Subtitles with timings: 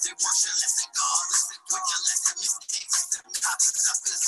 [0.00, 1.26] They worship less than God.
[1.68, 2.98] With your lesson mistakes.
[3.40, 4.24] Toxic suckers.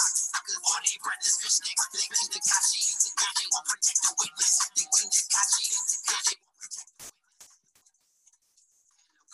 [0.69, 1.87] All they breath is fish sticks.
[1.93, 2.81] The Kashi.
[2.93, 4.53] They won't protect the witness.
[4.77, 5.65] They win the Kashi.
[5.65, 7.09] They won't protect the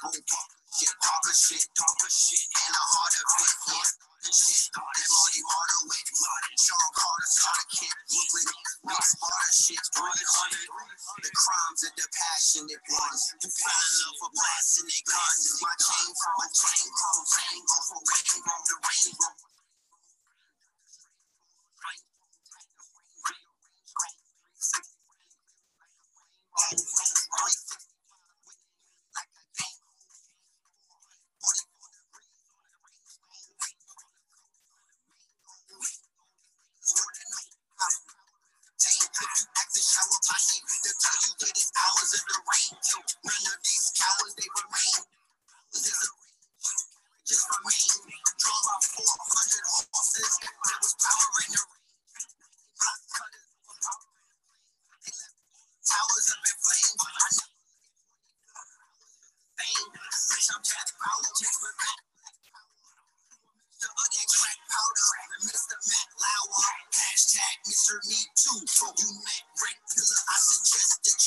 [0.07, 0.39] witness.
[0.79, 3.99] Shit, talker shit, shit, and a heart of it,
[4.31, 6.09] all you harder with.
[6.61, 7.95] Sean Carter, starter kid,
[8.35, 8.49] with
[8.85, 11.25] mix harder shit, 300.
[11.25, 12.09] The crimes the
[12.61, 12.69] in
[14.05, 14.21] love
[15.09, 15.43] guns.
[15.65, 16.89] My chain from a chain
[17.25, 19.33] rainbow rainbow.
[41.99, 42.79] Hours in the rain.
[42.79, 45.03] None of these cowards, they remain.
[47.27, 48.23] Just remain.
[48.39, 50.31] Drove by 400 horses.
[50.39, 51.91] There was power in the rain.
[55.83, 57.03] Towers up in flames.
[57.03, 57.51] I know.
[59.59, 59.91] Fame.
[59.99, 61.19] Bitch, I'm Jack Bauer.
[61.19, 61.99] With Matt.
[63.79, 65.11] The crack powder.
[65.19, 65.75] And Mr.
[65.75, 66.63] Matt Lauer.
[66.95, 67.99] Hashtag Mr.
[68.07, 68.63] Me Too.
[68.63, 70.23] You met Red Pillar.
[70.31, 71.19] I suggest that.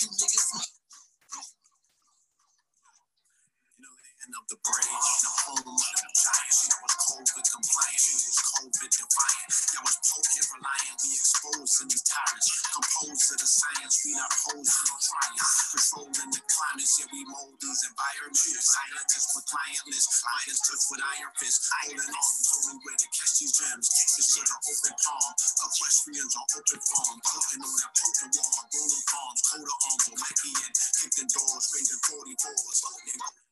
[4.21, 6.59] You know, of the brave, the home of the giants.
[6.69, 9.51] That was COVID compliant, it was COVID defiant.
[9.73, 10.97] That was potent reliant.
[11.01, 13.95] We exposing these tyrants, composed of the science.
[14.05, 15.37] We not posing or trying,
[15.73, 18.45] controlling the climate, Yeah, we mold these environments.
[18.61, 23.33] Scientists with client list, Midas touch with iron fist, holding on, only way to catch
[23.41, 23.87] these gems.
[23.89, 25.31] To the open palm,
[25.65, 30.17] equestrians on open farm, putting on that potent wall, rolling palms, coat of arms, or
[30.21, 30.71] Mikey in,
[31.01, 33.50] kicking doors, raising 44s,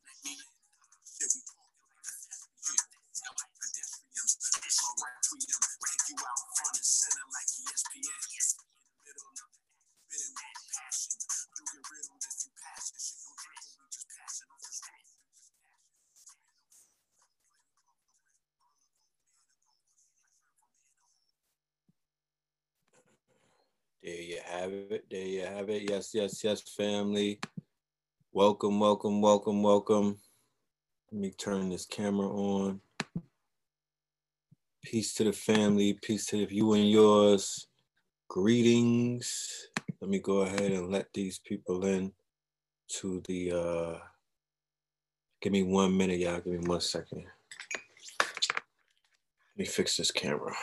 [24.70, 25.06] have it.
[25.10, 25.90] There you have it.
[25.90, 27.40] Yes, yes, yes, family.
[28.32, 30.18] Welcome, welcome, welcome, welcome.
[31.12, 32.82] Let me turn this camera on.
[34.84, 35.98] Peace to the family.
[36.02, 37.68] Peace to the you and yours.
[38.28, 39.70] Greetings.
[40.02, 42.14] Let me go ahead and let these people in
[43.00, 43.98] to the uh
[45.42, 46.42] give me one minute, y'all.
[46.42, 47.26] Give me one second.
[48.20, 50.54] Let me fix this camera.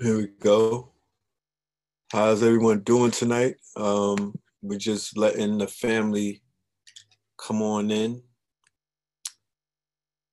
[0.00, 0.92] Here we go.
[2.12, 3.56] How's everyone doing tonight?
[3.74, 6.40] Um, we're just letting the family
[7.36, 8.22] come on in.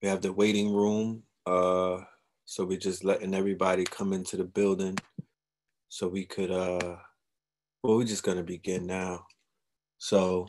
[0.03, 1.23] We have the waiting room.
[1.47, 2.01] Uh,
[2.45, 5.00] so we're just letting everybody come into the building
[5.89, 6.97] so we could uh
[7.81, 9.25] well, we're just gonna begin now.
[9.97, 10.47] So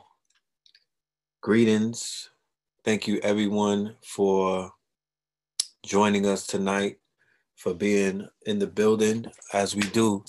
[1.40, 2.28] greetings.
[2.84, 4.72] Thank you everyone for
[5.82, 6.98] joining us tonight
[7.56, 10.24] for being in the building as we do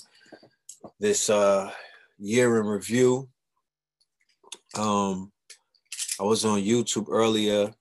[0.98, 1.70] this uh,
[2.18, 3.28] year in review.
[4.76, 5.32] Um,
[6.20, 7.72] I was on YouTube earlier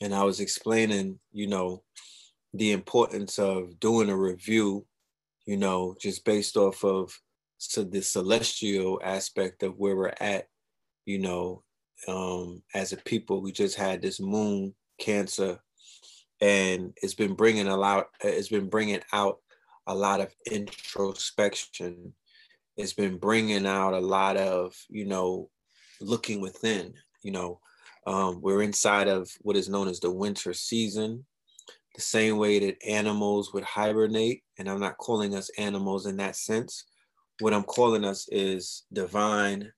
[0.00, 1.82] and I was explaining, you know,
[2.54, 4.86] the importance of doing a review,
[5.46, 7.12] you know, just based off of
[7.58, 10.46] so the celestial aspect of where we're at,
[11.04, 11.62] you know,
[12.08, 15.58] um, as a people, we just had this moon cancer
[16.40, 19.38] and it's been bringing a lot it's been bringing out
[19.86, 22.14] a lot of introspection.
[22.76, 25.50] It's been bringing out a lot of you know
[26.00, 27.60] looking within you know
[28.06, 31.26] um, we're inside of what is known as the winter season.
[31.94, 36.36] The same way that animals would hibernate and i'm not calling us animals in that
[36.36, 36.84] sense.
[37.40, 39.72] What i'm calling us is divine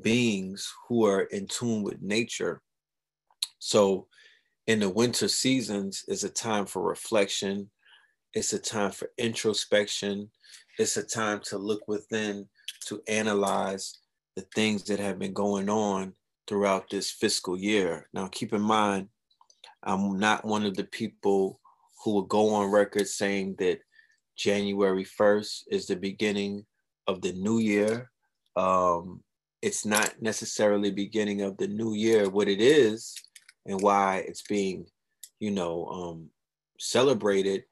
[0.00, 2.62] beings who are in tune with nature.
[3.58, 4.08] So
[4.66, 7.70] in the winter seasons is a time for reflection.
[8.34, 10.30] It's a time for introspection.
[10.78, 12.48] It's a time to look within
[12.86, 13.98] to analyze
[14.36, 16.14] the things that have been going on
[16.48, 18.08] throughout this fiscal year.
[18.12, 19.08] Now keep in mind
[19.84, 21.60] i'm not one of the people
[22.02, 23.80] who will go on record saying that
[24.36, 26.64] january 1st is the beginning
[27.06, 28.10] of the new year.
[28.56, 29.22] Um,
[29.60, 32.28] it's not necessarily beginning of the new year.
[32.28, 33.14] What it is
[33.66, 34.86] and why it's being,
[35.40, 36.30] you know, um,
[36.78, 37.64] celebrated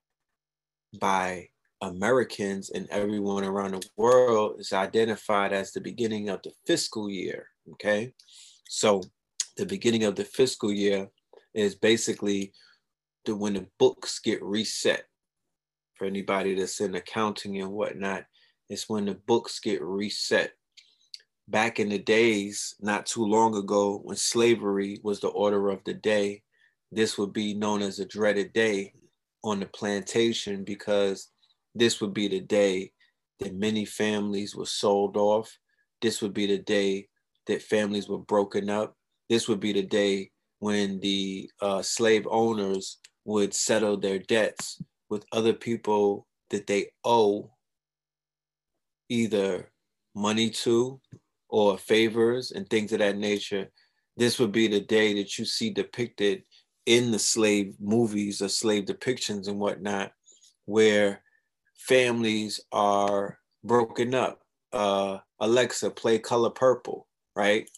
[1.00, 1.48] by
[1.82, 7.46] Americans and everyone around the world is identified as the beginning of the fiscal year.
[7.72, 8.12] Okay.
[8.68, 9.02] So
[9.56, 11.08] the beginning of the fiscal year
[11.54, 12.52] is basically
[13.24, 15.04] the when the books get reset.
[15.94, 18.24] For anybody that's in accounting and whatnot,
[18.70, 20.52] it's when the books get reset.
[21.50, 25.94] Back in the days, not too long ago, when slavery was the order of the
[25.94, 26.42] day,
[26.92, 28.92] this would be known as a dreaded day
[29.42, 31.28] on the plantation because
[31.74, 32.92] this would be the day
[33.40, 35.58] that many families were sold off.
[36.00, 37.08] This would be the day
[37.48, 38.94] that families were broken up.
[39.28, 40.30] This would be the day
[40.60, 47.50] when the uh, slave owners would settle their debts with other people that they owe
[49.08, 49.72] either
[50.14, 51.00] money to
[51.50, 53.68] or favors and things of that nature.
[54.16, 56.44] This would be the day that you see depicted
[56.86, 60.12] in the slave movies or slave depictions and whatnot,
[60.64, 61.22] where
[61.76, 64.40] families are broken up.
[64.72, 67.68] Uh, Alexa, play Color Purple, right?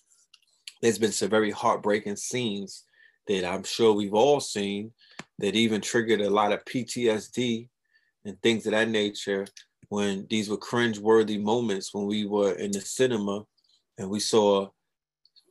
[0.82, 2.84] There's been some very heartbreaking scenes
[3.28, 4.92] that I'm sure we've all seen
[5.38, 7.68] that even triggered a lot of PTSD
[8.24, 9.46] and things of that nature
[9.88, 13.44] when these were cringe-worthy moments when we were in the cinema
[13.98, 14.68] and we saw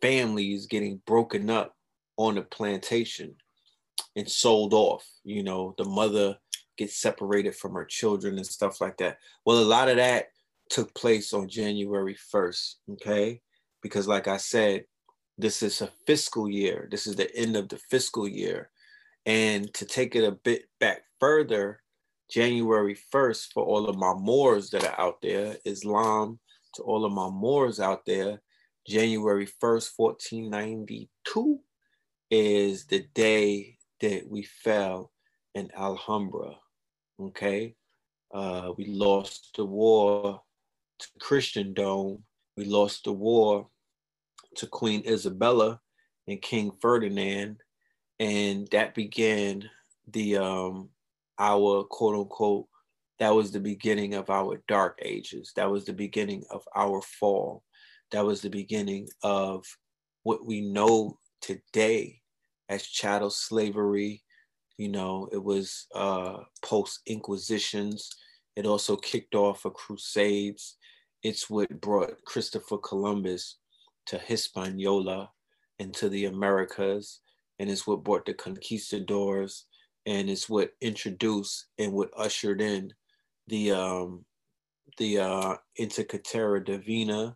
[0.02, 1.76] families getting broken up
[2.18, 3.36] on a plantation
[4.16, 5.06] and sold off.
[5.24, 6.38] You know, the mother
[6.78, 9.18] gets separated from her children and stuff like that.
[9.45, 10.28] Well, a lot of that
[10.69, 13.42] took place on January 1st, okay?
[13.81, 14.86] Because, like I said,
[15.38, 16.88] this is a fiscal year.
[16.90, 18.69] This is the end of the fiscal year.
[19.26, 21.81] And to take it a bit back further,
[22.31, 26.40] January 1st, for all of my Moors that are out there, Islam,
[26.73, 28.42] to all of my Moors out there,
[28.87, 31.59] January 1st, 1492
[32.30, 35.11] is the day that we fell
[35.54, 36.56] in Alhambra.
[37.19, 37.75] Okay.
[38.33, 40.42] Uh, we lost the war
[40.99, 42.23] to Christendom.
[42.56, 43.68] We lost the war
[44.56, 45.80] to Queen Isabella
[46.28, 47.57] and King Ferdinand.
[48.19, 49.69] And that began
[50.07, 50.90] the um
[51.40, 52.68] our quote unquote
[53.21, 55.54] that was the beginning of our dark ages.
[55.56, 57.61] That was the beginning of our fall.
[58.09, 59.63] That was the beginning of
[60.23, 62.19] what we know today
[62.68, 64.23] as chattel slavery.
[64.78, 68.09] You know, it was uh, post Inquisitions.
[68.56, 70.78] It also kicked off a crusades.
[71.21, 73.59] It's what brought Christopher Columbus
[74.07, 75.30] to Hispaniola
[75.78, 77.19] and to the Americas.
[77.59, 79.66] And it's what brought the conquistadors.
[80.07, 82.92] And it's what introduced and what ushered in
[83.48, 84.26] the um,
[84.98, 87.36] the uh, Inter Caetera Divina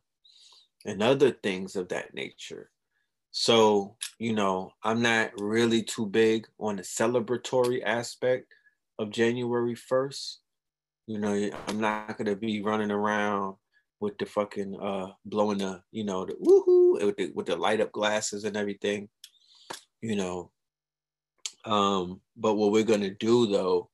[0.85, 2.69] and other things of that nature.
[3.31, 8.53] So, you know, I'm not really too big on the celebratory aspect
[8.97, 10.37] of January 1st.
[11.07, 13.55] You know, I'm not gonna be running around
[13.99, 17.81] with the fucking uh blowing the, you know, the woohoo with the with the light
[17.81, 19.09] up glasses and everything,
[20.01, 20.51] you know.
[21.65, 23.89] Um, but what we're gonna do though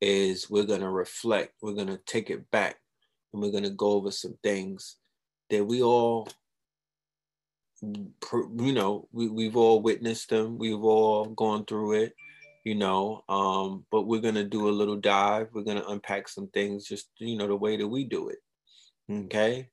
[0.00, 2.76] is we're gonna reflect, we're gonna take it back,
[3.32, 4.96] and we're gonna go over some things
[5.50, 6.28] that we all
[7.82, 12.14] you know we, we've all witnessed them we've all gone through it
[12.64, 16.86] you know um but we're gonna do a little dive we're gonna unpack some things
[16.86, 18.38] just you know the way that we do it
[19.10, 19.68] okay?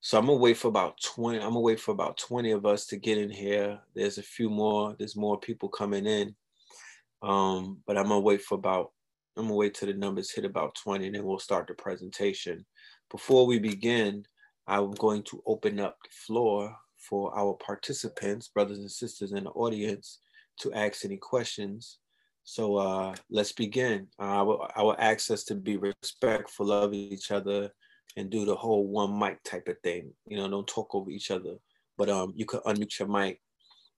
[0.00, 2.86] So i'm gonna wait for about 20 i'm gonna wait for about 20 of us
[2.86, 3.80] to get in here.
[3.94, 6.36] There's a few more there's more people coming in
[7.22, 8.92] um but i'm gonna wait for about
[9.36, 12.64] i'm gonna wait till the numbers hit about 20 and then we'll start the presentation
[13.10, 14.24] before we begin
[14.66, 16.74] i'm going to open up the floor
[17.08, 20.20] for our participants, brothers and sisters in the audience,
[20.60, 21.98] to ask any questions.
[22.44, 24.08] So uh, let's begin.
[24.18, 27.70] Uh, I, will, I will ask us to be respectful of each other
[28.16, 30.12] and do the whole one mic type of thing.
[30.26, 31.56] You know, don't talk over each other,
[31.98, 33.40] but um, you could unmute your mic.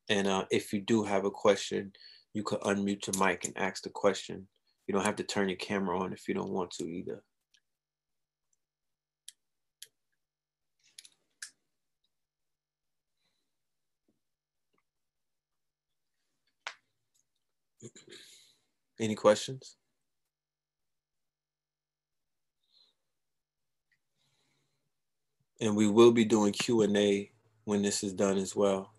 [0.09, 1.93] And uh, if you do have a question,
[2.33, 4.47] you could unmute your mic and ask the question.
[4.87, 7.23] You don't have to turn your camera on if you don't want to either.
[18.99, 19.77] Any questions?
[25.61, 27.31] And we will be doing Q&A
[27.65, 28.93] when this is done as well.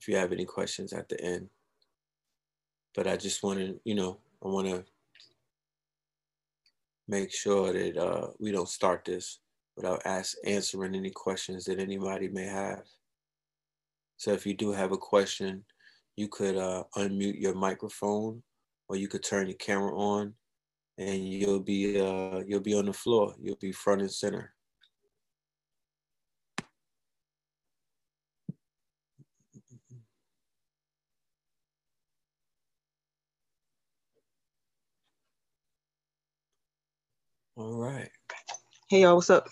[0.00, 1.48] If you have any questions at the end.
[2.94, 4.84] But I just want to, you know, I want to
[7.06, 9.40] make sure that uh, we don't start this
[9.76, 12.82] without ask, answering any questions that anybody may have.
[14.16, 15.64] So if you do have a question,
[16.16, 18.42] you could uh, unmute your microphone
[18.88, 20.34] or you could turn your camera on
[20.98, 23.34] and you'll be uh you'll be on the floor.
[23.40, 24.52] You'll be front and center.
[37.58, 38.08] All right.
[38.88, 39.48] Hey y'all, what's up?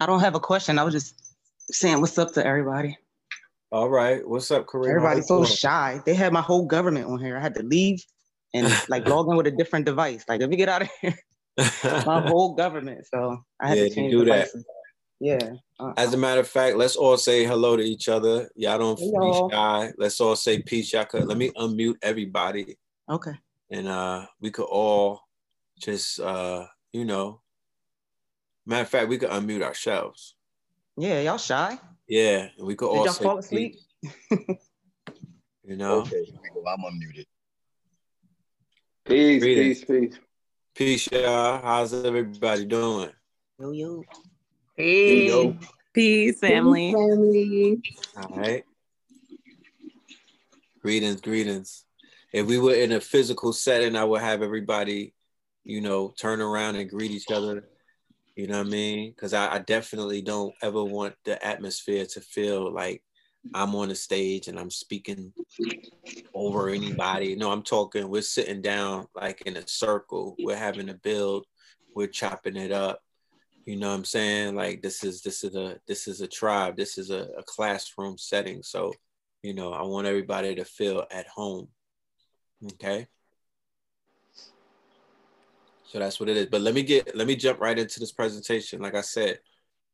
[0.00, 0.80] I don't have a question.
[0.80, 1.36] I was just
[1.70, 2.98] saying what's up to everybody.
[3.70, 4.28] All right.
[4.28, 4.88] What's up, Kareem?
[4.88, 6.00] Everybody's so shy.
[6.04, 7.36] They had my whole government on here.
[7.36, 8.02] I had to leave
[8.52, 10.24] and like log in with a different device.
[10.28, 11.16] Like, let me get out of here.
[12.04, 13.06] my whole government.
[13.14, 14.48] So I had Yeah, to you change do that.
[15.20, 15.52] Yeah.
[15.78, 18.50] Uh, As a matter of fact, let's all say hello to each other.
[18.56, 19.92] Y'all don't be shy.
[19.96, 20.92] Let's all say peace.
[20.92, 22.76] Y'all could let me unmute everybody
[23.08, 23.34] okay.
[23.70, 25.20] and uh we could all
[25.78, 27.40] just uh you know
[28.66, 30.34] matter of fact we could unmute ourselves.
[30.96, 31.78] Yeah, y'all shy.
[32.08, 33.76] Yeah, and we could Did all y'all say fall asleep?
[34.30, 36.00] you know.
[36.00, 36.68] Okay, here we go.
[36.68, 37.26] I'm unmuted.
[39.04, 39.84] Peace, Greetings.
[39.84, 40.20] peace, peace.
[40.74, 41.60] Peace, y'all.
[41.62, 43.10] How's everybody doing?
[43.58, 44.04] Yo yo.
[44.76, 45.28] Peace.
[45.28, 45.56] Yo.
[45.94, 46.94] Peace, family.
[46.94, 48.64] All right.
[50.82, 51.84] Greetings, greetings.
[52.32, 55.14] If we were in a physical setting, I would have everybody,
[55.66, 57.68] you know, turn around and greet each other.
[58.36, 59.10] You know what I mean?
[59.10, 63.02] Because I, I definitely don't ever want the atmosphere to feel like
[63.52, 65.32] I'm on the stage and I'm speaking
[66.34, 67.34] over anybody.
[67.34, 70.36] No, I'm talking, we're sitting down like in a circle.
[70.38, 71.46] We're having a build,
[71.96, 73.00] we're chopping it up.
[73.64, 74.54] You know what I'm saying?
[74.54, 78.18] Like this is this is a this is a tribe, this is a, a classroom
[78.18, 78.62] setting.
[78.62, 78.92] So,
[79.42, 81.66] you know, I want everybody to feel at home.
[82.74, 83.08] Okay.
[85.88, 86.46] So that's what it is.
[86.46, 88.80] But let me get let me jump right into this presentation.
[88.80, 89.38] Like I said,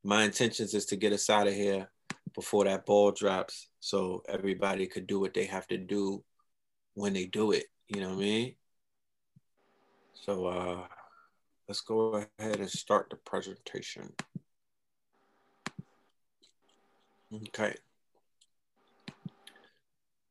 [0.03, 1.91] my intentions is to get us out of here
[2.35, 6.25] before that ball drops so everybody could do what they have to do
[6.95, 7.67] when they do it.
[7.89, 8.55] You know what I mean?
[10.15, 10.87] So uh
[11.69, 14.13] let's go ahead and start the presentation.
[17.49, 17.75] Okay.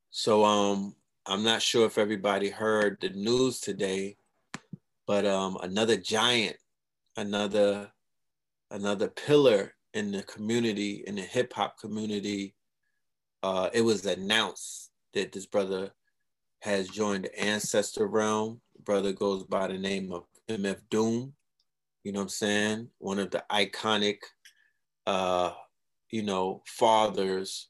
[0.09, 4.17] So um I'm not sure if everybody heard the news today,
[5.11, 6.55] but um another giant,
[7.17, 7.91] another
[8.69, 12.55] another pillar in the community, in the hip hop community,
[13.43, 15.91] uh it was announced that this brother
[16.61, 18.61] has joined the ancestor realm.
[18.85, 21.33] Brother goes by the name of MF Doom.
[22.05, 22.87] You know what I'm saying?
[22.99, 24.19] One of the iconic
[25.05, 25.51] uh
[26.09, 27.67] you know fathers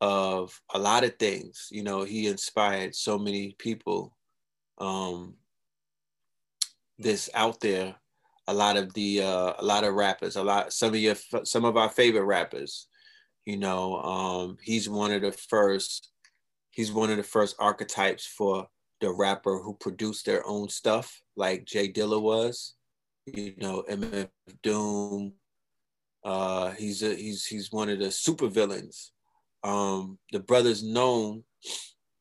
[0.00, 1.66] of a lot of things.
[1.72, 4.16] You know, he inspired so many people.
[4.80, 5.34] Um,
[6.98, 7.94] this out there,
[8.46, 11.64] a lot of the uh, a lot of rappers, a lot some of your some
[11.64, 12.88] of our favorite rappers.
[13.44, 16.10] You know, um, he's one of the first.
[16.70, 18.68] He's one of the first archetypes for
[19.00, 22.74] the rapper who produced their own stuff, like J Dilla was.
[23.26, 24.28] You know, MF
[24.62, 25.32] Doom.
[26.24, 29.12] Uh, he's a, he's he's one of the super villains
[29.64, 31.44] um, the brother's known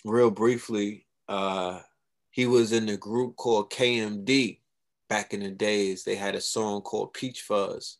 [0.03, 1.05] real briefly.
[1.27, 1.79] Uh,
[2.31, 4.59] he was in a group called KMD
[5.09, 6.03] back in the days.
[6.03, 7.97] They had a song called Peach Fuzz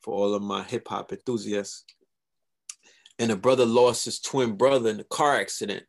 [0.00, 1.84] for all of my hip hop enthusiasts.
[3.18, 5.84] And a brother lost his twin brother in a car accident.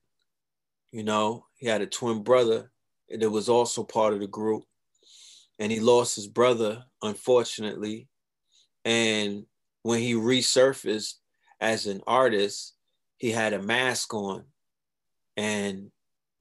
[0.92, 2.72] You know, he had a twin brother
[3.10, 4.64] that was also part of the group.
[5.60, 8.08] And he lost his brother, unfortunately.
[8.86, 9.46] And
[9.84, 11.16] when he resurfaced
[11.60, 12.76] as an artist,
[13.18, 14.46] he had a mask on
[15.38, 15.92] and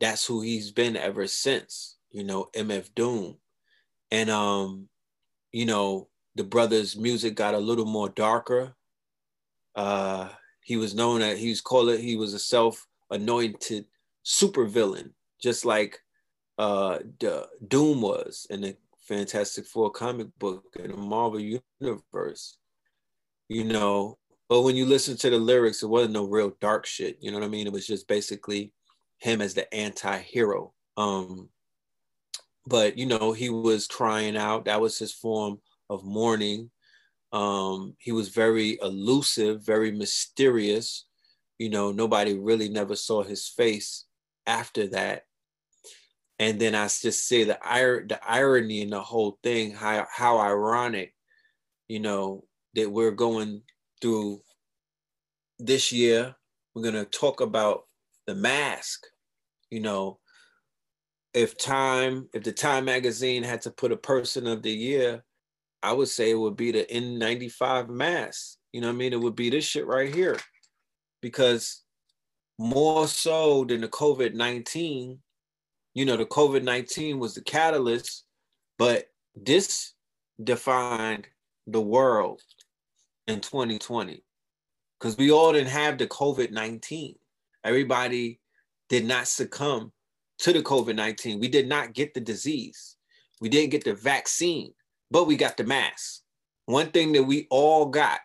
[0.00, 3.36] that's who he's been ever since you know mf doom
[4.10, 4.88] and um
[5.52, 8.74] you know the brother's music got a little more darker
[9.74, 10.28] uh
[10.62, 13.84] he was known that he was called it he was a self-anointed
[14.24, 15.10] supervillain
[15.40, 15.98] just like
[16.58, 21.40] uh the doom was in the fantastic four comic book in the marvel
[21.80, 22.58] universe
[23.48, 27.18] you know but when you listen to the lyrics, it wasn't no real dark shit.
[27.20, 27.66] You know what I mean?
[27.66, 28.72] It was just basically
[29.18, 30.72] him as the anti-hero.
[30.96, 31.48] Um,
[32.66, 34.64] but you know, he was crying out.
[34.64, 36.70] That was his form of mourning.
[37.32, 41.06] Um, he was very elusive, very mysterious.
[41.58, 44.04] You know, nobody really never saw his face
[44.46, 45.22] after that.
[46.38, 50.38] And then I just say the ir- the irony in the whole thing, how how
[50.38, 51.14] ironic,
[51.88, 52.44] you know,
[52.74, 53.62] that we're going
[54.02, 54.42] through
[55.58, 56.34] this year.
[56.74, 57.84] We're going to talk about
[58.26, 59.06] the mask.
[59.70, 60.18] You know,
[61.36, 65.22] if Time, if the Time magazine had to put a person of the year,
[65.82, 68.56] I would say it would be the N95 mask.
[68.72, 69.12] You know what I mean?
[69.12, 70.38] It would be this shit right here.
[71.20, 71.82] Because
[72.58, 75.18] more so than the COVID 19,
[75.92, 78.24] you know, the COVID 19 was the catalyst,
[78.78, 79.92] but this
[80.42, 81.26] defined
[81.66, 82.40] the world
[83.26, 84.24] in 2020
[84.98, 87.14] because we all didn't have the COVID 19.
[87.62, 88.40] Everybody
[88.88, 89.92] did not succumb
[90.38, 91.40] to the COVID 19.
[91.40, 92.96] We did not get the disease.
[93.40, 94.72] We didn't get the vaccine,
[95.10, 96.22] but we got the mask.
[96.66, 98.20] One thing that we all got,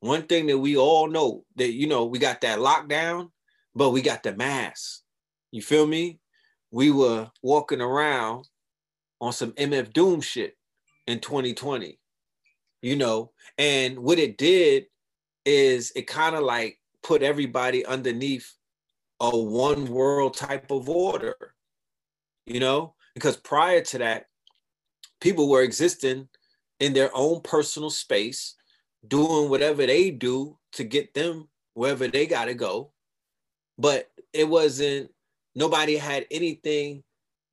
[0.00, 3.30] one thing that we all know that, you know, we got that lockdown,
[3.74, 5.02] but we got the mask.
[5.50, 6.18] You feel me?
[6.70, 8.46] We were walking around
[9.20, 10.56] on some MF Doom shit
[11.06, 11.98] in 2020,
[12.82, 14.86] you know, and what it did
[15.44, 18.52] is it kind of like put everybody underneath
[19.20, 21.36] a one world type of order,
[22.46, 24.26] you know, because prior to that,
[25.20, 26.28] people were existing
[26.80, 28.54] in their own personal space,
[29.06, 32.92] doing whatever they do to get them wherever they got to go.
[33.76, 35.10] But it wasn't,
[35.54, 37.02] nobody had anything.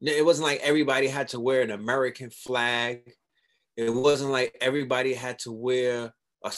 [0.01, 3.11] It wasn't like everybody had to wear an American flag.
[3.77, 6.51] It wasn't like everybody had to wear a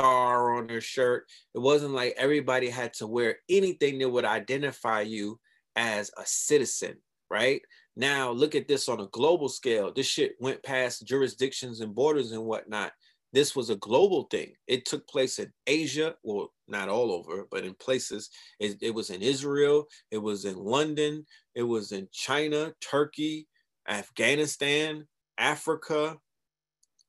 [0.00, 1.26] star on their shirt.
[1.54, 5.38] It wasn't like everybody had to wear anything that would identify you
[5.76, 6.96] as a citizen,
[7.30, 7.60] right?
[7.96, 9.92] Now, look at this on a global scale.
[9.92, 12.92] This shit went past jurisdictions and borders and whatnot.
[13.32, 14.54] This was a global thing.
[14.66, 18.30] It took place in Asia, well, not all over, but in places.
[18.58, 23.46] It, it was in Israel, it was in London, it was in China, Turkey,
[23.88, 25.06] Afghanistan,
[25.38, 26.16] Africa,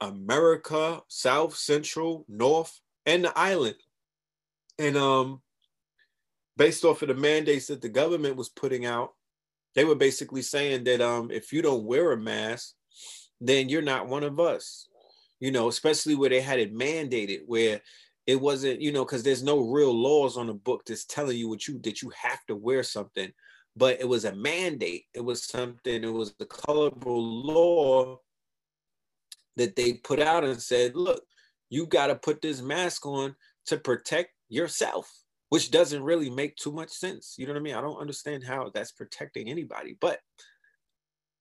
[0.02, 3.76] America, South, Central, North, and the island.
[4.80, 5.42] And um,
[6.58, 9.14] based off of the mandates that the government was putting out,
[9.76, 12.74] they were basically saying that um, if you don't wear a mask,
[13.40, 14.88] then you're not one of us.
[15.40, 17.82] You know, especially where they had it mandated, where
[18.28, 21.50] it wasn't, you know, because there's no real laws on the book that's telling you
[21.50, 23.32] what you that you have to wear something,
[23.76, 25.06] but it was a mandate.
[25.16, 26.04] It was something.
[26.04, 28.20] It was the colorful law
[29.58, 31.24] that they put out and said, look,
[31.70, 33.36] you got to put this mask on
[33.68, 35.10] to protect yourself,
[35.50, 37.36] which doesn't really make too much sense.
[37.38, 37.76] You know what I mean?
[37.76, 39.98] I don't understand how that's protecting anybody.
[40.00, 40.20] But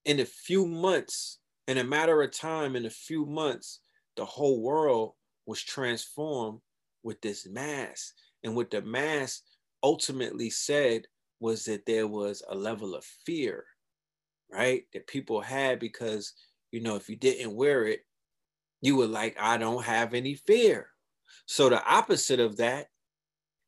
[0.05, 3.79] in a few months, in a matter of time, in a few months,
[4.17, 5.13] the whole world
[5.45, 6.59] was transformed
[7.03, 8.13] with this mask.
[8.43, 9.41] And what the mask
[9.83, 11.07] ultimately said
[11.39, 13.65] was that there was a level of fear,
[14.51, 14.83] right?
[14.93, 16.33] That people had because
[16.71, 18.01] you know, if you didn't wear it,
[18.81, 20.87] you were like, I don't have any fear.
[21.45, 22.87] So the opposite of that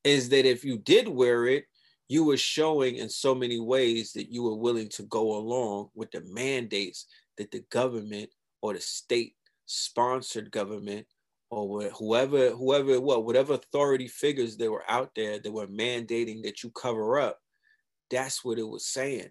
[0.04, 1.66] is that if you did wear it,
[2.10, 6.12] you were showing in so many ways that you were willing to go along with
[6.12, 7.06] the mandates
[7.38, 8.30] that the government
[8.62, 9.36] or the state
[9.66, 11.08] sponsored government
[11.50, 16.63] or whoever whoever what whatever authority figures that were out there that were mandating that
[16.63, 17.39] you cover up
[18.12, 19.30] that's what it was saying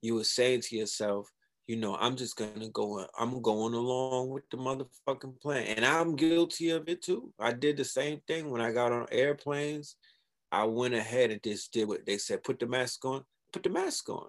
[0.00, 1.28] you were saying to yourself
[1.72, 3.06] you know, I'm just gonna go.
[3.18, 7.32] I'm going along with the motherfucking plan, and I'm guilty of it too.
[7.40, 9.96] I did the same thing when I got on airplanes.
[10.50, 13.24] I went ahead and just did what they said: put the mask on.
[13.54, 14.28] Put the mask on.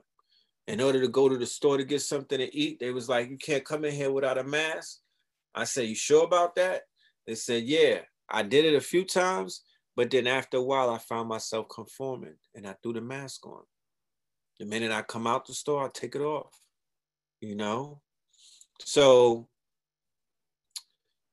[0.67, 3.29] In order to go to the store to get something to eat, they was like,
[3.29, 5.01] "You can't come in here without a mask."
[5.53, 6.83] I said, "You sure about that?"
[7.27, 9.63] They said, "Yeah." I did it a few times,
[9.97, 13.63] but then after a while, I found myself conforming, and I threw the mask on.
[14.59, 16.62] The minute I come out the store, I take it off
[17.43, 17.99] you know?
[18.79, 19.49] So,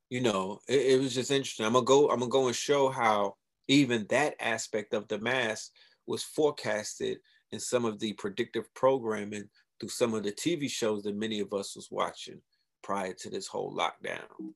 [0.09, 1.65] you know, it, it was just interesting.
[1.65, 3.37] I'm gonna go, I'm gonna go and show how
[3.69, 5.71] even that aspect of the mask
[6.07, 7.19] was forecasted
[7.53, 11.53] in some of the predictive programming through some of the TV shows that many of
[11.53, 12.41] us was watching
[12.83, 14.53] prior to this whole lockdown.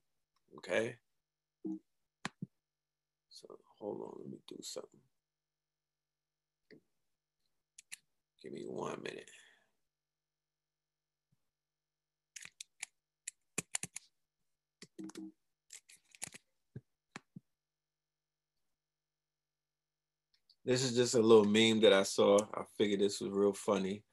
[0.57, 0.95] Okay.
[3.29, 3.47] So
[3.79, 4.99] hold on, let me do something.
[8.43, 9.29] Give me one minute.
[20.65, 22.39] This is just a little meme that I saw.
[22.55, 24.03] I figured this was real funny.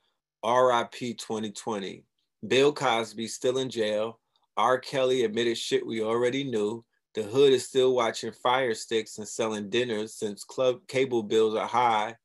[0.45, 2.05] RIP 2020.
[2.47, 4.21] Bill Cosby still in jail.
[4.57, 4.79] R.
[4.79, 6.85] Kelly admitted shit we already knew.
[7.15, 11.67] The hood is still watching fire sticks and selling dinners since club cable bills are
[11.67, 12.17] high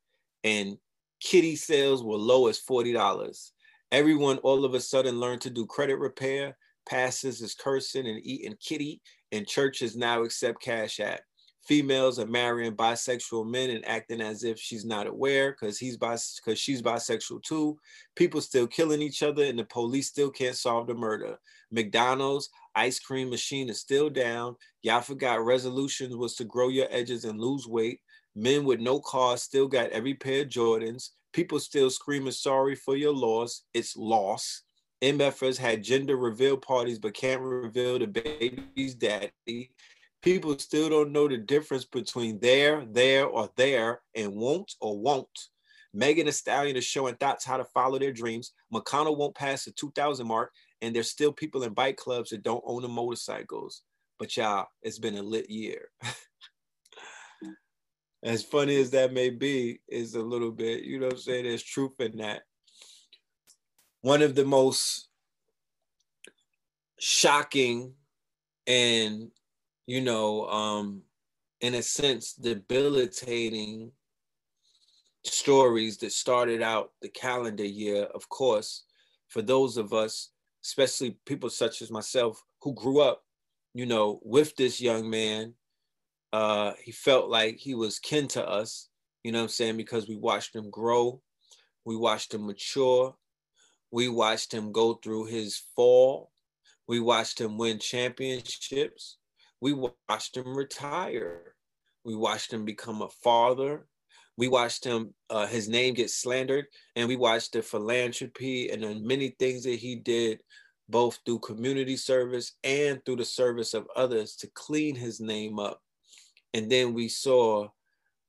[0.44, 0.76] and
[1.20, 3.50] kitty sales were low as $40.
[3.92, 6.56] Everyone all of a sudden learned to do credit repair.
[6.88, 9.00] Pastors is cursing and eating kitty,
[9.32, 11.20] and churches now accept Cash App
[11.68, 16.40] females are marrying bisexual men and acting as if she's not aware because he's bis
[16.42, 17.78] because she's bisexual too.
[18.16, 21.38] People still killing each other and the police still can't solve the murder.
[21.70, 24.56] McDonald's ice cream machine is still down.
[24.82, 28.00] Y'all forgot resolutions was to grow your edges and lose weight.
[28.34, 31.10] Men with no cars still got every pair of Jordans.
[31.34, 33.64] People still screaming sorry for your loss.
[33.74, 34.62] It's loss.
[35.02, 39.70] MFers had gender reveal parties but can't reveal the baby's daddy.
[40.22, 45.28] People still don't know the difference between there, there, or there, and won't or won't.
[45.94, 48.52] Megan Thee Stallion is showing thoughts how to follow their dreams.
[48.74, 52.64] McConnell won't pass the 2,000 mark, and there's still people in bike clubs that don't
[52.66, 53.82] own the motorcycles.
[54.18, 55.88] But y'all, it's been a lit year.
[58.24, 61.44] as funny as that may be, is a little bit, you know I'm saying?
[61.44, 62.42] There's truth in that.
[64.02, 65.08] One of the most
[66.98, 67.94] shocking
[68.66, 69.30] and,
[69.86, 71.02] you know, um,
[71.60, 73.90] in a sense, debilitating
[75.24, 78.84] stories that started out the calendar year, of course,
[79.28, 80.30] for those of us,
[80.64, 83.24] especially people such as myself who grew up,
[83.74, 85.54] you know, with this young man
[86.32, 88.88] uh, he felt like he was kin to us,
[89.22, 89.76] you know what I'm saying?
[89.76, 91.20] Because we watched him grow,
[91.84, 93.14] we watched him mature,
[93.90, 96.30] we watched him go through his fall,
[96.86, 99.18] we watched him win championships,
[99.60, 101.54] we watched him retire,
[102.04, 103.86] we watched him become a father,
[104.36, 108.94] we watched him, uh, his name get slandered, and we watched the philanthropy and the
[108.94, 110.40] many things that he did
[110.88, 115.82] both through community service and through the service of others to clean his name up.
[116.54, 117.68] And then we saw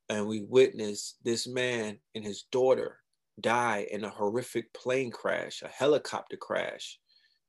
[0.08, 2.98] and we witnessed this man and his daughter
[3.40, 6.98] die in a horrific plane crash, a helicopter crash.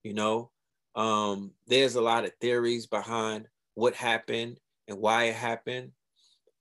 [0.03, 0.51] You know,
[0.95, 5.91] um, there's a lot of theories behind what happened and why it happened.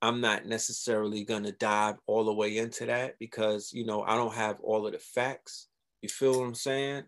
[0.02, 4.16] I'm not necessarily going to dive all the way into that because, you know, I
[4.16, 5.68] don't have all of the facts.
[6.00, 7.04] You feel what I'm saying?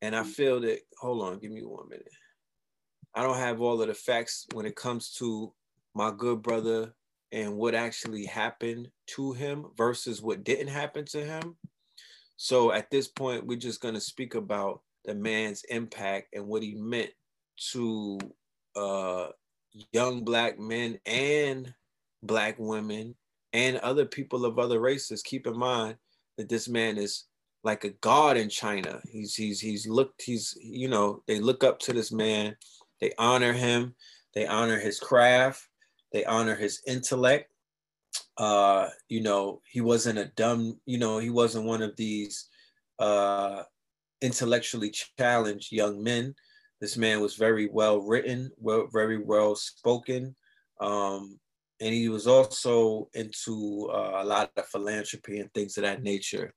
[0.00, 2.08] And I feel that, hold on, give me one minute.
[3.14, 5.52] I don't have all of the facts when it comes to
[5.94, 6.94] my good brother
[7.32, 11.56] and what actually happened to him versus what didn't happen to him.
[12.36, 16.62] So at this point, we're just going to speak about the man's impact and what
[16.62, 17.10] he meant
[17.72, 18.18] to
[18.74, 19.28] uh,
[19.92, 21.72] young black men and
[22.22, 23.14] black women
[23.52, 25.22] and other people of other races.
[25.22, 25.96] Keep in mind
[26.36, 27.24] that this man is
[27.64, 29.00] like a god in China.
[29.10, 32.56] He's he's he's looked he's you know they look up to this man,
[33.00, 33.94] they honor him,
[34.34, 35.66] they honor his craft,
[36.12, 37.50] they honor his intellect.
[38.38, 42.48] Uh, you know, he wasn't a dumb, you know, he wasn't one of these
[42.98, 43.62] uh,
[44.20, 46.34] intellectually challenged young men.
[46.80, 50.36] This man was very well written, well, very well spoken.
[50.80, 51.38] Um,
[51.80, 56.54] and he was also into uh, a lot of philanthropy and things of that nature.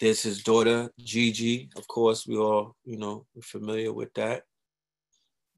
[0.00, 1.70] There's his daughter, Gigi.
[1.76, 4.42] Of course, we all, you know, we're familiar with that.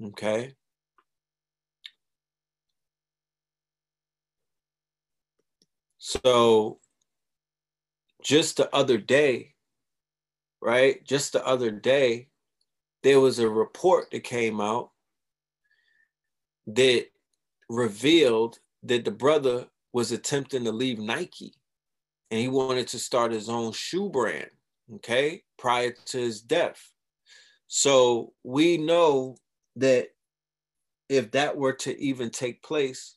[0.03, 0.55] Okay.
[6.07, 6.79] So
[8.23, 9.55] just the other day,
[10.63, 11.05] right?
[11.05, 12.29] Just the other day,
[13.03, 14.91] there was a report that came out
[16.69, 17.07] that
[17.69, 21.55] revealed that the brother was attempting to leave Nike
[22.31, 24.51] and he wanted to start his own shoe brand,
[24.95, 26.89] okay, prior to his death.
[27.67, 29.39] So we know
[29.75, 30.11] that
[31.09, 33.17] if that were to even take place,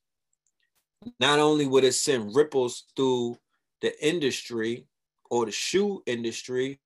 [1.20, 3.38] not only would it send ripples through
[3.82, 4.86] the industry
[5.30, 6.80] or the shoe industry,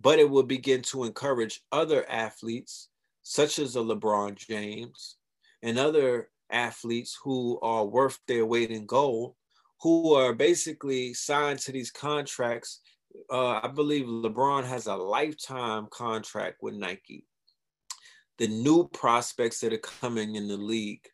[0.00, 2.88] but it would begin to encourage other athletes,
[3.22, 5.16] such as a LeBron James
[5.62, 9.34] and other athletes who are worth their weight in gold,
[9.80, 12.80] who are basically signed to these contracts.
[13.30, 17.26] Uh, I believe LeBron has a lifetime contract with Nike.
[18.38, 21.06] The new prospects that are coming in the league,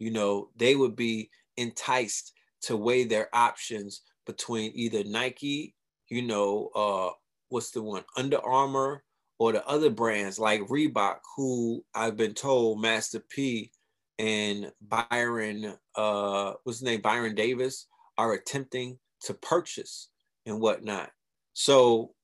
[0.00, 5.74] you know, they would be enticed to weigh their options between either Nike,
[6.08, 7.10] you know, uh,
[7.48, 9.02] what's the one, Under Armour,
[9.38, 13.72] or the other brands like Reebok, who I've been told Master P
[14.18, 20.10] and Baron, uh, what's his name, Baron Davis, are attempting to purchase
[20.46, 21.10] and whatnot.
[21.54, 22.14] So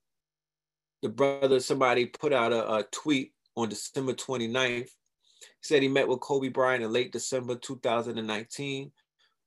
[1.01, 4.81] the brother, somebody put out a, a tweet on December 29th.
[4.83, 4.89] He
[5.61, 8.91] said he met with Kobe Bryant in late December 2019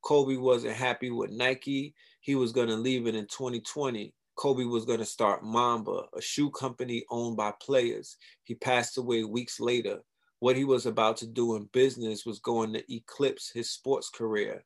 [0.02, 1.94] Kobe wasn't happy with Nike.
[2.20, 4.12] He was going to leave it in 2020.
[4.36, 8.16] Kobe was going to start Mamba, a shoe company owned by players.
[8.44, 10.00] He passed away weeks later.
[10.40, 14.64] What he was about to do in business was going to eclipse his sports career.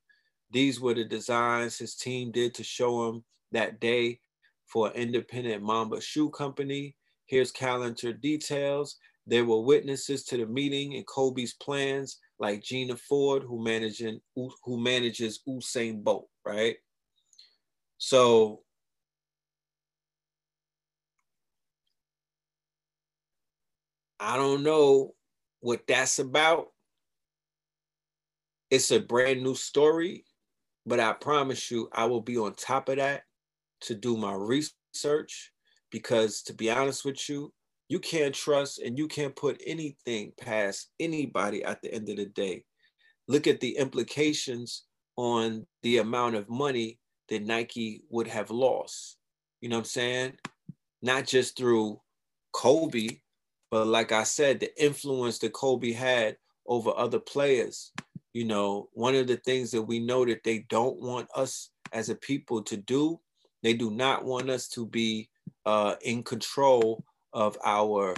[0.49, 4.21] These were the designs his team did to show him that day
[4.65, 6.95] for an independent Mamba shoe company.
[7.25, 8.95] Here's calendar details.
[9.27, 14.79] There were witnesses to the meeting and Kobe's plans like Gina Ford, who managing who
[14.79, 16.77] manages Usain Bolt, right?
[17.97, 18.61] So
[24.19, 25.13] I don't know
[25.59, 26.67] what that's about.
[28.69, 30.25] It's a brand new story,
[30.85, 33.23] but I promise you, I will be on top of that
[33.81, 35.51] to do my research
[35.91, 37.53] because, to be honest with you,
[37.89, 42.25] you can't trust and you can't put anything past anybody at the end of the
[42.25, 42.63] day.
[43.27, 44.83] Look at the implications
[45.15, 49.17] on the amount of money that Nike would have lost.
[49.61, 50.33] You know what I'm saying?
[51.01, 52.01] Not just through
[52.53, 53.19] Kobe,
[53.71, 57.91] but like I said, the influence that Kobe had over other players.
[58.33, 62.09] You know, one of the things that we know that they don't want us as
[62.09, 63.19] a people to do,
[63.63, 65.29] they do not want us to be
[65.65, 68.15] uh, in control of our,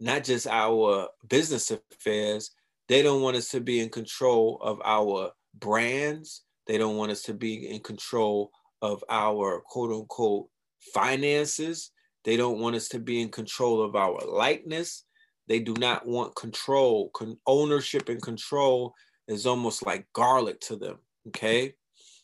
[0.00, 2.50] not just our business affairs,
[2.88, 6.42] they don't want us to be in control of our brands.
[6.66, 10.48] They don't want us to be in control of our quote unquote
[10.92, 11.90] finances.
[12.24, 15.04] They don't want us to be in control of our likeness.
[15.48, 17.10] They do not want control.
[17.14, 18.94] Con- ownership and control
[19.28, 20.98] is almost like garlic to them.
[21.28, 21.74] Okay.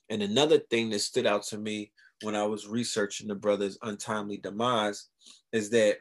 [0.08, 4.38] And another thing that stood out to me when I was researching the brother's untimely
[4.38, 5.08] demise
[5.52, 5.98] is that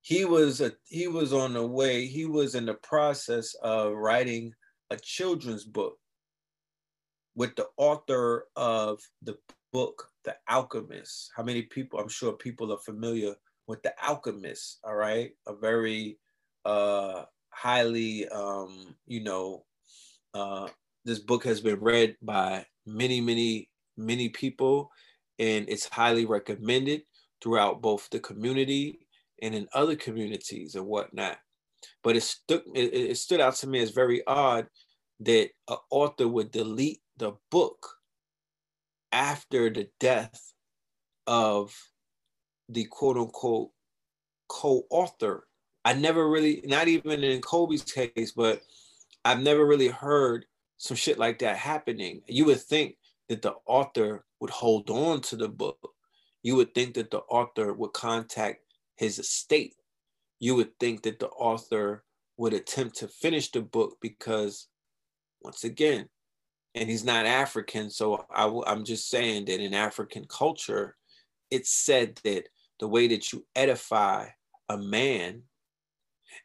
[0.00, 4.54] he was a, he was on the way he was in the process of writing
[4.90, 5.98] a children's book
[7.34, 9.36] with the author of the
[9.72, 11.32] book The Alchemist.
[11.36, 13.34] How many people I'm sure people are familiar
[13.66, 15.32] with The Alchemist, all right?
[15.46, 16.18] A very
[16.64, 19.64] uh highly um you know
[20.34, 20.68] uh
[21.04, 24.90] this book has been read by many many many people
[25.38, 27.02] and it's highly recommended
[27.42, 29.06] throughout both the community
[29.42, 31.38] and in other communities and whatnot.
[32.02, 34.66] But it stood it, stood out to me as very odd
[35.20, 37.96] that an author would delete the book
[39.12, 40.52] after the death
[41.26, 41.74] of
[42.68, 43.70] the quote unquote
[44.48, 45.46] co-author.
[45.84, 48.62] I never really, not even in Kobe's case, but
[49.24, 50.46] I've never really heard
[50.78, 52.22] some shit like that happening.
[52.26, 52.96] You would think
[53.28, 55.94] that the author would hold on to the book.
[56.42, 58.60] You would think that the author would contact
[58.96, 59.74] his estate.
[60.38, 62.04] You would think that the author
[62.36, 64.68] would attempt to finish the book because,
[65.40, 66.08] once again,
[66.74, 70.96] and he's not African, so I, I'm just saying that in African culture,
[71.50, 72.48] it's said that
[72.80, 74.26] the way that you edify
[74.68, 75.42] a man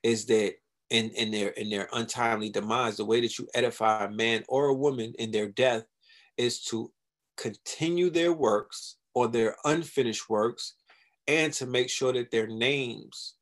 [0.03, 0.55] is that
[0.89, 4.67] in, in their in their untimely demise, the way that you edify a man or
[4.67, 5.83] a woman in their death
[6.37, 6.91] is to
[7.37, 10.75] continue their works or their unfinished works
[11.27, 13.35] and to make sure that their names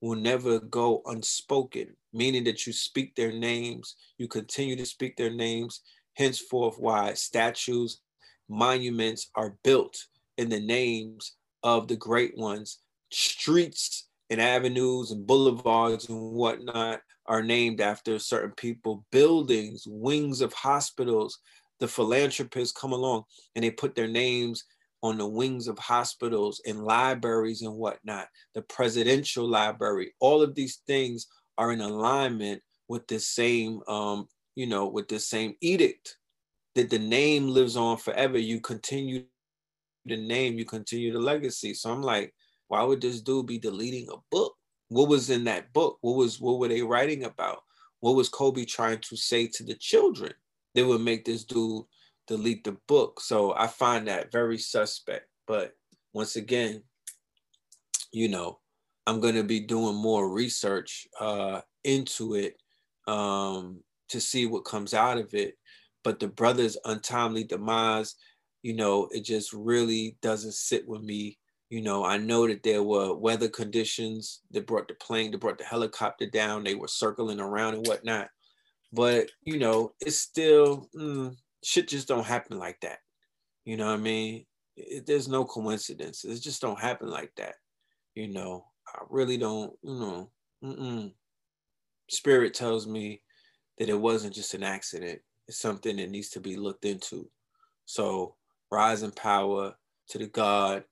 [0.00, 5.30] will never go unspoken, meaning that you speak their names, you continue to speak their
[5.32, 5.80] names,
[6.14, 8.00] henceforth, why statues,
[8.48, 10.06] monuments are built
[10.38, 11.32] in the names
[11.62, 12.78] of the great ones,
[13.10, 20.52] streets and avenues and boulevards and whatnot are named after certain people, buildings, wings of
[20.52, 21.38] hospitals.
[21.80, 24.64] The philanthropists come along and they put their names
[25.02, 30.80] on the wings of hospitals and libraries and whatnot, the presidential library, all of these
[30.86, 31.26] things
[31.58, 36.16] are in alignment with the same, um, you know, with the same edict
[36.74, 38.38] that the name lives on forever.
[38.38, 39.24] You continue
[40.04, 41.74] the name, you continue the legacy.
[41.74, 42.34] So I'm like,
[42.68, 44.54] why would this dude be deleting a book?
[44.88, 45.98] What was in that book?
[46.00, 47.62] What was what were they writing about?
[48.00, 50.32] What was Kobe trying to say to the children?
[50.76, 51.84] They would make this dude
[52.26, 53.20] delete the book.
[53.20, 55.26] So I find that very suspect.
[55.46, 55.72] But
[56.12, 56.82] once again,
[58.12, 58.58] you know,
[59.06, 62.60] I'm going to be doing more research uh, into it
[63.08, 65.54] um, to see what comes out of it.
[66.04, 68.16] But the brother's untimely demise,
[68.62, 71.38] you know, it just really doesn't sit with me.
[71.70, 75.58] You know, I know that there were weather conditions that brought the plane, that brought
[75.58, 76.64] the helicopter down.
[76.64, 78.28] They were circling around and whatnot.
[78.92, 82.98] But, you know, it's still, mm, shit just don't happen like that.
[83.64, 84.46] You know what I mean?
[84.76, 86.24] It, there's no coincidence.
[86.24, 87.54] It just don't happen like that.
[88.14, 90.30] You know, I really don't, you know,
[90.64, 91.12] mm-mm.
[92.08, 93.22] spirit tells me
[93.78, 95.20] that it wasn't just an accident.
[95.48, 97.28] It's something that needs to be looked into.
[97.84, 98.36] So
[98.70, 99.74] rise in power
[100.08, 100.84] to the God,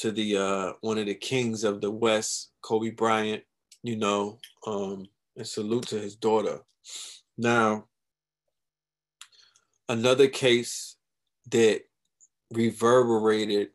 [0.00, 3.42] to the uh, one of the kings of the West, Kobe Bryant,
[3.82, 6.60] you know, um, and salute to his daughter.
[7.40, 7.86] Now,
[9.88, 10.96] another case
[11.50, 11.80] that
[12.52, 13.68] reverberated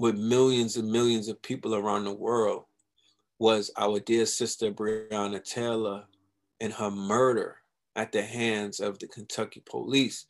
[0.00, 2.64] with millions and millions of people around the world
[3.38, 6.06] was our dear sister Breonna Taylor
[6.60, 7.58] and her murder
[7.94, 10.26] at the hands of the Kentucky police.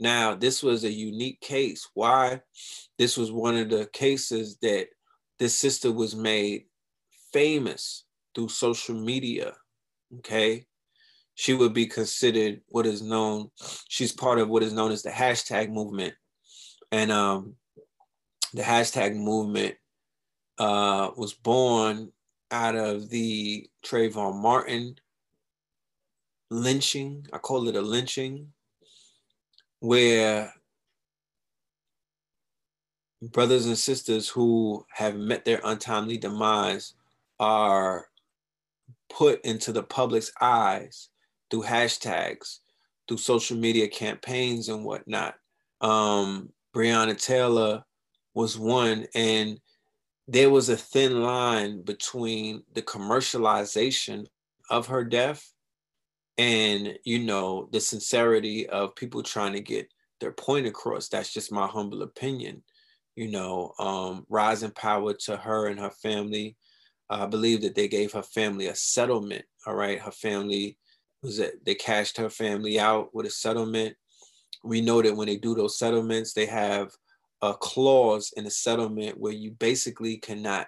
[0.00, 1.88] Now, this was a unique case.
[1.94, 2.40] Why?
[2.98, 4.88] This was one of the cases that
[5.38, 6.64] this sister was made
[7.32, 8.04] famous
[8.34, 9.52] through social media.
[10.18, 10.66] Okay.
[11.34, 13.50] She would be considered what is known,
[13.88, 16.14] she's part of what is known as the hashtag movement.
[16.92, 17.56] And um,
[18.52, 19.74] the hashtag movement
[20.58, 22.12] uh, was born
[22.50, 24.96] out of the Trayvon Martin
[26.50, 27.26] lynching.
[27.32, 28.52] I call it a lynching,
[29.80, 30.52] where
[33.20, 36.94] brothers and sisters who have met their untimely demise
[37.40, 38.06] are
[39.08, 41.08] put into the public's eyes
[41.50, 42.58] through hashtags,
[43.08, 45.34] through social media campaigns and whatnot.
[45.80, 47.84] Um, Breonna Taylor
[48.34, 49.60] was one, and
[50.26, 54.26] there was a thin line between the commercialization
[54.70, 55.52] of her death
[56.36, 59.88] and you know the sincerity of people trying to get
[60.20, 61.08] their point across.
[61.08, 62.62] That's just my humble opinion
[63.16, 66.56] you know um rising power to her and her family.
[67.10, 70.00] I believe that they gave her family a settlement all right?
[70.00, 70.78] Her family
[71.24, 73.96] was it they cashed her family out with a settlement
[74.62, 76.90] we know that when they do those settlements they have
[77.42, 80.66] a clause in the settlement where you basically cannot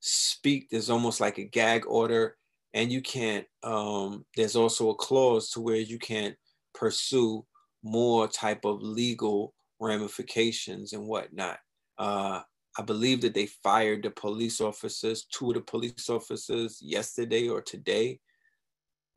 [0.00, 0.68] speak.
[0.70, 2.36] There's almost like a gag order,
[2.74, 3.46] and you can't.
[3.62, 6.36] Um, there's also a clause to where you can't
[6.74, 7.44] pursue
[7.82, 11.58] more type of legal ramifications and whatnot.
[11.96, 12.40] Uh,
[12.78, 17.60] I believe that they fired the police officers, two of the police officers yesterday or
[17.60, 18.20] today.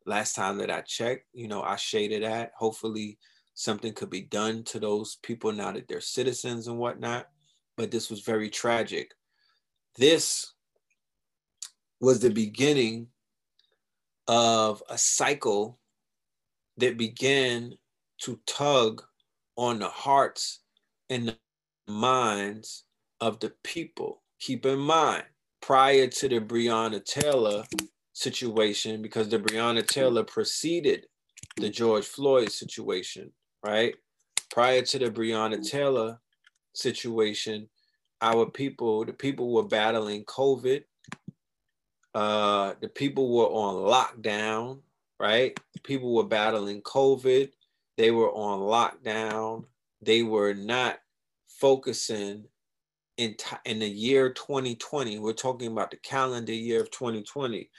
[0.06, 2.52] Last time that I checked, you know, I shaded that.
[2.58, 3.18] Hopefully,
[3.54, 7.28] something could be done to those people now that they're citizens and whatnot.
[7.78, 9.14] But this was very tragic.
[9.98, 10.54] This
[12.00, 13.08] was the beginning
[14.28, 15.80] of a cycle
[16.78, 17.78] that began
[18.22, 19.04] to tug
[19.56, 20.62] on the hearts
[21.10, 21.38] and the
[21.88, 22.86] minds
[23.20, 24.24] of the people.
[24.40, 25.26] Keep in mind,
[25.62, 27.64] prior to the Breonna Taylor
[28.22, 31.08] situation, because the Breonna Taylor preceded
[31.58, 33.32] the George Floyd situation,
[33.66, 33.96] right?
[34.50, 36.20] Prior to the Breonna Taylor
[36.74, 37.68] situation,
[38.22, 40.84] our people, the people were battling COVID.
[42.14, 44.80] Uh, the people were on lockdown,
[45.20, 45.58] right?
[45.84, 47.50] People were battling COVID.
[47.98, 49.66] They were on lockdown.
[50.02, 51.00] They were not
[51.48, 52.46] focusing
[53.18, 55.20] in, t- in the year 2020.
[55.20, 57.70] We're talking about the calendar year of 2020.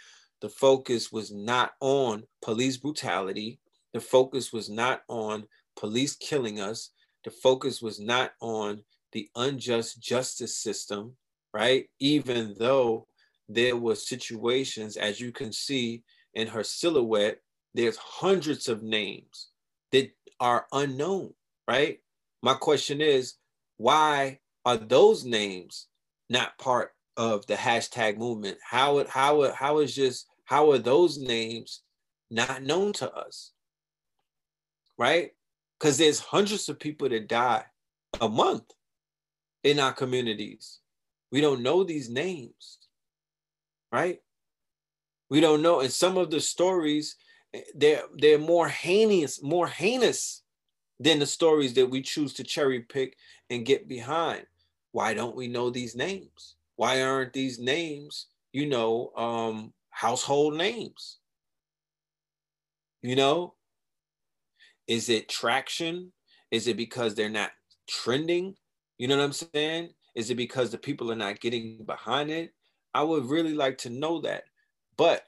[0.43, 3.61] The focus was not on police brutality.
[3.95, 5.45] The focus was not on
[5.77, 6.91] police killing us.
[7.25, 8.83] The focus was not on
[9.13, 11.13] the unjust justice system,
[11.55, 11.89] right?
[12.01, 13.07] Even though
[13.49, 16.03] there were situations, as you can see
[16.35, 17.39] in her silhouette,
[17.75, 19.51] there's hundreds of names
[19.93, 21.35] that are unknown,
[21.69, 22.01] right?
[22.43, 23.35] My question is,
[23.77, 25.87] why are those names
[26.29, 28.59] not part of the hashtag movement?
[28.69, 31.83] How how how is just how are those names
[32.31, 33.53] not known to us?
[34.99, 35.33] Right?
[35.83, 37.65] because there's hundreds of people that die
[38.21, 38.71] a month
[39.65, 40.79] in our communities.
[41.33, 42.79] We don't know these names,
[43.91, 44.21] right?
[45.29, 47.17] We don't know, and some of the stories
[47.75, 50.43] they're they're more heinous, more heinous
[51.01, 53.17] than the stories that we choose to cherry pick
[53.51, 54.47] and get behind.
[54.93, 56.55] Why don't we know these names?
[56.77, 61.19] Why aren't these names, you know, um, household names?
[63.03, 63.55] You know,
[64.89, 66.13] is it traction?
[66.51, 67.51] Is it because they're not
[67.89, 68.55] trending?
[68.99, 69.91] You know what I'm saying?
[70.15, 72.53] Is it because the people are not getting behind it?
[72.95, 74.45] I would really like to know that.
[74.97, 75.23] But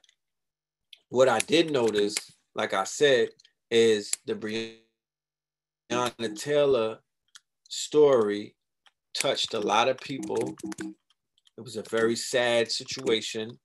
[1.08, 2.14] what I did notice,
[2.54, 3.28] like I said,
[3.70, 6.98] is the Breonna Taylor
[7.68, 8.54] story
[9.14, 10.54] touched a lot of people.
[11.56, 13.58] It was a very sad situation.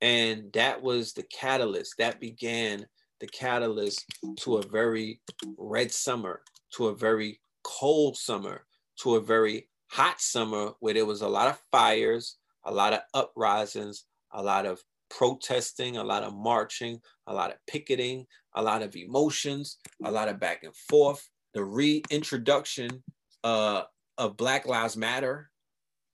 [0.00, 2.86] And that was the catalyst that began
[3.20, 4.04] the catalyst
[4.40, 5.20] to a very
[5.56, 6.42] red summer,
[6.76, 8.66] to a very cold summer,
[9.00, 13.00] to a very hot summer where there was a lot of fires, a lot of
[13.14, 18.82] uprisings, a lot of protesting, a lot of marching, a lot of picketing, a lot
[18.82, 21.28] of emotions, a lot of back and forth.
[21.54, 23.02] The reintroduction
[23.44, 23.82] uh,
[24.18, 25.50] of Black Lives Matter,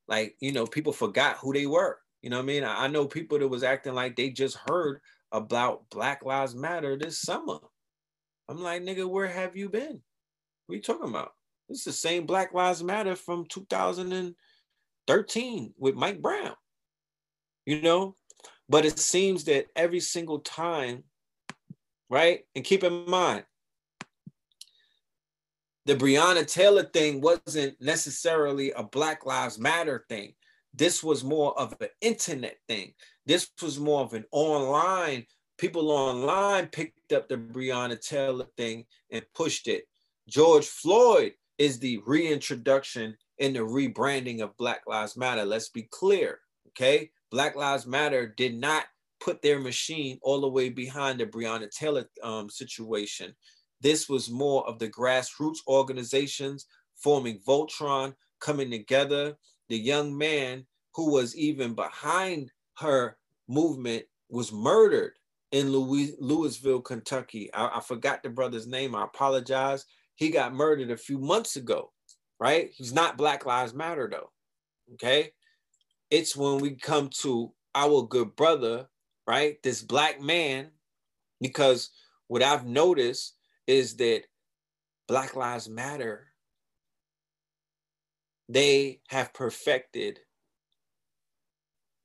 [0.07, 1.99] like you know, people forgot who they were.
[2.23, 2.64] You know what I mean?
[2.64, 5.01] I, know people that was acting like they just heard
[5.33, 7.59] about Black Lives Matter this summer.
[8.49, 10.01] I'm like, nigga, where have you been?
[10.66, 11.33] What are you talking about?
[11.68, 16.55] This is the same Black Lives Matter from 2013 with Mike Brown.
[17.66, 18.14] You know?
[18.68, 21.05] But it seems that every single time,
[22.09, 22.41] right?
[22.55, 23.45] And keep in mind,
[25.87, 30.35] the Breonna Taylor thing wasn't necessarily a Black Lives Matter thing.
[30.75, 32.95] This was more of an internet thing.
[33.27, 35.27] This was more of an online.
[35.59, 39.85] People online picked up the Breonna Taylor thing and pushed it.
[40.29, 45.45] George Floyd is the reintroduction and the rebranding of Black Lives Matter.
[45.45, 47.11] Let's be clear, okay?
[47.31, 48.85] Black Lives Matter did not
[49.20, 53.35] put their machine all the way behind the Breonna Taylor um, situation.
[53.81, 56.66] This was more of the grassroots organizations
[56.97, 59.37] forming Voltron, coming together.
[59.68, 63.16] The young man who was even behind her
[63.48, 65.12] movement was murdered
[65.50, 67.52] in Louis, Louisville, Kentucky.
[67.52, 68.94] I, I forgot the brother's name.
[68.94, 69.84] I apologize.
[70.16, 71.92] He got murdered a few months ago,
[72.40, 72.70] right?
[72.74, 74.30] He's not Black Lives Matter, though.
[74.94, 75.32] Okay.
[76.10, 78.88] It's when we come to our good brother,
[79.26, 79.62] right?
[79.62, 80.70] This black man,
[81.40, 81.90] because
[82.28, 83.34] what I've noticed
[83.66, 84.22] is that
[85.08, 86.32] Black Lives Matter,
[88.53, 90.20] they have perfected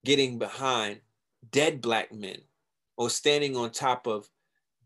[0.05, 1.01] getting behind
[1.51, 2.37] dead black men
[2.95, 4.29] or standing on top of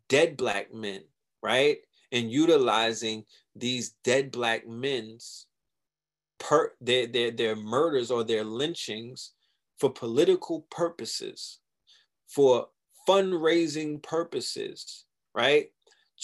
[0.10, 1.02] dead black men,
[1.44, 1.78] right?
[2.12, 5.46] And utilizing these dead black men's
[6.40, 9.34] per their, their, their murders or their lynchings
[9.78, 11.60] for political purposes,
[12.28, 12.70] for
[13.08, 15.06] fundraising purposes,
[15.36, 15.72] right?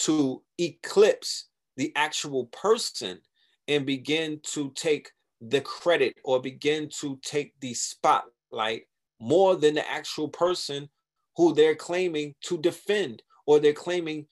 [0.00, 3.20] To eclipse the actual person
[3.68, 8.82] and begin to take the credit or begin to take the spotlight
[9.20, 10.88] more than the actual person
[11.36, 14.26] who they're claiming to defend or they're claiming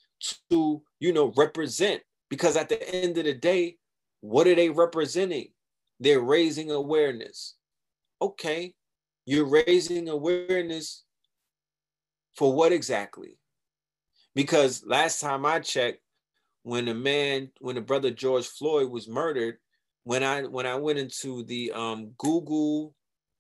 [0.50, 2.02] to, you know, represent.
[2.28, 3.76] Because at the end of the day,
[4.20, 5.48] what are they representing?
[6.00, 7.54] They're raising awareness.
[8.20, 8.74] Okay,
[9.24, 11.04] you're raising awareness
[12.34, 13.38] for what exactly?
[14.34, 16.00] Because last time I checked,
[16.62, 19.59] when the man, when the brother George Floyd was murdered,
[20.07, 22.94] when I when I went into the um, Google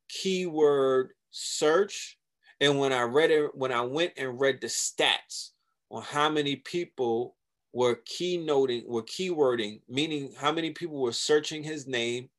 [0.08, 2.18] keyword search.
[2.60, 5.50] And when I read it, when I went and read the stats
[5.92, 7.36] on how many people
[7.72, 12.30] were keynoting, were keywording, meaning how many people were searching his name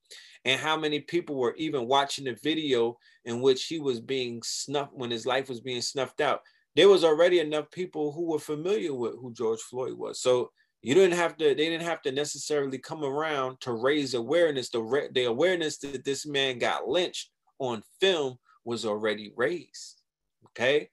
[0.43, 4.93] and how many people were even watching the video in which he was being snuffed
[4.93, 6.41] when his life was being snuffed out.
[6.75, 10.19] There was already enough people who were familiar with who George Floyd was.
[10.19, 10.51] So
[10.88, 14.69] you didn't have to, they didn't have to necessarily come around to raise awareness.
[14.69, 17.29] The, the awareness that this man got lynched
[17.59, 20.01] on film was already raised.
[20.45, 20.89] Okay.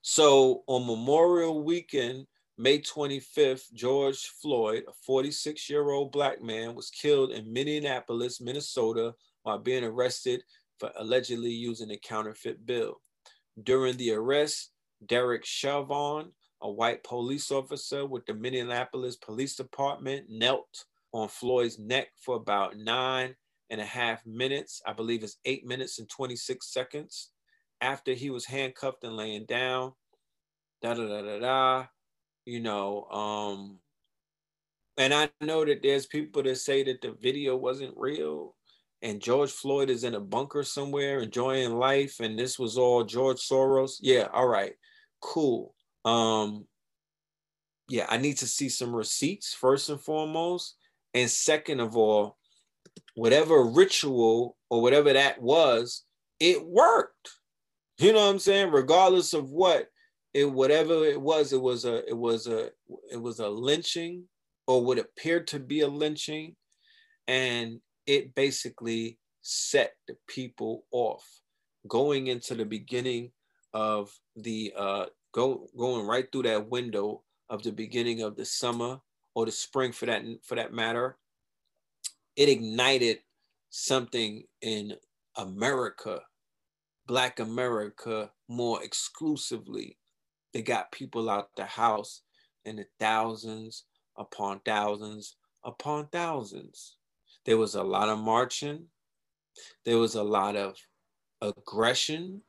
[0.00, 6.88] So on Memorial Weekend, May 25th, George Floyd, a 46 year old black man, was
[6.88, 10.42] killed in Minneapolis, Minnesota, while being arrested
[10.80, 13.02] for allegedly using a counterfeit bill.
[13.62, 14.70] During the arrest,
[15.06, 16.30] Derek Chauvin,
[16.64, 22.76] a white police officer with the Minneapolis Police Department, knelt on Floyd's neck for about
[22.78, 23.36] nine
[23.70, 24.80] and a half minutes.
[24.86, 27.30] I believe it's eight minutes and 26 seconds
[27.82, 29.92] after he was handcuffed and laying down.
[30.82, 31.86] Da da da da da.
[32.46, 33.78] You know, um,
[34.96, 38.54] and I know that there's people that say that the video wasn't real
[39.02, 43.38] and George Floyd is in a bunker somewhere enjoying life and this was all George
[43.38, 43.96] Soros.
[44.00, 44.74] Yeah, all right,
[45.20, 45.74] cool.
[46.04, 46.66] Um,
[47.88, 50.76] yeah, I need to see some receipts first and foremost.
[51.12, 52.38] And second of all,
[53.14, 56.04] whatever ritual or whatever that was,
[56.40, 57.30] it worked.
[57.98, 58.72] You know what I'm saying?
[58.72, 59.88] Regardless of what
[60.32, 62.70] it whatever it was, it was a it was a
[63.10, 64.24] it was a lynching
[64.66, 66.56] or what appeared to be a lynching,
[67.28, 71.24] and it basically set the people off
[71.86, 73.30] going into the beginning
[73.72, 79.00] of the uh go going right through that window of the beginning of the summer
[79.34, 81.18] or the spring for that for that matter
[82.36, 83.18] it ignited
[83.70, 84.94] something in
[85.36, 86.20] America,
[87.06, 89.98] Black America, more exclusively.
[90.52, 92.22] They got people out the house
[92.64, 93.84] in the thousands
[94.16, 96.96] upon thousands upon thousands.
[97.44, 98.86] There was a lot of marching.
[99.84, 100.76] There was a lot of
[101.40, 102.42] aggression.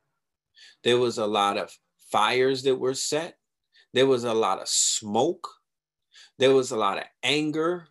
[0.83, 1.75] There was a lot of
[2.15, 3.35] fires that were set.
[3.93, 5.49] There was a lot of smoke.
[6.39, 7.89] There was a lot of anger.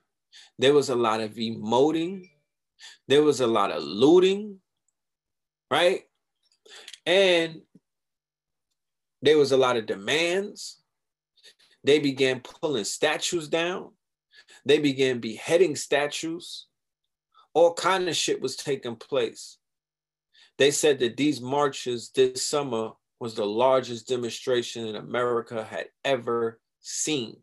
[0.59, 2.31] There was a lot of emoting.
[3.07, 4.61] There was a lot of looting,
[5.71, 6.05] right?
[7.05, 7.61] And
[9.21, 10.81] there was a lot of demands.
[11.85, 13.91] They began pulling statues down.
[14.65, 16.67] They began beheading statues.
[17.53, 19.59] All kind of shit was taking place.
[20.57, 27.37] They said that these marches this summer was the largest demonstration America had ever seen.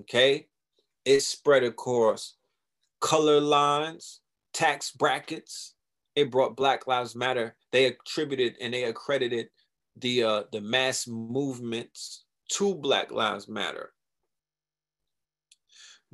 [0.00, 0.48] Okay?
[1.04, 2.34] It spread across
[3.00, 4.20] color lines,
[4.52, 5.74] tax brackets.
[6.16, 7.56] It brought Black Lives Matter.
[7.72, 9.48] They attributed and they accredited
[9.96, 13.92] the uh, the mass movements to Black Lives Matter.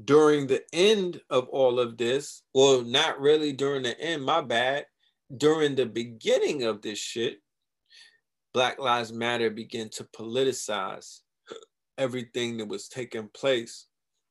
[0.03, 4.87] During the end of all of this, well, not really during the end, my bad.
[5.37, 7.41] During the beginning of this shit,
[8.53, 11.21] Black Lives Matter began to politicize
[11.97, 13.87] everything that was taking place.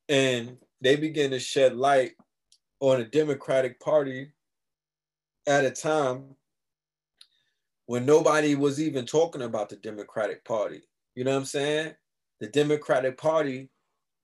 [0.09, 2.13] And they began to shed light
[2.79, 4.33] on a Democratic Party
[5.47, 6.35] at a time
[7.85, 10.81] when nobody was even talking about the Democratic Party.
[11.15, 11.93] You know what I'm saying?
[12.39, 13.69] The Democratic Party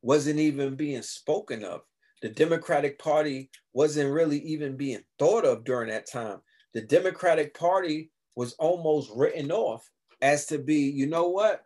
[0.01, 1.81] wasn't even being spoken of.
[2.21, 6.39] The Democratic Party wasn't really even being thought of during that time.
[6.75, 9.89] The Democratic Party was almost written off
[10.21, 11.63] as to be, you know what?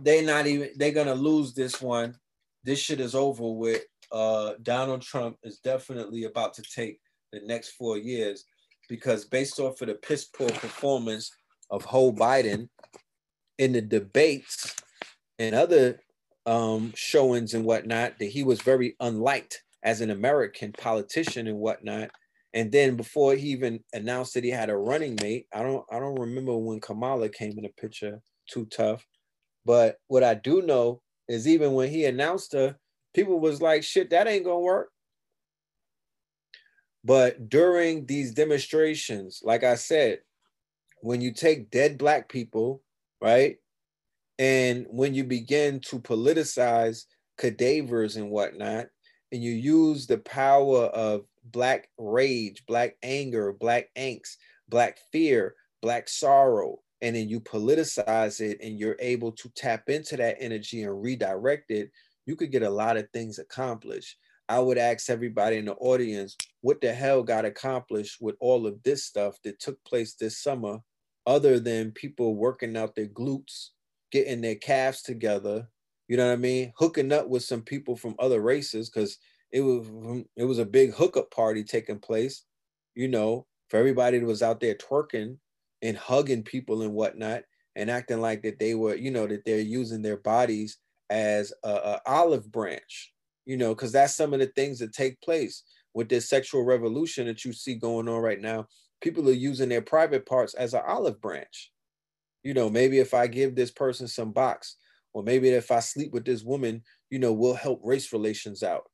[0.00, 2.16] They're not even, they're to lose this one.
[2.64, 3.84] This shit is over with.
[4.10, 7.00] Uh, Donald Trump is definitely about to take
[7.32, 8.44] the next four years
[8.88, 11.30] because based off of the piss poor performance
[11.70, 12.68] of Joe Biden
[13.58, 14.74] in the debates
[15.38, 16.00] and other
[16.46, 22.10] um, showings and whatnot, that he was very unliked as an American politician and whatnot.
[22.54, 25.98] And then before he even announced that he had a running mate, I don't I
[25.98, 28.20] don't remember when Kamala came in the picture.
[28.50, 29.06] Too tough.
[29.64, 32.76] But what I do know is even when he announced her,
[33.14, 34.90] people was like, "Shit, that ain't gonna work."
[37.04, 40.20] But during these demonstrations, like I said,
[41.00, 42.82] when you take dead black people,
[43.20, 43.56] right,
[44.38, 47.06] and when you begin to politicize
[47.38, 48.88] cadavers and whatnot,
[49.30, 54.36] and you use the power of black rage, black anger, black angst,
[54.68, 60.16] black fear, black sorrow, and then you politicize it and you're able to tap into
[60.16, 61.90] that energy and redirect it,
[62.26, 64.16] you could get a lot of things accomplished.
[64.48, 68.82] I would ask everybody in the audience, what the hell got accomplished with all of
[68.82, 70.78] this stuff that took place this summer,
[71.26, 73.70] other than people working out their glutes,
[74.10, 75.68] getting their calves together,
[76.08, 76.72] you know what I mean?
[76.76, 79.18] Hooking up with some people from other races, because
[79.52, 82.44] it was it was a big hookup party taking place,
[82.94, 85.36] you know, for everybody that was out there twerking
[85.82, 87.42] and hugging people and whatnot
[87.76, 90.78] and acting like that they were, you know, that they're using their bodies
[91.10, 93.12] as a, a olive branch,
[93.44, 95.62] you know, because that's some of the things that take place
[95.94, 98.66] with this sexual revolution that you see going on right now.
[99.02, 101.70] People are using their private parts as an olive branch.
[102.42, 104.76] You know, maybe if I give this person some box,
[105.12, 108.84] or maybe if I sleep with this woman, you know, we'll help race relations out.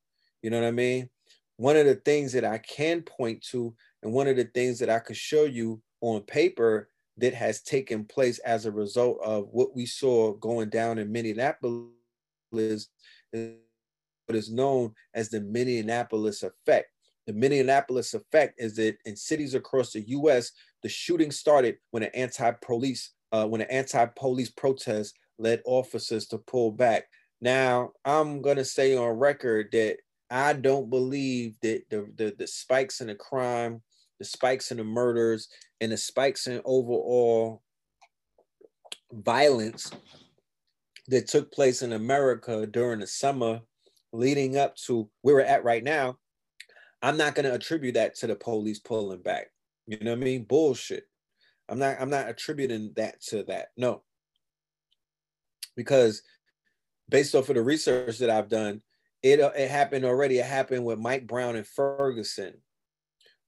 [0.43, 1.09] You know what I mean?
[1.57, 4.91] One of the things that I can point to, and one of the things that
[4.91, 9.74] I could show you on paper that has taken place as a result of what
[9.74, 11.91] we saw going down in Minneapolis
[12.53, 12.89] is
[13.32, 16.89] what is known as the Minneapolis effect.
[17.26, 22.11] The Minneapolis effect is that in cities across the U.S., the shooting started when an
[22.14, 27.05] anti-police uh, when an anti-police protest led officers to pull back.
[27.41, 29.99] Now, I'm gonna say on record that
[30.31, 33.83] I don't believe that the, the, the spikes in the crime,
[34.18, 35.49] the spikes in the murders,
[35.81, 37.62] and the spikes in overall
[39.12, 39.91] violence
[41.09, 43.61] that took place in America during the summer
[44.12, 46.18] leading up to where we're at right now,
[47.03, 49.47] I'm not going to attribute that to the police pulling back.
[49.87, 50.45] You know what I mean?
[50.45, 51.05] Bullshit.
[51.68, 53.68] I'm not I'm not attributing that to that.
[53.76, 54.03] No.
[55.76, 56.22] Because
[57.09, 58.83] based off of the research that I've done,
[59.23, 60.39] it, uh, it happened already.
[60.39, 62.55] It happened with Mike Brown and Ferguson.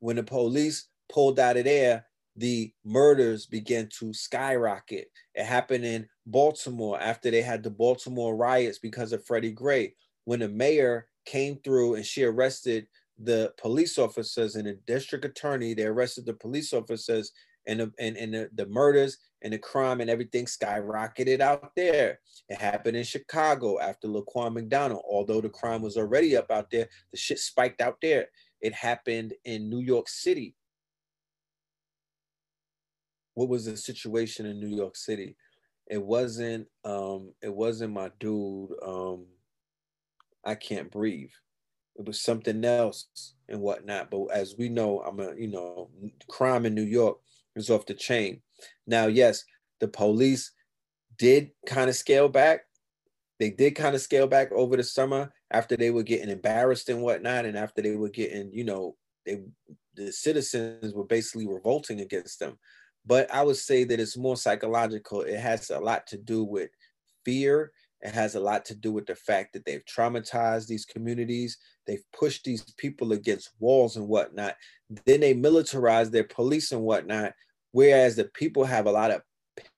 [0.01, 2.07] When the police pulled out of there,
[2.37, 5.09] the murders began to skyrocket.
[5.35, 9.95] It happened in Baltimore after they had the Baltimore riots because of Freddie Gray.
[10.25, 12.87] When the mayor came through and she arrested
[13.19, 17.33] the police officers and the district attorney, they arrested the police officers
[17.67, 22.21] and the, and, and the, the murders and the crime and everything skyrocketed out there.
[22.49, 25.03] It happened in Chicago after Laquan McDonald.
[25.09, 28.27] Although the crime was already up out there, the shit spiked out there.
[28.61, 30.55] It happened in New York City
[33.35, 35.37] what was the situation in New York City?
[35.87, 39.27] It wasn't um it wasn't my dude um
[40.45, 41.31] I can't breathe.
[41.97, 44.11] It was something else and whatnot.
[44.11, 45.91] But as we know, I'm a you know
[46.29, 47.19] crime in New York
[47.61, 48.43] is off the chain.
[48.87, 49.45] Now, yes,
[49.81, 50.53] the police
[51.19, 52.63] did kind of scale back.
[53.39, 57.03] They did kind of scale back over the summer after they were getting embarrassed and
[57.03, 59.41] whatnot, and after they were getting, you know, they
[59.95, 62.59] the citizens were basically revolting against them
[63.07, 65.23] but I would say that it's more psychological.
[65.23, 66.71] It has a lot to do with
[67.25, 71.59] fear It has a lot to do with the fact that they've traumatized these communities.
[71.87, 74.57] They've pushed these people against walls and whatnot.
[75.07, 77.35] Then they militarize their police and whatnot.
[77.73, 79.23] Whereas the people have a lot of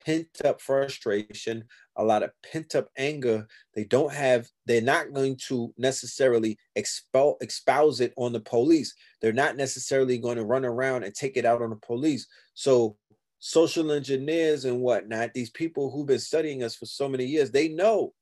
[0.05, 1.63] pent up frustration,
[1.95, 3.47] a lot of pent up anger.
[3.73, 8.93] They don't have, they're not going to necessarily expel, espouse it on the police.
[9.21, 12.27] They're not necessarily going to run around and take it out on the police.
[12.53, 12.97] So,
[13.39, 17.67] social engineers and whatnot, these people who've been studying us for so many years, they
[17.67, 18.13] know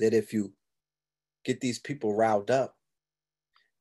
[0.00, 0.52] that if you
[1.44, 2.74] get these people riled up,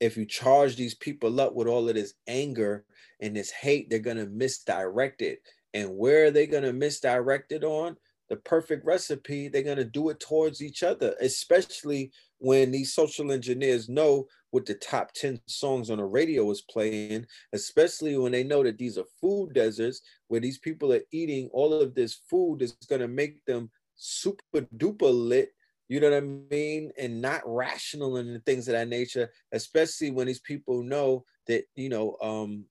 [0.04, 2.84] if you charge these people up with all of this anger
[3.22, 5.39] and this hate, they're going to misdirect it.
[5.74, 7.95] And where are they going to misdirect it on?
[8.30, 13.32] The perfect recipe, they're going to do it towards each other, especially when these social
[13.32, 18.43] engineers know what the top 10 songs on the radio is playing, especially when they
[18.43, 22.60] know that these are food deserts where these people are eating all of this food
[22.60, 25.54] that's going to make them super duper lit
[25.90, 26.92] you know what I mean?
[26.98, 31.90] And not rational and things of that nature, especially when these people know that, you
[31.90, 32.66] know, um,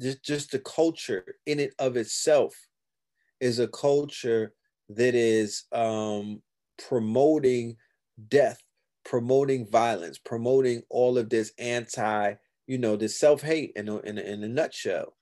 [0.00, 2.54] just, just the culture in it of itself
[3.40, 4.52] is a culture
[4.88, 6.42] that is um,
[6.88, 7.76] promoting
[8.28, 8.62] death,
[9.04, 12.34] promoting violence, promoting all of this anti,
[12.66, 15.16] you know, this self-hate in a, in a, in a nutshell.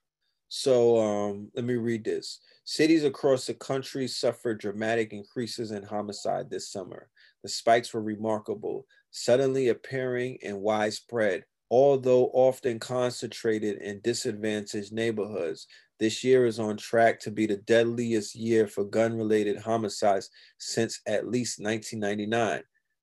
[0.48, 2.40] So um, let me read this.
[2.66, 7.08] Cities across the country suffered dramatic increases in homicide this summer.
[7.42, 15.66] The spikes were remarkable, suddenly appearing and widespread, although often concentrated in disadvantaged neighborhoods.
[16.00, 21.00] This year is on track to be the deadliest year for gun related homicides since
[21.06, 22.62] at least 1999.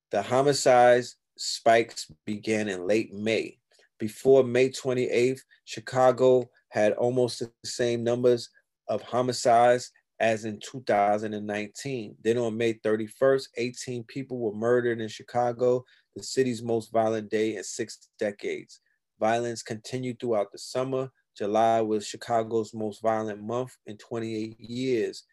[0.09, 3.59] The homicides spikes began in late May.
[3.99, 8.49] Before May 28th, Chicago had almost the same numbers
[8.92, 9.89] of homicides
[10.20, 12.16] as in 2019.
[12.24, 15.84] Then on May 31st, 18 people were murdered in Chicago,
[16.16, 18.82] the city's most violent day in six decades.
[19.20, 21.10] Violence continued throughout the summer.
[21.38, 25.24] July was Chicago's most violent month in 28 years.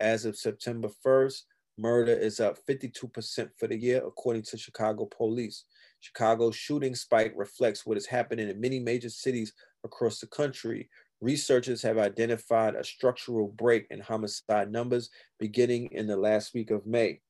[0.00, 1.42] As of September 1st,
[1.78, 5.64] murder is up 52% for the year, according to Chicago police.
[6.00, 9.52] Chicago's shooting spike reflects what is happening in many major cities
[9.84, 10.90] across the country,
[11.20, 16.86] Researchers have identified a structural break in homicide numbers beginning in the last week of
[16.86, 17.20] May.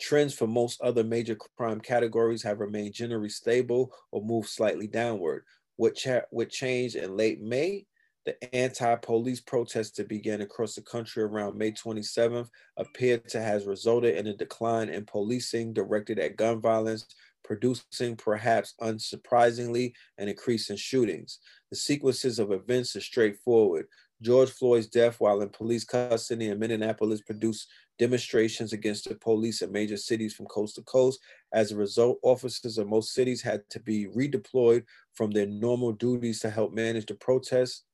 [0.00, 5.44] Trends for most other major crime categories have remained generally stable or moved slightly downward.
[5.76, 7.84] What, cha- what changed in late May?
[8.26, 13.66] The anti police protests that began across the country around May 27th appeared to have
[13.66, 17.06] resulted in a decline in policing directed at gun violence,
[17.44, 21.38] producing, perhaps unsurprisingly, an increase in shootings.
[21.70, 23.86] The sequences of events are straightforward.
[24.22, 27.68] George Floyd's death while in police custody in Minneapolis produced
[27.98, 31.20] demonstrations against the police in major cities from coast to coast.
[31.52, 36.40] As a result, officers of most cities had to be redeployed from their normal duties
[36.40, 37.84] to help manage the protests.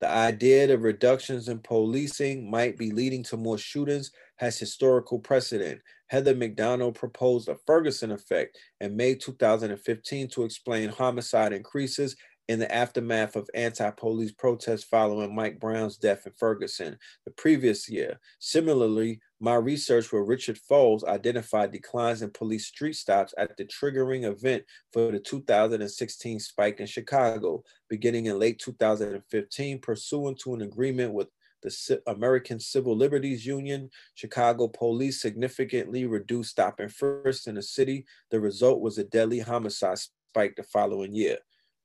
[0.00, 5.80] The idea that reductions in policing might be leading to more shootings has historical precedent.
[6.08, 12.16] Heather Mac Donald proposed a Ferguson effect in May 2015 to explain homicide increases
[12.48, 18.20] in the aftermath of anti-police protests following Mike Brown's death in Ferguson the previous year.
[18.38, 24.24] Similarly, my research with Richard Fowles identified declines in police street stops at the triggering
[24.24, 31.14] event for the 2016 spike in Chicago, beginning in late 2015, pursuant to an agreement
[31.14, 31.28] with
[31.64, 38.04] the American Civil Liberties Union, Chicago police significantly reduced stop and frisk in the city.
[38.30, 41.38] The result was a deadly homicide spike the following year,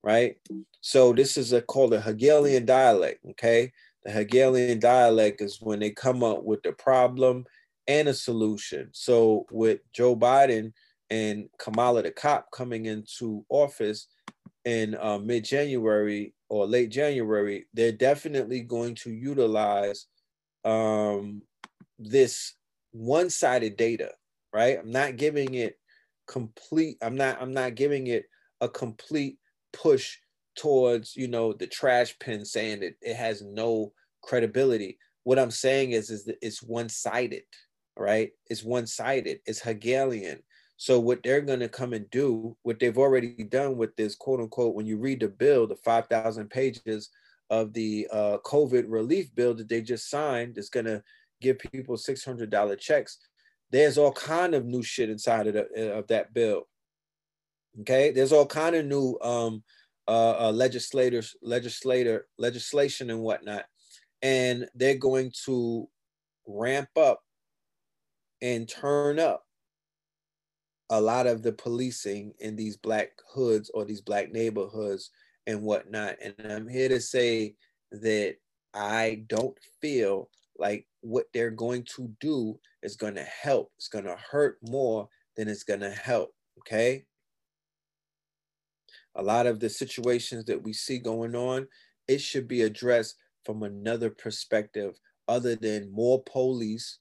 [0.03, 0.35] right?
[0.81, 3.71] So this is a, called a Hegelian dialect, okay?
[4.03, 7.45] The Hegelian dialect is when they come up with the problem
[7.87, 8.89] and a solution.
[8.91, 10.73] So with Joe Biden
[11.09, 14.07] and Kamala the cop coming into office
[14.65, 20.07] in uh, mid-January, or late January, they're definitely going to utilize
[20.65, 21.41] um,
[21.97, 22.55] this
[22.91, 24.11] one-sided data,
[24.53, 24.79] right?
[24.79, 25.77] I'm not giving it
[26.27, 26.97] complete.
[27.01, 27.41] I'm not.
[27.41, 28.25] I'm not giving it
[28.61, 29.37] a complete
[29.73, 30.17] push
[30.55, 33.93] towards you know the trash pin saying that it has no
[34.23, 34.97] credibility.
[35.23, 37.43] What I'm saying is is that it's one-sided,
[37.97, 38.31] right?
[38.49, 39.39] It's one-sided.
[39.45, 40.39] It's Hegelian.
[40.79, 44.39] So what they're going to come and do, what they've already done with this quote
[44.39, 47.09] unquote, when you read the bill, the 5,000 pages
[47.49, 51.03] of the uh, COVID relief bill that they just signed, that's going to
[51.41, 53.17] give people $600 checks.
[53.69, 56.69] There's all kind of new shit inside of, the, of that bill.
[57.81, 59.61] Okay, there's all kind of new um,
[60.07, 63.65] uh, uh, legislators, legislator, legislation and whatnot.
[64.21, 65.89] and they're going to
[66.47, 67.19] ramp up
[68.41, 69.43] and turn up
[70.89, 75.11] a lot of the policing in these black hoods or these black neighborhoods
[75.45, 76.15] and whatnot.
[76.21, 77.55] And I'm here to say
[77.91, 78.35] that
[78.73, 83.71] I don't feel like what they're going to do is going to help.
[83.77, 86.31] It's going to hurt more than it's going to help.
[86.59, 87.05] Okay.
[89.15, 91.67] A lot of the situations that we see going on,
[92.07, 93.15] it should be addressed
[93.45, 94.95] from another perspective
[95.27, 96.99] other than more police,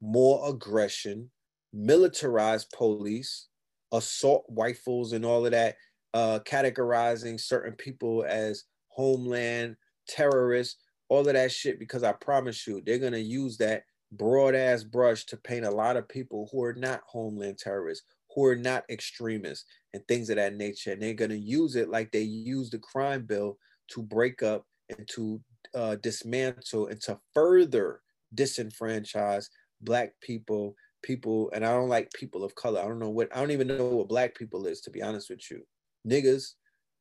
[0.00, 1.30] more aggression,
[1.72, 3.48] militarized police,
[3.92, 5.76] assault rifles, and all of that,
[6.14, 9.76] uh, categorizing certain people as homeland
[10.08, 11.78] terrorists, all of that shit.
[11.78, 15.96] Because I promise you, they're gonna use that broad ass brush to paint a lot
[15.96, 18.04] of people who are not homeland terrorists,
[18.34, 19.64] who are not extremists,
[19.94, 20.92] and things of that nature.
[20.92, 23.58] And they're gonna use it like they use the crime bill
[23.88, 25.40] to break up and to
[25.74, 28.00] uh, dismantle and to further
[28.34, 29.48] disenfranchise
[29.80, 32.80] black people people and i don't like people of color.
[32.80, 35.30] I don't know what i don't even know what black people is to be honest
[35.30, 35.62] with you.
[36.08, 36.54] Niggas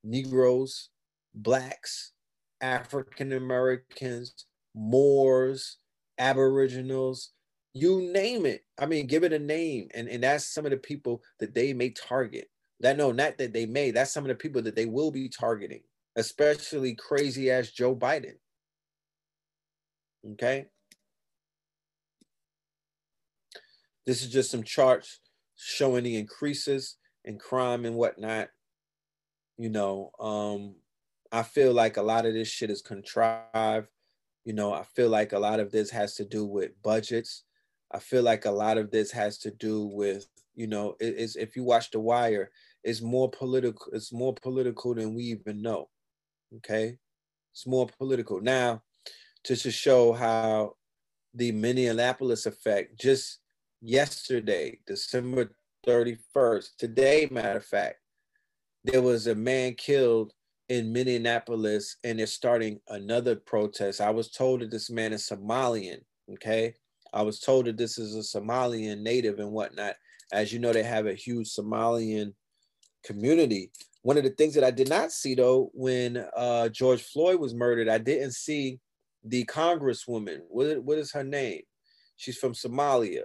[0.04, 0.90] negroes
[1.36, 2.14] blacks
[2.62, 4.46] african americans
[4.76, 5.78] moors
[6.18, 7.32] aboriginals
[7.74, 8.64] you name it.
[8.80, 11.74] I mean give it a name and and that's some of the people that they
[11.74, 12.50] may target.
[12.82, 15.30] That no not that they may that's some of the people that they will be
[15.30, 15.82] targeting
[16.16, 18.34] especially crazy ass joe biden.
[20.34, 20.68] Okay.
[24.10, 25.20] This is just some charts
[25.56, 28.50] showing the increases in crime and whatnot.
[29.60, 30.78] You know, um,
[31.32, 33.86] I feel like a lot of this shit is contrived.
[34.46, 37.44] You know, I feel like a lot of this has to do with budgets.
[37.92, 41.36] I feel like a lot of this has to do with, you know, it, it's
[41.36, 42.50] if you watch The Wire,
[42.84, 43.92] it's more political.
[43.94, 45.88] It's more political than we even know.
[46.58, 46.98] Okay,
[47.52, 48.82] it's more political now
[49.46, 50.78] just to show how
[51.36, 53.38] the Minneapolis effect just
[53.82, 55.52] yesterday, December
[55.88, 57.98] 31st, today, matter of fact,
[58.84, 60.34] there was a man killed
[60.70, 64.02] in Minneapolis and they're starting another protest.
[64.02, 66.02] I was told that this man is Somalian,
[66.34, 66.76] okay?
[67.14, 69.96] I was told that this is a Somalian native and whatnot.
[70.32, 72.34] As you know, they have a huge Somalian
[73.04, 73.72] community.
[74.04, 77.56] One of the things that I did not see though, when uh, George Floyd was
[77.56, 78.80] murdered, I didn't see
[79.24, 80.42] the congresswoman.
[80.48, 81.64] What, what is her name?
[82.16, 83.24] She's from Somalia.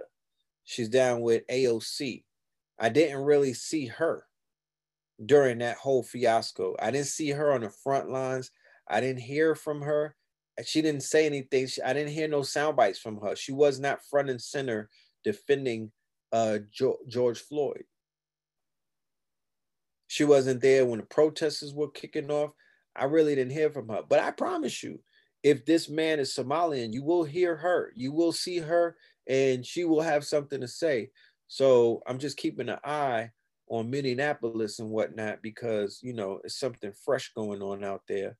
[0.65, 2.23] She's down with AOC.
[2.77, 4.25] I didn't really see her
[5.23, 6.75] during that whole fiasco.
[6.79, 8.51] I didn't see her on the front lines.
[8.87, 10.15] I didn't hear from her.
[10.65, 11.67] She didn't say anything.
[11.85, 13.35] I didn't hear no sound bites from her.
[13.35, 14.89] She was not front and center
[15.23, 15.91] defending
[16.31, 16.59] uh,
[17.07, 17.83] George Floyd.
[20.07, 22.51] She wasn't there when the protesters were kicking off.
[22.95, 24.01] I really didn't hear from her.
[24.07, 24.99] But I promise you,
[25.43, 28.95] if this man is Somalian, you will hear her, you will see her,
[29.27, 31.09] and she will have something to say.
[31.47, 33.31] So I'm just keeping an eye
[33.69, 38.37] on Minneapolis and whatnot because you know it's something fresh going on out there.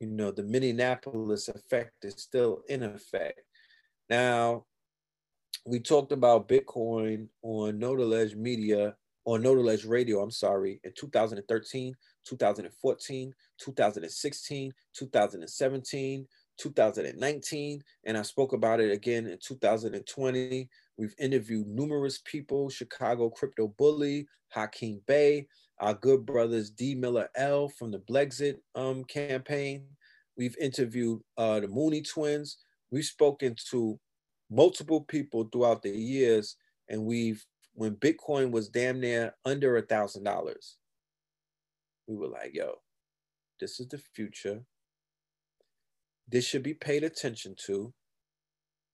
[0.00, 3.40] You know, the Minneapolis effect is still in effect.
[4.10, 4.64] Now,
[5.66, 8.94] we talked about Bitcoin on Notaledge Media,
[9.24, 11.94] on Notaledge Radio, I'm sorry, in 2013,
[12.26, 16.26] 2014, 2016, 2017,
[16.58, 20.68] 2019, and I spoke about it again in 2020.
[20.96, 25.46] We've interviewed numerous people Chicago Crypto Bully, Hakeem Bey,
[25.80, 26.94] our good brothers D.
[26.94, 29.84] Miller L from the Blexit um, campaign.
[30.36, 32.58] We've interviewed uh, the Mooney twins.
[32.90, 33.98] We've spoken to
[34.50, 36.56] multiple people throughout the years,
[36.88, 37.44] and we've
[37.74, 40.76] when Bitcoin was damn near under a thousand dollars,
[42.06, 42.74] we were like, yo,
[43.60, 44.62] this is the future.
[46.28, 47.92] This should be paid attention to,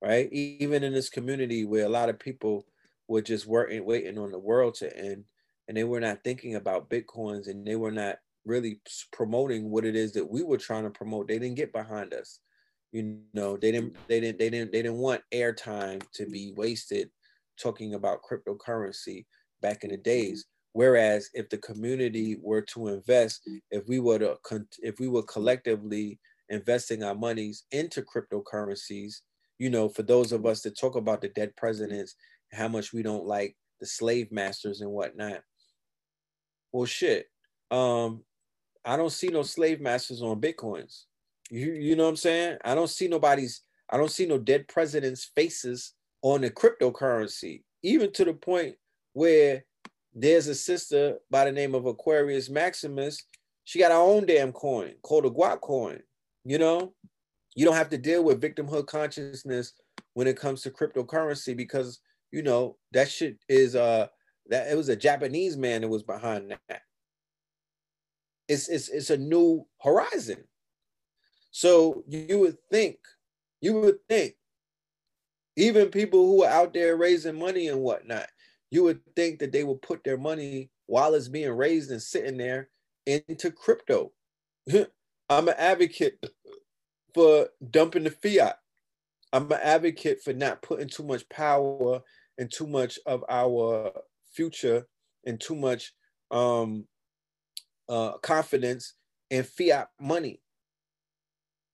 [0.02, 0.28] right?
[0.32, 2.66] Even in this community where a lot of people
[3.08, 5.24] were just working, waiting on the world to end,
[5.68, 8.80] and they were not thinking about bitcoins, and they were not really
[9.12, 11.28] promoting what it is that we were trying to promote.
[11.28, 12.40] They didn't get behind us.
[12.92, 17.10] You know, they didn't, they didn't, they didn't, they didn't want airtime to be wasted
[17.60, 19.26] talking about cryptocurrency
[19.60, 20.46] back in the days.
[20.72, 24.38] Whereas if the community were to invest, if we were to
[24.78, 26.18] if we were collectively
[26.50, 29.20] investing our monies into cryptocurrencies,
[29.58, 32.16] you know, for those of us that talk about the dead presidents,
[32.52, 35.40] how much we don't like the slave masters and whatnot.
[36.72, 37.26] Well, shit.
[37.70, 38.24] Um,
[38.84, 41.04] I don't see no slave masters on bitcoins.
[41.50, 42.58] You you know what I'm saying?
[42.64, 43.62] I don't see nobody's.
[43.88, 48.76] I don't see no dead presidents' faces on the cryptocurrency, even to the point
[49.12, 49.64] where
[50.14, 53.22] there's a sister by the name of Aquarius Maximus.
[53.64, 56.00] She got her own damn coin called a Guac coin,
[56.44, 56.92] you know?
[57.54, 59.72] you don't have to deal with victimhood consciousness
[60.14, 62.00] when it comes to cryptocurrency because
[62.32, 64.06] you know that shit is uh
[64.48, 66.82] that it was a Japanese man that was behind that.
[68.48, 70.44] It's it's it's a new horizon.
[71.52, 72.98] So you would think,
[73.60, 74.34] you would think,
[75.56, 78.28] even people who are out there raising money and whatnot,
[78.70, 82.36] you would think that they would put their money while it's being raised and sitting
[82.36, 82.68] there
[83.06, 84.12] into crypto.
[85.30, 86.26] I'm an advocate
[87.14, 88.56] for dumping the fiat.
[89.32, 92.00] I'm an advocate for not putting too much power
[92.36, 93.92] and too much of our
[94.32, 94.88] future
[95.24, 95.92] and too much
[96.32, 96.86] um,
[97.88, 98.94] uh, confidence
[99.30, 100.42] in fiat money.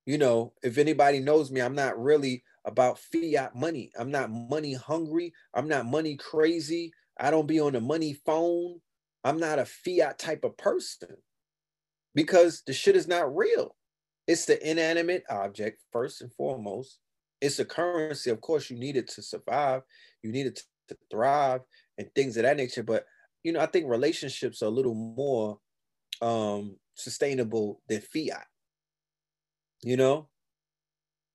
[0.04, 3.90] You know, if anybody knows me, I'm not really about fiat money.
[3.98, 5.32] I'm not money hungry.
[5.54, 6.92] I'm not money crazy.
[7.18, 8.80] I don't be on the money phone.
[9.24, 11.16] I'm not a fiat type of person
[12.17, 13.77] because the shit is not real.
[14.27, 16.99] It's the inanimate object, first and foremost.
[17.41, 18.31] It's a currency.
[18.31, 19.83] Of course, you need it to survive,
[20.23, 21.61] you need it to thrive
[21.99, 22.83] and things of that nature.
[22.83, 23.05] But,
[23.45, 25.59] you know, I think relationships are a little more
[26.23, 28.47] um, sustainable than fiat.
[29.83, 30.29] You know,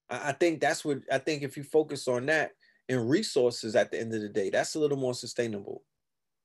[0.10, 2.52] I, I think that's what I think if you focus on that
[2.90, 5.84] and resources at the end of the day, that's a little more sustainable.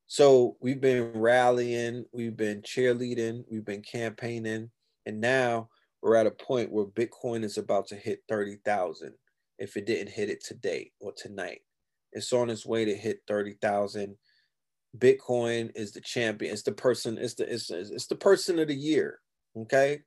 [0.07, 4.71] So we've been rallying, we've been cheerleading, we've been campaigning,
[5.05, 5.69] and now
[6.01, 9.13] we're at a point where Bitcoin is about to hit 30,000
[9.59, 11.61] if it didn't hit it today or tonight.
[12.13, 14.17] It's on its way to hit 30,000.
[14.97, 16.53] Bitcoin is the champion.
[16.53, 19.19] It's the person, it's the it's, it's the person of the year.
[19.57, 20.01] Okay.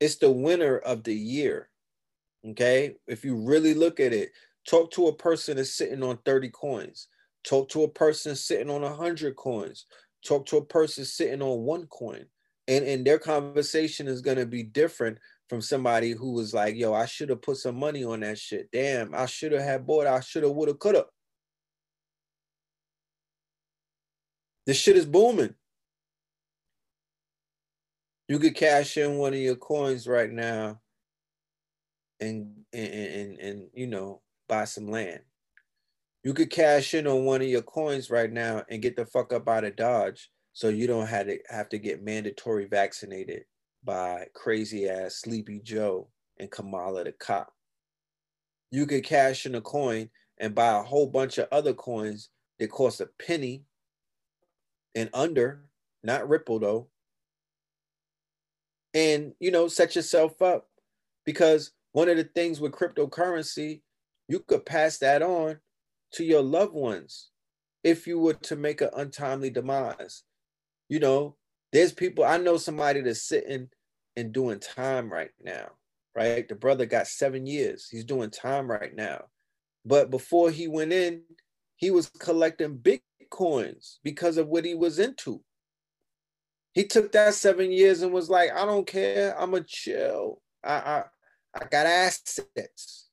[0.00, 1.70] It's the winner of the year.
[2.44, 2.94] Okay.
[3.06, 4.30] If you really look at it,
[4.68, 7.06] talk to a person that's sitting on 30 coins.
[7.44, 9.86] Talk to a person sitting on a 100 coins.
[10.26, 12.26] Talk to a person sitting on one coin.
[12.68, 15.18] And, and their conversation is going to be different
[15.48, 18.70] from somebody who was like, yo, I should have put some money on that shit.
[18.70, 20.06] Damn, I should have had bought.
[20.06, 21.06] I should have, would have, could have.
[24.64, 25.54] This shit is booming.
[28.28, 30.80] You could cash in one of your coins right now
[32.22, 35.20] and and and, and you know buy some land.
[36.24, 39.32] You could cash in on one of your coins right now and get the fuck
[39.32, 43.44] up out of Dodge so you don't have to have to get mandatory vaccinated
[43.82, 46.08] by crazy ass Sleepy Joe
[46.38, 47.52] and Kamala the cop.
[48.70, 52.70] You could cash in a coin and buy a whole bunch of other coins that
[52.70, 53.64] cost a penny
[54.94, 55.64] and under,
[56.04, 56.88] not Ripple though.
[58.94, 60.68] And you know, set yourself up
[61.24, 63.80] because one of the things with cryptocurrency,
[64.28, 65.58] you could pass that on
[66.12, 67.30] to your loved ones
[67.84, 70.22] if you were to make an untimely demise.
[70.88, 71.36] You know,
[71.72, 73.68] there's people, I know somebody that's sitting
[74.16, 75.70] and doing time right now,
[76.14, 76.46] right?
[76.48, 77.88] The brother got seven years.
[77.90, 79.24] He's doing time right now.
[79.84, 81.22] But before he went in,
[81.76, 85.42] he was collecting bitcoins because of what he was into.
[86.74, 89.38] He took that seven years and was like, I don't care.
[89.38, 90.40] I'm a chill.
[90.64, 91.04] I, I
[91.54, 93.08] I got assets.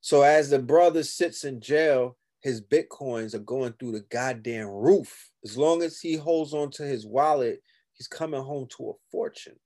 [0.00, 5.30] So as the brother sits in jail, his bitcoins are going through the goddamn roof.
[5.44, 7.62] As long as he holds on to his wallet,
[7.94, 9.56] he's coming home to a fortune.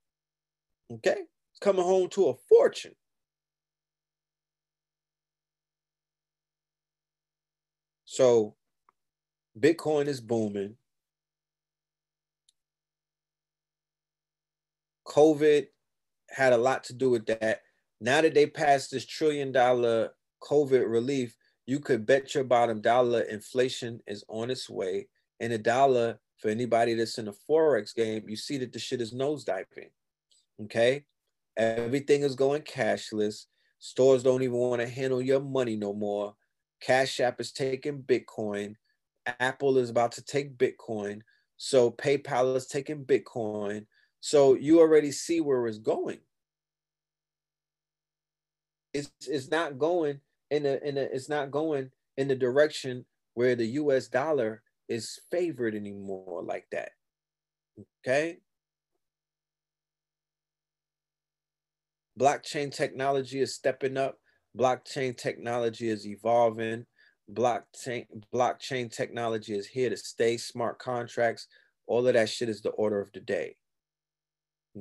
[0.90, 1.16] Okay?
[1.16, 2.94] He's coming home to a fortune.
[8.04, 8.56] So
[9.58, 10.76] Bitcoin is booming.
[15.06, 15.66] COVID
[16.30, 17.60] had a lot to do with that.
[18.00, 20.10] Now that they passed this trillion dollar
[20.42, 21.36] COVID relief,
[21.66, 25.08] you could bet your bottom dollar inflation is on its way.
[25.40, 29.00] And a dollar, for anybody that's in the Forex game, you see that the shit
[29.00, 29.90] is nosediving.
[30.64, 31.04] Okay.
[31.56, 33.46] Everything is going cashless.
[33.78, 36.34] Stores don't even want to handle your money no more.
[36.80, 38.74] Cash App is taking Bitcoin.
[39.38, 41.20] Apple is about to take Bitcoin.
[41.56, 43.86] So PayPal is taking Bitcoin.
[44.20, 46.18] So you already see where it's going
[48.92, 50.20] it's it's not going
[50.52, 55.18] in a in a it's not going in the direction where the US dollar is
[55.30, 56.90] favored anymore like that.
[58.06, 58.38] Okay?
[62.20, 64.18] Blockchain technology is stepping up.
[64.56, 66.84] Blockchain technology is evolving.
[67.32, 70.36] Blockchain blockchain technology is here to stay.
[70.36, 71.46] Smart contracts,
[71.86, 73.56] all of that shit is the order of the day.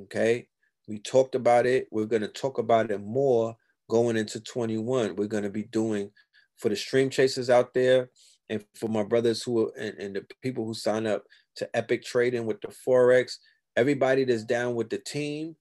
[0.04, 0.50] Okay?
[0.90, 1.88] We talked about it.
[1.92, 3.56] We're going to talk about it more
[3.92, 6.10] going into 21 we're going to be doing
[6.58, 8.10] for the stream chasers out there
[8.50, 11.24] and for my brothers who are, and, and the people who sign up
[11.58, 13.34] to epic trading with the forex
[13.76, 15.58] everybody that's down with the team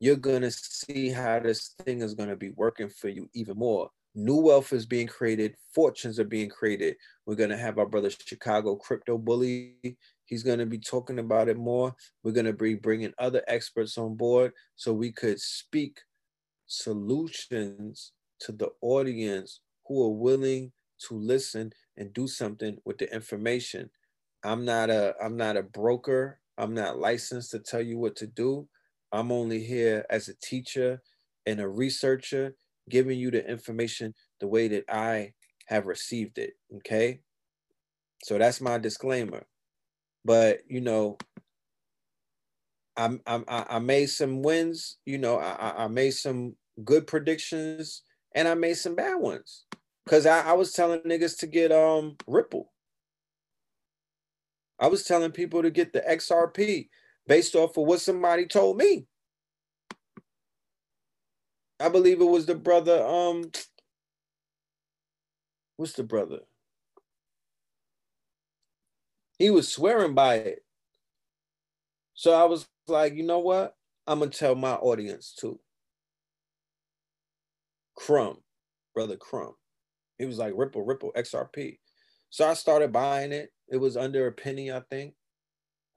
[0.00, 3.90] you're gonna see how this thing is gonna be working for you even more.
[4.14, 6.96] New wealth is being created, fortunes are being created.
[7.26, 9.76] We're gonna have our brother Chicago Crypto Bully.
[10.24, 11.94] He's gonna be talking about it more.
[12.24, 16.00] We're gonna be bringing other experts on board so we could speak
[16.70, 20.70] solutions to the audience who are willing
[21.08, 23.90] to listen and do something with the information.
[24.44, 26.38] I'm not a I'm not a broker.
[26.56, 28.68] I'm not licensed to tell you what to do.
[29.12, 31.02] I'm only here as a teacher
[31.44, 32.54] and a researcher,
[32.88, 35.32] giving you the information the way that I
[35.66, 36.52] have received it.
[36.76, 37.20] Okay.
[38.22, 39.44] So that's my disclaimer.
[40.24, 41.18] But, you know,
[42.96, 48.02] I, I, I made some wins, you know, I, I made some good predictions
[48.34, 49.64] and I made some bad ones.
[50.08, 52.72] Cause I, I was telling niggas to get um Ripple.
[54.78, 56.88] I was telling people to get the XRP
[57.26, 59.06] based off of what somebody told me.
[61.78, 63.04] I believe it was the brother.
[63.04, 63.50] Um,
[65.76, 66.40] what's the brother?
[69.38, 70.64] He was swearing by it.
[72.14, 73.74] So I was like, you know what?
[74.06, 75.60] I'm gonna tell my audience too.
[77.96, 78.38] Crumb,
[78.94, 79.54] brother Crumb.
[80.18, 81.78] He was like Ripple, Ripple, XRP.
[82.30, 83.50] So I started buying it.
[83.68, 85.14] It was under a penny, I think.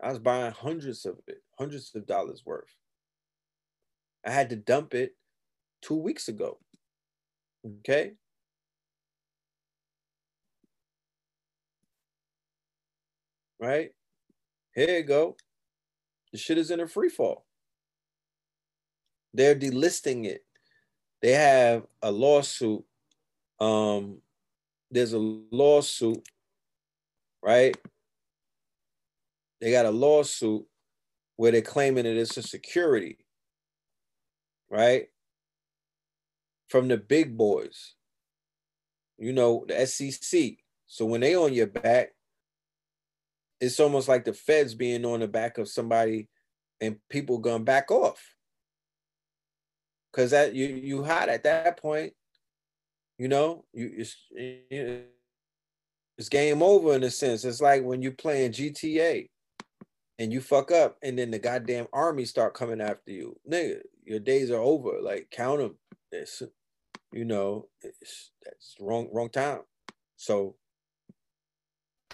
[0.01, 2.75] I was buying hundreds of it, hundreds of dollars worth.
[4.25, 5.11] I had to dump it
[5.81, 6.59] two weeks ago.
[7.65, 8.13] Okay.
[13.59, 13.91] Right?
[14.75, 15.37] Here you go.
[16.33, 17.45] The shit is in a free fall.
[19.35, 20.43] They're delisting it.
[21.21, 22.83] They have a lawsuit.
[23.59, 24.17] Um,
[24.89, 26.27] there's a lawsuit,
[27.41, 27.77] right?
[29.61, 30.65] They got a lawsuit
[31.37, 33.19] where they're claiming that it's a security,
[34.69, 35.07] right?
[36.67, 37.93] From the big boys,
[39.19, 40.57] you know, the SEC.
[40.87, 42.13] So when they on your back,
[43.63, 46.27] it's almost like the feds being on the back of somebody
[46.81, 48.21] and people gonna back off.
[50.11, 52.13] Cause that you you hot at that point,
[53.17, 54.17] you know, you it's,
[56.17, 57.45] it's game over in a sense.
[57.45, 59.29] It's like when you're playing GTA
[60.19, 63.79] and you fuck up, and then the goddamn army start coming after you, nigga.
[64.03, 64.99] Your days are over.
[65.01, 65.77] Like count them.
[66.11, 66.43] It's,
[67.13, 69.61] you know, it's that's wrong wrong time.
[70.17, 70.57] So,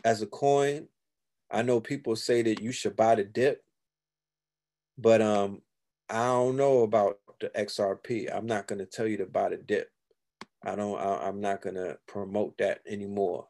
[0.05, 0.87] as a coin,
[1.51, 3.63] I know people say that you should buy the dip,
[4.97, 5.61] but um,
[6.09, 8.33] I don't know about the XRP.
[8.33, 9.89] I'm not gonna tell you to buy the dip.
[10.63, 10.99] I don't.
[10.99, 13.47] I, I'm not gonna promote that anymore.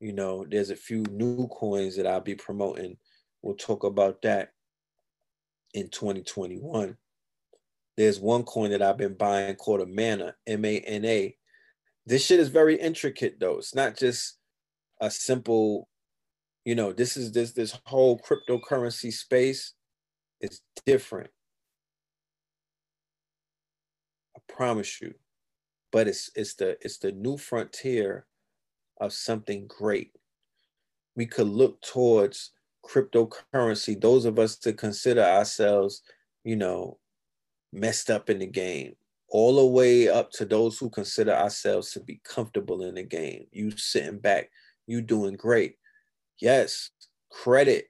[0.00, 2.96] You know, there's a few new coins that I'll be promoting
[3.44, 4.52] We'll talk about that
[5.74, 6.96] in 2021.
[7.94, 11.36] There's one coin that I've been buying called a Mana, M A N A.
[12.06, 13.58] This shit is very intricate though.
[13.58, 14.38] It's not just
[14.98, 15.88] a simple,
[16.64, 19.74] you know, this is this this whole cryptocurrency space
[20.40, 21.30] is different.
[24.36, 25.14] I promise you.
[25.92, 28.26] But it's it's the it's the new frontier
[29.00, 30.12] of something great.
[31.16, 32.50] We could look towards
[32.84, 36.02] cryptocurrency, those of us to consider ourselves,
[36.42, 36.98] you know,
[37.72, 38.96] messed up in the game,
[39.28, 43.46] all the way up to those who consider ourselves to be comfortable in the game.
[43.52, 44.50] You sitting back,
[44.86, 45.76] you doing great.
[46.40, 46.90] Yes,
[47.30, 47.86] credit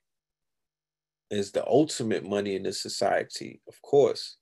[1.30, 4.36] is the ultimate money in this society, of course.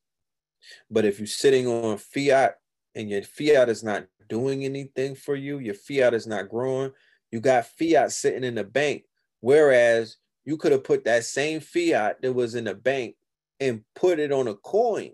[0.91, 2.57] But if you're sitting on fiat
[2.95, 6.93] and your fiat is not doing anything for you, your fiat is not growing,
[7.31, 9.05] you got fiat sitting in the bank.
[9.41, 13.17] Whereas you could have put that same fiat that was in the bank
[13.61, 15.13] and put it on a coin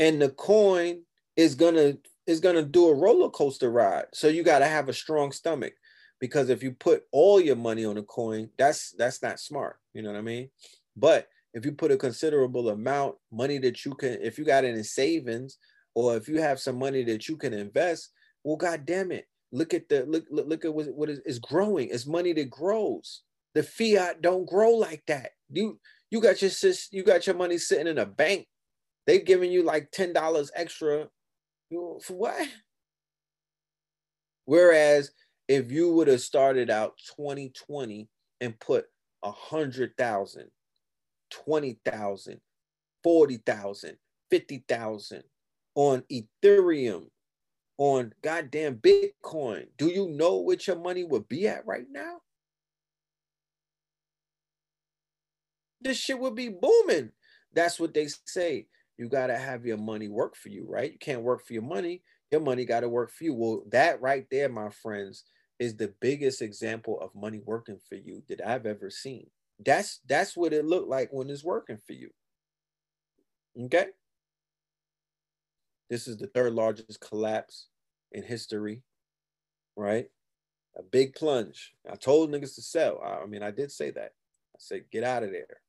[0.00, 1.02] and the coin
[1.36, 1.96] is gonna
[2.26, 5.74] is gonna do a roller coaster ride so you got to have a strong stomach
[6.20, 10.02] because if you put all your money on a coin that's that's not smart you
[10.02, 10.48] know what i mean
[10.96, 14.74] but if you put a considerable amount money that you can if you got it
[14.76, 15.58] in savings
[15.94, 18.12] or if you have some money that you can invest
[18.44, 21.88] well god damn it look at the look look, look at what, what is, growing
[21.90, 23.22] it's money that grows
[23.54, 25.30] the fiat don't grow like that.
[25.50, 25.78] You
[26.10, 28.46] you got your sis, you got your money sitting in a bank.
[29.06, 31.08] They've given you like ten dollars extra.
[31.70, 32.48] You for what?
[34.44, 35.10] Whereas
[35.50, 38.08] if you would have started out 2020
[38.40, 38.86] and put
[39.24, 40.50] a hundred thousand,
[41.30, 42.40] twenty thousand,
[43.04, 43.96] forty thousand,
[44.30, 45.24] fifty thousand
[45.74, 47.08] on Ethereum,
[47.78, 52.18] on goddamn Bitcoin, do you know what your money would be at right now?
[55.82, 57.10] this shit would be booming.
[57.54, 58.66] that's what they say.
[58.98, 60.92] You gotta have your money work for you, right?
[60.92, 62.02] You can't work for your money.
[62.30, 63.34] Your money gotta work for you.
[63.34, 65.24] Well, that right there, my friends,
[65.60, 69.26] is the biggest example of money working for you that I've ever seen.
[69.64, 72.10] That's that's what it looked like when it's working for you.
[73.66, 73.88] Okay.
[75.90, 77.66] This is the third largest collapse
[78.10, 78.82] in history,
[79.76, 80.08] right?
[80.78, 81.74] A big plunge.
[81.90, 83.02] I told niggas to sell.
[83.04, 84.12] I mean, I did say that.
[84.54, 85.60] I said, get out of there.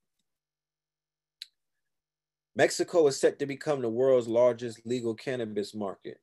[2.55, 6.19] Mexico is set to become the world's largest legal cannabis market.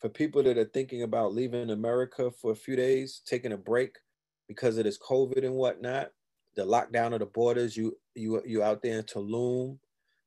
[0.00, 3.96] For people that are thinking about leaving America for a few days, taking a break
[4.46, 6.10] because of this COVID and whatnot,
[6.56, 9.78] the lockdown of the borders, you you you out there in Tulum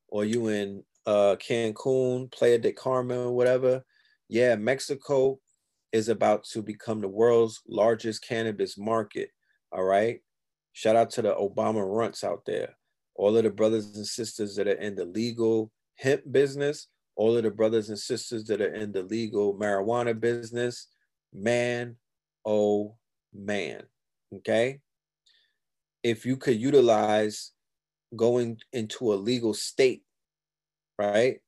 [0.09, 3.83] or you in uh, Cancun, Playa del Carmen, whatever.
[4.27, 5.39] Yeah, Mexico
[5.91, 9.29] is about to become the world's largest cannabis market.
[9.71, 10.19] All right.
[10.73, 12.75] Shout out to the Obama runts out there.
[13.15, 17.43] All of the brothers and sisters that are in the legal hemp business, all of
[17.43, 20.87] the brothers and sisters that are in the legal marijuana business.
[21.33, 21.95] Man,
[22.45, 22.95] oh
[23.33, 23.83] man.
[24.35, 24.79] Okay.
[26.03, 27.51] If you could utilize
[28.15, 30.03] going into a legal state
[31.01, 31.39] right?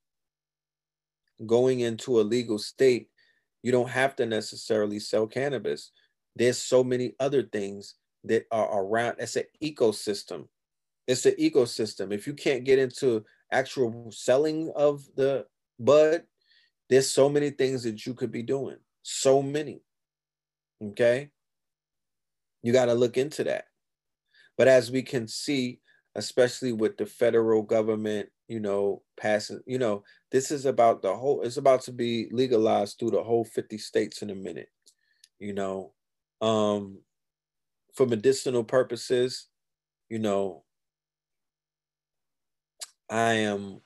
[1.45, 3.09] Going into a legal state,
[3.61, 5.91] you don't have to necessarily sell cannabis.
[6.35, 9.17] There's so many other things that are around.
[9.19, 10.47] It's an ecosystem.
[11.07, 12.13] It's an ecosystem.
[12.13, 15.45] If you can't get into actual selling of the
[15.79, 16.23] bud,
[16.89, 18.77] there's so many things that you could be doing.
[19.01, 19.81] So many.
[20.81, 21.29] Okay.
[22.61, 23.65] You got to look into that.
[24.57, 25.79] But as we can see,
[26.15, 31.41] especially with the federal government you know, passing, you know, this is about the whole,
[31.41, 34.69] it's about to be legalized through the whole 50 states in a minute,
[35.39, 35.93] you know.
[36.41, 36.99] Um,
[37.95, 39.47] for medicinal purposes,
[40.09, 40.63] you know,
[43.09, 43.81] I am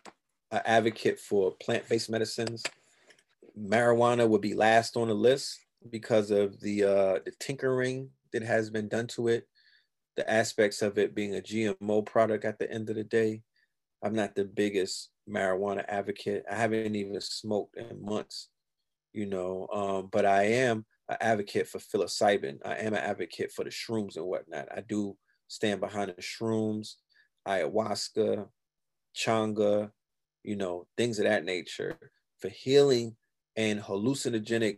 [0.52, 2.64] an advocate for plant-based medicines.
[3.58, 5.60] Marijuana would be last on the list
[5.90, 9.48] because of the uh, the tinkering that has been done to it,
[10.16, 13.42] the aspects of it being a GMO product at the end of the day.
[14.04, 16.46] I'm not the biggest marijuana advocate.
[16.50, 18.50] I haven't even smoked in months,
[19.14, 22.60] you know, um, but I am an advocate for psilocybin.
[22.64, 24.68] I am an advocate for the shrooms and whatnot.
[24.76, 25.18] I do
[25.48, 26.96] stand behind the shrooms,
[27.48, 28.48] ayahuasca,
[29.16, 29.92] changa,
[30.48, 32.00] you know, things of that nature
[32.40, 33.16] for healing
[33.58, 34.78] and hallucinogenic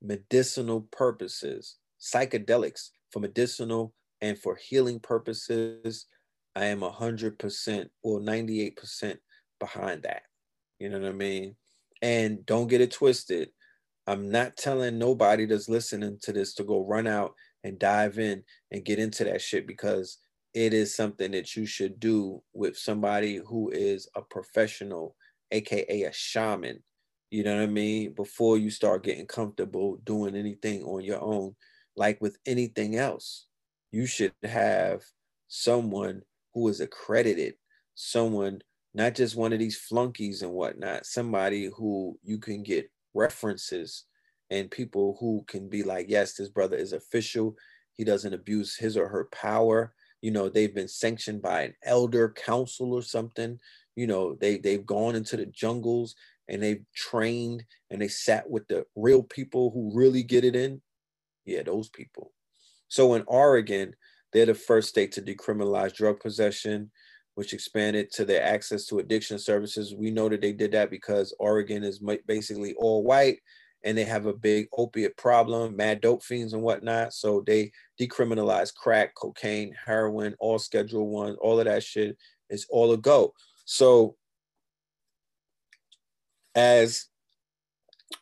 [0.00, 6.06] medicinal purposes, psychedelics for medicinal and for healing purposes
[6.54, 9.16] I am 100% or 98%
[9.58, 10.22] behind that.
[10.78, 11.56] You know what I mean?
[12.02, 13.50] And don't get it twisted.
[14.06, 17.34] I'm not telling nobody that's listening to this to go run out
[17.64, 20.18] and dive in and get into that shit because
[20.54, 25.16] it is something that you should do with somebody who is a professional,
[25.50, 26.82] aka a shaman.
[27.30, 28.12] You know what I mean?
[28.12, 31.54] Before you start getting comfortable doing anything on your own,
[31.96, 33.46] like with anything else,
[33.90, 35.02] you should have
[35.48, 36.22] someone
[36.52, 37.54] who is accredited,
[37.94, 38.60] someone,
[38.94, 44.04] not just one of these flunkies and whatnot, somebody who you can get references
[44.50, 47.56] and people who can be like, yes, this brother is official.
[47.94, 49.94] He doesn't abuse his or her power.
[50.22, 53.58] You know, they've been sanctioned by an elder council or something.
[53.96, 56.14] You know, they they've gone into the jungles
[56.48, 60.80] and they've trained and they sat with the real people who really get it in.
[61.44, 62.32] Yeah, those people.
[62.88, 63.94] So in Oregon,
[64.32, 66.90] they're the first state to decriminalize drug possession,
[67.34, 69.94] which expanded to their access to addiction services.
[69.94, 73.40] We know that they did that because Oregon is basically all white
[73.84, 77.12] and they have a big opiate problem, mad dope fiends and whatnot.
[77.12, 82.16] So they decriminalize crack, cocaine, heroin, all schedule one, all of that shit
[82.48, 83.34] is all a go.
[83.64, 84.16] So
[86.54, 87.06] as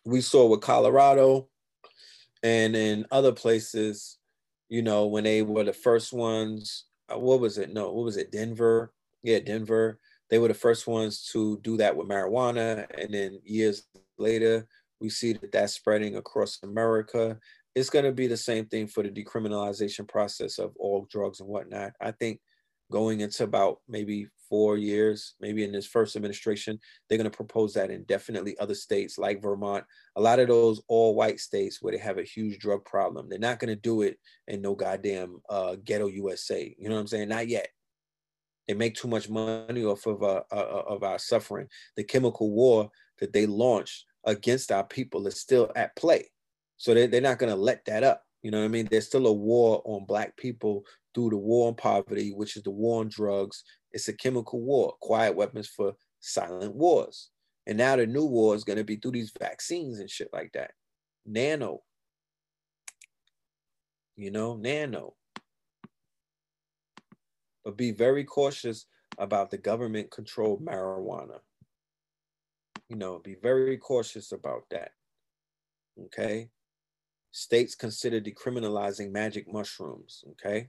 [0.04, 1.48] we saw with Colorado
[2.42, 4.18] and in other places,
[4.68, 7.72] you know, when they were the first ones, uh, what was it?
[7.72, 8.32] No, what was it?
[8.32, 8.92] Denver.
[9.22, 9.98] Yeah, Denver.
[10.30, 12.86] They were the first ones to do that with marijuana.
[12.96, 13.82] And then years
[14.16, 14.68] later,
[15.00, 17.38] we see that that's spreading across America.
[17.74, 21.48] It's going to be the same thing for the decriminalization process of all drugs and
[21.48, 21.92] whatnot.
[22.00, 22.40] I think
[22.90, 26.78] going into about maybe four years, maybe in this first administration,
[27.08, 29.84] they're going to propose that in definitely other states like Vermont,
[30.16, 33.28] a lot of those all white states where they have a huge drug problem.
[33.28, 34.18] They're not going to do it
[34.48, 36.74] in no goddamn uh, ghetto USA.
[36.76, 37.28] You know what I'm saying?
[37.28, 37.68] Not yet.
[38.66, 41.68] They make too much money off of, uh, uh, uh, of our suffering.
[41.96, 42.90] The chemical war
[43.20, 46.30] that they launched against our people is still at play.
[46.76, 48.22] So they, they're not going to let that up.
[48.42, 48.88] You know what I mean?
[48.90, 50.84] There's still a war on black people
[51.14, 53.64] through the war on poverty, which is the war on drugs.
[53.92, 57.30] It's a chemical war, quiet weapons for silent wars.
[57.66, 60.52] And now the new war is going to be through these vaccines and shit like
[60.54, 60.72] that.
[61.26, 61.80] Nano.
[64.16, 65.14] You know, nano.
[67.64, 68.86] But be very cautious
[69.18, 71.40] about the government controlled marijuana.
[72.90, 74.90] You know, be very cautious about that.
[76.06, 76.50] Okay.
[77.30, 80.24] States consider decriminalizing magic mushrooms.
[80.32, 80.68] Okay.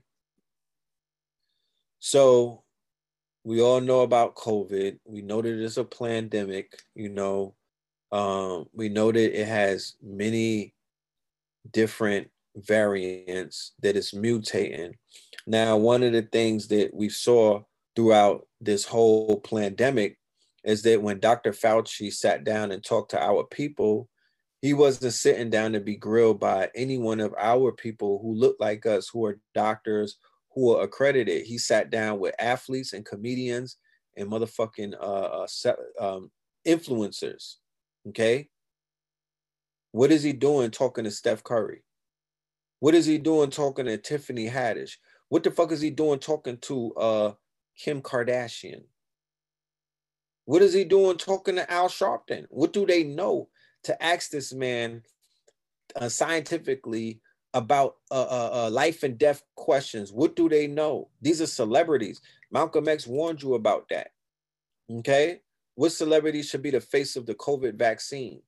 [1.98, 2.62] So
[3.42, 5.00] we all know about COVID.
[5.04, 6.72] We know that it's a pandemic.
[6.94, 7.56] You know,
[8.12, 10.74] um, we know that it has many
[11.72, 14.92] different variants that is mutating.
[15.44, 17.62] Now, one of the things that we saw
[17.96, 20.18] throughout this whole pandemic
[20.64, 21.52] is that when Dr.
[21.52, 24.08] Fauci sat down and talked to our people,
[24.60, 28.56] he wasn't sitting down to be grilled by any one of our people who look
[28.60, 30.18] like us, who are doctors,
[30.54, 31.46] who are accredited.
[31.46, 33.76] He sat down with athletes and comedians
[34.16, 36.30] and motherfucking uh, uh um,
[36.66, 37.56] influencers.
[38.08, 38.48] Okay.
[39.90, 41.82] What is he doing talking to Steph Curry?
[42.78, 44.92] What is he doing talking to Tiffany Haddish?
[45.28, 47.32] What the fuck is he doing talking to uh,
[47.78, 48.82] Kim Kardashian?
[50.44, 52.46] What is he doing talking to Al Sharpton?
[52.48, 53.48] What do they know
[53.84, 55.02] to ask this man
[55.96, 57.20] uh, scientifically
[57.54, 60.12] about uh, uh, uh, life and death questions.
[60.12, 61.08] What do they know?
[61.20, 62.20] These are celebrities.
[62.50, 64.08] Malcolm X warned you about that.
[64.90, 65.40] Okay.
[65.74, 68.42] What celebrity should be the face of the COVID vaccine?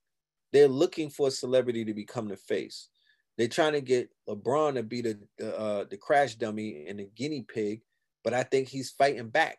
[0.52, 2.88] They're looking for a celebrity to become the face.
[3.36, 7.08] They're trying to get LeBron to be the the, uh, the crash dummy and the
[7.16, 7.82] guinea pig,
[8.22, 9.58] but I think he's fighting back.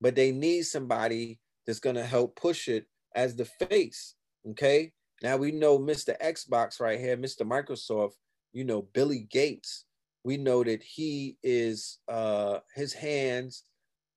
[0.00, 4.14] But they need somebody that's going to help push it as the face.
[4.50, 4.92] Okay.
[5.22, 6.14] Now we know Mr.
[6.22, 7.42] Xbox right here, Mr.
[7.42, 8.14] Microsoft,
[8.52, 9.84] you know, Billy Gates.
[10.24, 13.64] We know that he is uh his hands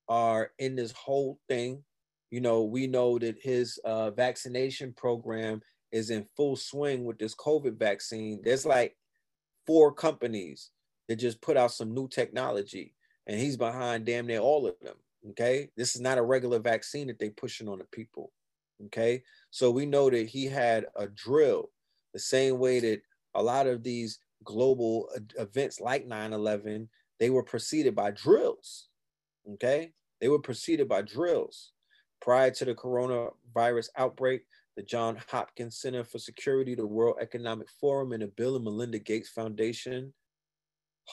[0.09, 1.83] are in this whole thing.
[2.31, 5.61] You know, we know that his uh vaccination program
[5.91, 8.41] is in full swing with this COVID vaccine.
[8.43, 8.95] There's like
[9.65, 10.71] four companies
[11.07, 12.93] that just put out some new technology,
[13.27, 14.95] and he's behind damn near all of them.
[15.31, 18.31] Okay, this is not a regular vaccine that they pushing on the people.
[18.85, 21.71] Okay, so we know that he had a drill,
[22.13, 23.01] the same way that
[23.35, 26.87] a lot of these global events like 9-11,
[27.19, 28.87] they were preceded by drills.
[29.53, 29.91] Okay,
[30.21, 31.71] they were preceded by drills.
[32.21, 34.43] Prior to the coronavirus outbreak,
[34.75, 38.99] the John Hopkins Center for Security, the World Economic Forum, and the Bill and Melinda
[38.99, 40.13] Gates Foundation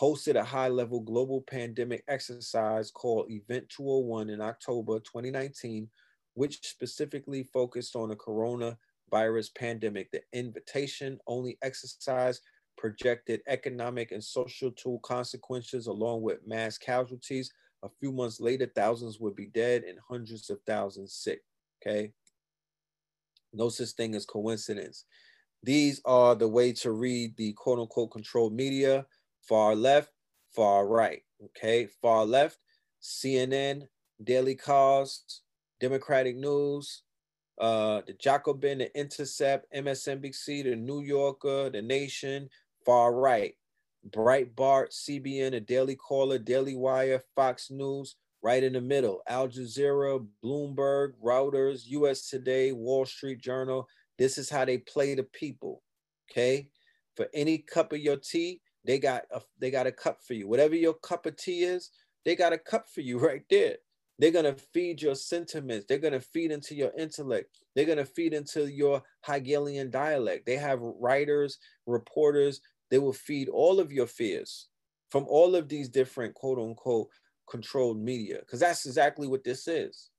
[0.01, 5.89] hosted a high level global pandemic exercise called Event 201 in October 2019
[6.35, 10.11] which specifically focused on the coronavirus pandemic.
[10.11, 12.41] The invitation only exercise
[12.77, 17.53] projected economic and social tool consequences along with mass casualties.
[17.85, 21.43] A few months later, thousands would be dead and hundreds of thousands sick.
[21.81, 22.13] Okay.
[23.53, 25.05] No such thing as coincidence.
[25.63, 29.07] These are the way to read the quote unquote controlled media
[29.49, 30.11] far left,
[30.55, 31.23] far right.
[31.45, 31.87] Okay.
[32.01, 32.59] Far left,
[33.03, 33.87] CNN,
[34.23, 35.43] Daily Kos,
[35.81, 37.03] Democratic News,
[37.61, 42.49] uh, the Jacobin, the Intercept, MSNBC, the New Yorker, the Nation,
[42.85, 43.55] far right,
[44.11, 50.25] Breitbart, CBN, the Daily Caller, Daily Wire, Fox News, right in the middle, Al Jazeera,
[50.45, 53.89] Bloomberg, Reuters, US Today, Wall Street Journal.
[54.19, 55.83] This is how they play the people.
[56.31, 56.69] Okay.
[57.17, 60.49] For any cup of your tea, they got a they got a cup for you.
[60.49, 61.91] Whatever your cup of tea is,
[62.25, 63.77] they got a cup for you right there.
[64.19, 65.87] They're to feed your sentiments.
[65.89, 67.59] They're to feed into your intellect.
[67.75, 70.47] They're to feed into your Hegelian dialect.
[70.47, 72.61] They have writers, reporters.
[72.91, 74.69] They will feed all of your fears
[75.11, 77.09] from all of these different quote unquote
[77.49, 80.11] controlled media, because that's exactly what this is.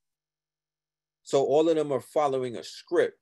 [1.23, 3.17] So all of them are following a script.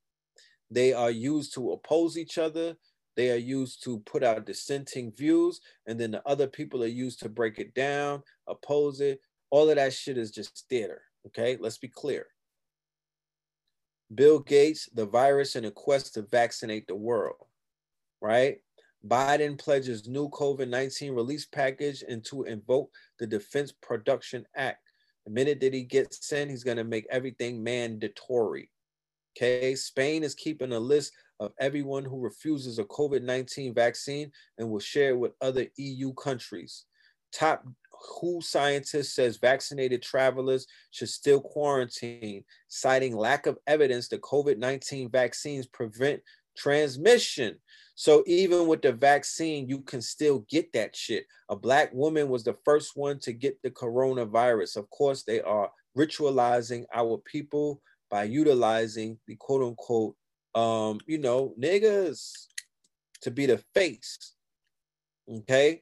[0.72, 2.76] They are used to oppose each other.
[3.16, 7.20] They are used to put out dissenting views, and then the other people are used
[7.20, 9.20] to break it down, oppose it,
[9.52, 11.02] all of that shit is just theater.
[11.28, 12.26] Okay, let's be clear.
[14.14, 17.46] Bill Gates, the virus, and a quest to vaccinate the world,
[18.22, 18.58] right?
[19.08, 24.80] Biden pledges new COVID 19 release package and to invoke the Defense Production Act.
[25.26, 28.70] The minute that he gets in, he's going to make everything mandatory.
[29.36, 31.14] Okay, Spain is keeping a list
[31.44, 36.14] of everyone who refuses a COVID 19 vaccine and will share it with other EU
[36.14, 36.86] countries.
[37.34, 44.58] Top WHO scientist says vaccinated travelers should still quarantine, citing lack of evidence that COVID
[44.58, 46.22] 19 vaccines prevent
[46.58, 47.56] transmission.
[47.96, 51.26] So even with the vaccine, you can still get that shit.
[51.50, 54.78] A black woman was the first one to get the coronavirus.
[54.78, 60.16] Of course, they are ritualizing our people by utilizing the quote unquote,
[60.56, 62.32] um, you know, niggas
[63.22, 64.34] to be the face.
[65.30, 65.82] Okay.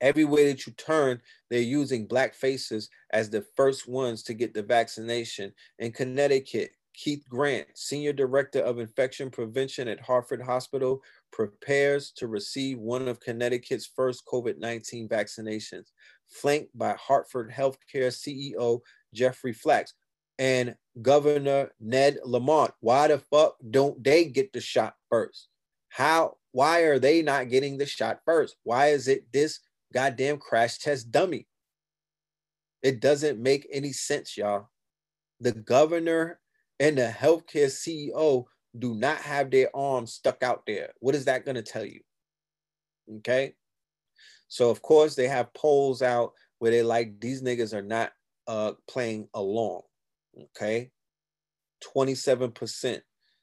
[0.00, 1.20] Every way that you turn,
[1.50, 5.52] they're using black faces as the first ones to get the vaccination.
[5.78, 11.00] In Connecticut, Keith Grant, Senior Director of Infection Prevention at Hartford Hospital,
[11.32, 15.86] prepares to receive one of Connecticut's first COVID 19 vaccinations,
[16.28, 18.80] flanked by Hartford Healthcare CEO
[19.14, 19.92] Jeffrey Flaks
[20.38, 22.72] and Governor Ned Lamont.
[22.80, 25.48] Why the fuck don't they get the shot first?
[25.88, 28.56] How, why are they not getting the shot first?
[28.62, 29.60] Why is it this
[29.92, 31.46] goddamn crash test dummy?
[32.82, 34.68] It doesn't make any sense, y'all.
[35.40, 36.40] The governor
[36.78, 38.44] and the healthcare CEO
[38.78, 40.92] do not have their arms stuck out there.
[41.00, 42.00] What is that going to tell you?
[43.18, 43.54] Okay.
[44.48, 48.12] So, of course, they have polls out where they like these niggas are not
[48.46, 49.82] uh, playing along.
[50.38, 50.90] Okay.
[51.94, 53.00] 27%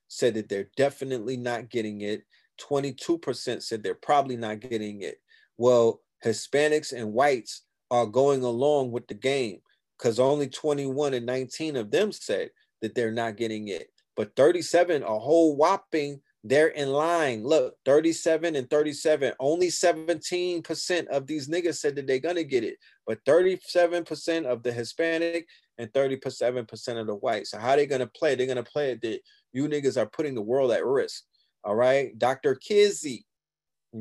[0.07, 2.23] said that they're definitely not getting it.
[2.59, 5.21] 22% said they're probably not getting it.
[5.57, 9.59] Well, Hispanics and whites are going along with the game
[9.97, 12.49] because only 21 and 19 of them said
[12.81, 13.89] that they're not getting it.
[14.15, 17.43] But 37, a whole whopping, they're in line.
[17.43, 22.77] Look, 37 and 37, only 17% of these niggas said that they're gonna get it,
[23.05, 27.47] but 37% of the Hispanic and 37% of the white.
[27.47, 28.35] So how are they gonna play?
[28.35, 29.21] They're gonna play it that
[29.53, 31.23] you niggas are putting the world at risk.
[31.63, 32.17] All right.
[32.17, 32.55] Dr.
[32.55, 33.25] Kizzy,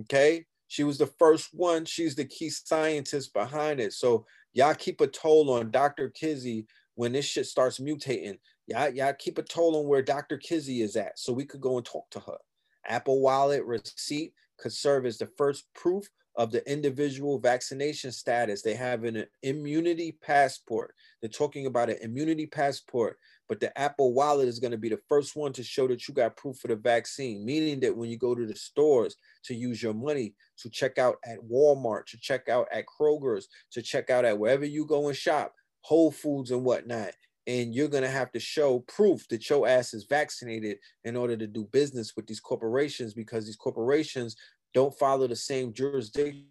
[0.01, 1.85] okay, she was the first one.
[1.85, 3.93] She's the key scientist behind it.
[3.93, 6.11] So y'all keep a toll on Dr.
[6.11, 8.39] Kizzy when this shit starts mutating.
[8.67, 10.39] Y'all, y'all keep a toll on where Dr.
[10.39, 12.39] Kizzy is at so we could go and talk to her.
[12.87, 16.07] Apple Wallet receipt could serve as the first proof
[16.37, 18.63] of the individual vaccination status.
[18.63, 20.95] They have an immunity passport.
[21.21, 23.19] They're talking about an immunity passport,
[23.49, 26.15] but the Apple Wallet is going to be the first one to show that you
[26.15, 29.83] got proof for the vaccine, meaning that when you go to the stores to use
[29.83, 34.25] your money to check out at Walmart, to check out at Kroger's, to check out
[34.25, 37.13] at wherever you go and shop, Whole Foods and whatnot,
[37.47, 41.37] and you're going to have to show proof that your ass is vaccinated in order
[41.37, 44.37] to do business with these corporations because these corporations
[44.75, 46.47] don't follow the same jurisdiction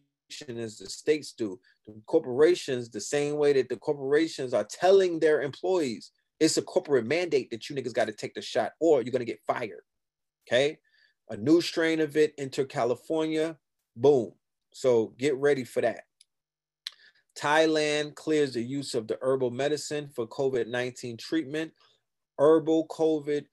[0.58, 1.60] as the states do.
[1.88, 7.06] The corporations, the same way that the corporations are telling their employees, it's a corporate
[7.06, 9.82] mandate that you niggas got to take the shot or you're going to get fired.
[10.48, 10.78] Okay.
[11.30, 13.58] A new strain of it enter California.
[13.96, 14.32] Boom.
[14.72, 16.02] So get ready for that.
[17.38, 21.72] Thailand clears the use of the herbal medicine for COVID 19 treatment.
[22.38, 23.46] Herbal COVID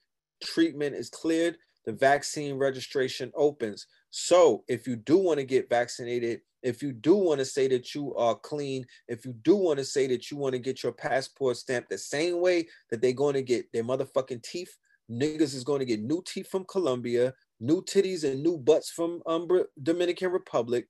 [0.42, 1.56] treatment is cleared.
[1.84, 3.86] The vaccine registration opens.
[4.10, 7.94] So, if you do want to get vaccinated, if you do want to say that
[7.94, 10.92] you are clean, if you do want to say that you want to get your
[10.92, 14.76] passport stamped the same way that they're going to get their motherfucking teeth,
[15.10, 19.22] niggas is going to get new teeth from Colombia, new titties and new butts from
[19.26, 19.48] um,
[19.80, 20.88] Dominican Republic,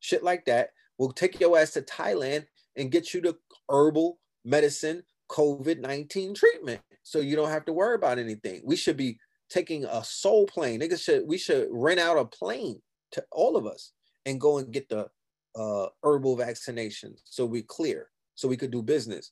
[0.00, 0.70] shit like that.
[0.98, 2.46] We'll take your ass to Thailand
[2.76, 3.36] and get you the
[3.68, 8.62] herbal medicine COVID 19 treatment so you don't have to worry about anything.
[8.64, 9.18] We should be
[9.48, 10.80] taking a soul plane.
[10.80, 12.80] Niggas should, we should rent out a plane
[13.12, 13.92] to all of us
[14.26, 15.08] and go and get the
[15.56, 19.30] uh, herbal vaccination so we clear, so we could do business.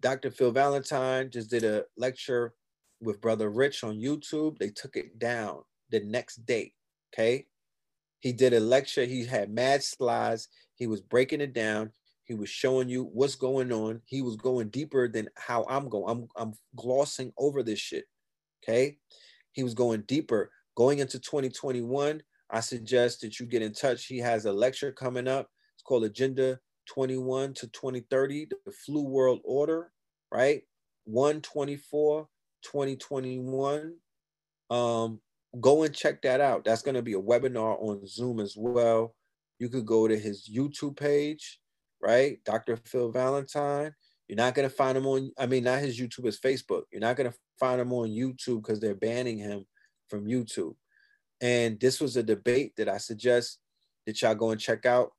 [0.00, 0.30] Dr.
[0.30, 2.54] Phil Valentine just did a lecture
[3.00, 4.58] with Brother Rich on YouTube.
[4.58, 6.72] They took it down the next day.
[7.12, 7.46] Okay.
[8.20, 9.04] He did a lecture.
[9.04, 10.48] He had mad slides.
[10.76, 11.90] He was breaking it down.
[12.24, 14.02] He was showing you what's going on.
[14.04, 16.04] He was going deeper than how I'm going.
[16.08, 18.04] I'm, I'm glossing over this shit.
[18.62, 18.98] Okay.
[19.52, 20.50] He was going deeper.
[20.76, 24.06] Going into 2021, I suggest that you get in touch.
[24.06, 25.48] He has a lecture coming up.
[25.74, 29.92] It's called Agenda 21 to 2030, the Flu World Order,
[30.32, 30.62] right?
[31.04, 32.28] 124,
[32.62, 33.94] 2021.
[34.70, 35.20] Um,
[35.58, 36.64] go and check that out.
[36.64, 39.14] That's going to be a webinar on Zoom as well.
[39.58, 41.60] You could go to his YouTube page,
[42.00, 42.38] right?
[42.44, 42.76] Dr.
[42.76, 43.92] Phil Valentine.
[44.28, 46.82] You're not going to find him on, I mean, not his YouTube, his Facebook.
[46.92, 49.66] You're not going to find him on YouTube because they're banning him
[50.08, 50.74] from YouTube.
[51.40, 53.58] And this was a debate that I suggest
[54.06, 55.10] that y'all go and check out.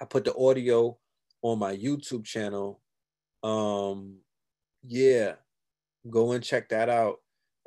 [0.00, 0.96] I put the audio
[1.42, 2.80] on my YouTube channel.
[3.42, 4.18] Um,
[4.86, 5.34] yeah,
[6.08, 7.16] go and check that out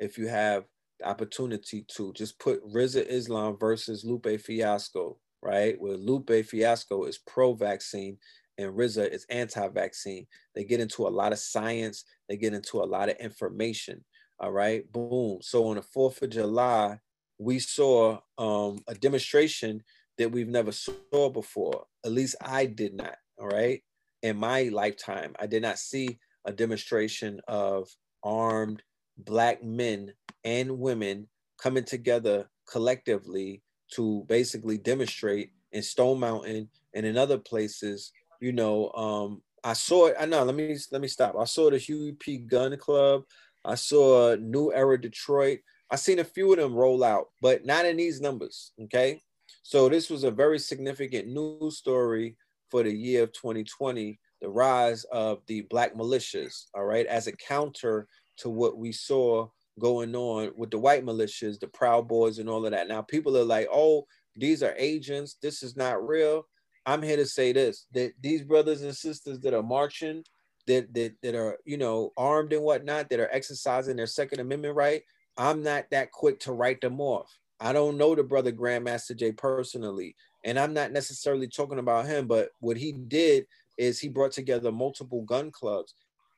[0.00, 0.64] if you have
[1.04, 2.12] opportunity to.
[2.14, 5.80] Just put Rizza Islam versus Lupe Fiasco, right?
[5.80, 8.18] Where Lupe Fiasco is pro-vaccine
[8.58, 10.26] and Rizza is anti-vaccine.
[10.54, 12.04] They get into a lot of science.
[12.28, 14.04] They get into a lot of information.
[14.38, 15.38] All right, boom.
[15.42, 16.98] So on the 4th of July,
[17.38, 19.82] we saw um, a demonstration
[20.18, 21.84] that we've never saw before.
[22.04, 23.16] At least I did not.
[23.38, 23.82] All right.
[24.22, 27.88] In my lifetime, I did not see a demonstration of
[28.22, 28.82] armed
[29.18, 30.12] black men
[30.46, 31.26] and women
[31.60, 33.62] coming together collectively
[33.92, 38.12] to basically demonstrate in Stone Mountain and in other places.
[38.40, 40.16] You know, um, I saw it.
[40.18, 40.44] I know.
[40.44, 41.34] Let me let me stop.
[41.38, 42.38] I saw the Huey P.
[42.38, 43.24] Gun Club.
[43.64, 45.58] I saw New Era Detroit.
[45.90, 48.72] I seen a few of them roll out, but not in these numbers.
[48.84, 49.20] Okay,
[49.62, 52.36] so this was a very significant news story
[52.70, 54.18] for the year of 2020.
[54.42, 56.66] The rise of the black militias.
[56.74, 58.06] All right, as a counter
[58.38, 59.48] to what we saw
[59.78, 62.88] going on with the white militias, the Proud Boys, and all of that.
[62.88, 65.36] Now people are like, "Oh, these are agents.
[65.40, 66.46] This is not real."
[66.86, 70.24] I'm here to say this: that these brothers and sisters that are marching,
[70.66, 74.74] that that that are you know armed and whatnot, that are exercising their Second Amendment
[74.74, 75.02] right.
[75.38, 77.38] I'm not that quick to write them off.
[77.60, 82.26] I don't know the brother Grandmaster Jay personally, and I'm not necessarily talking about him,
[82.26, 83.46] but what he did
[83.76, 85.94] is he brought together multiple gun clubs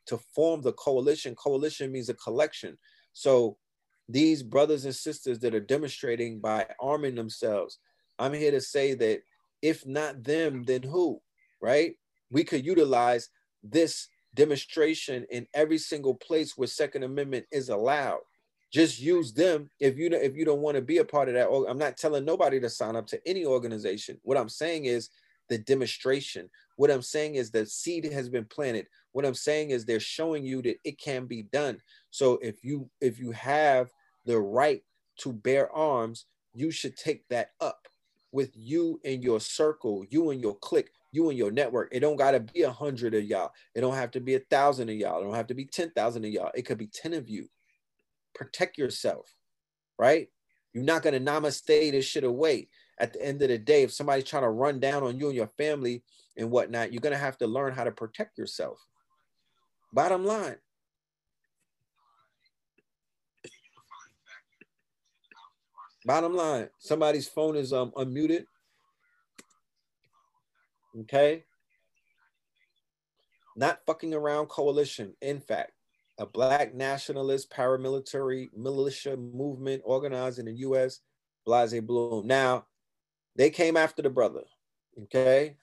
[0.07, 1.35] to form the coalition.
[1.35, 2.77] Coalition means a collection.
[3.19, 3.57] So
[4.09, 7.81] these brothers and sisters that are demonstrating by arming themselves,
[8.17, 9.23] I'm here to say that
[9.61, 11.21] if not them, then who,
[11.61, 11.97] right?
[12.31, 13.29] We could utilize
[13.65, 18.21] this demonstration in every single place where Second Amendment is allowed.
[18.73, 21.49] Just use them if you if you don't want to be a part of that.
[21.51, 24.21] I'm not telling nobody to sign up to any organization.
[24.23, 25.09] What I'm saying is
[25.49, 26.49] the demonstration.
[26.77, 28.87] What I'm saying is the seed has been planted.
[29.19, 31.81] What I'm saying is they're showing you that it can be done.
[32.11, 33.91] So if you if you have
[34.27, 34.85] the right
[35.23, 37.89] to bear arms, you should take that up
[38.31, 41.89] with you and your circle, you and your clique, you and your network.
[41.91, 43.51] It don't gotta be a hundred of y'all.
[43.75, 45.21] It don't have to be a thousand of y'all.
[45.21, 46.53] It don't have to be ten thousand of y'all.
[46.55, 47.49] It could be ten of you.
[48.37, 49.35] Protect yourself,
[49.99, 50.29] right?
[50.73, 52.69] You're not gonna namaste this shit away.
[53.01, 55.35] At the end of the day, if somebody's trying to run down on you and
[55.35, 56.05] your family
[56.37, 58.79] and whatnot, you're gonna have to learn how to protect yourself.
[59.93, 60.57] Bottom line.
[66.05, 68.45] Bottom line, somebody's phone is um unmuted.
[71.01, 71.45] Okay.
[73.57, 75.15] Not fucking around coalition.
[75.23, 75.67] NFAC,
[76.19, 81.01] a black nationalist paramilitary militia movement organized in the US,
[81.45, 82.27] Blase Bloom.
[82.27, 82.67] Now,
[83.37, 84.45] they came after the brother.
[85.03, 85.57] Okay.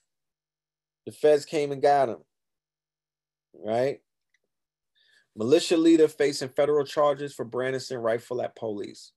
[1.05, 2.17] The feds came and got him.
[3.53, 4.01] Right.
[5.37, 9.11] Militia leader facing federal charges for brandishing rifle at police.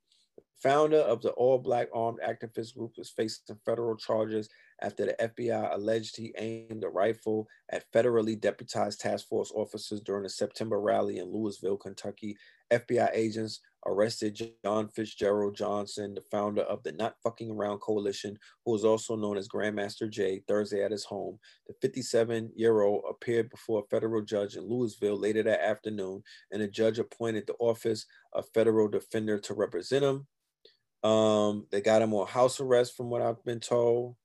[0.60, 4.48] Founder of the all black armed activist group is facing federal charges
[4.82, 10.24] after the FBI alleged he aimed a rifle at federally deputized task force officers during
[10.26, 12.36] a September rally in Louisville, Kentucky.
[12.72, 18.74] FBI agents arrested John Fitzgerald Johnson, the founder of the Not Fucking Around Coalition, who
[18.74, 21.38] is also known as Grandmaster Jay, Thursday at his home.
[21.66, 26.62] The 57 year old appeared before a federal judge in Louisville later that afternoon, and
[26.62, 30.26] a judge appointed the office of federal defender to represent him.
[31.08, 34.16] Um, they got him on house arrest, from what I've been told,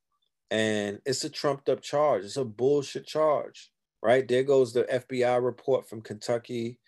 [0.50, 2.24] and it's a trumped up charge.
[2.24, 3.70] It's a bullshit charge,
[4.02, 4.26] right?
[4.26, 6.78] There goes the FBI report from Kentucky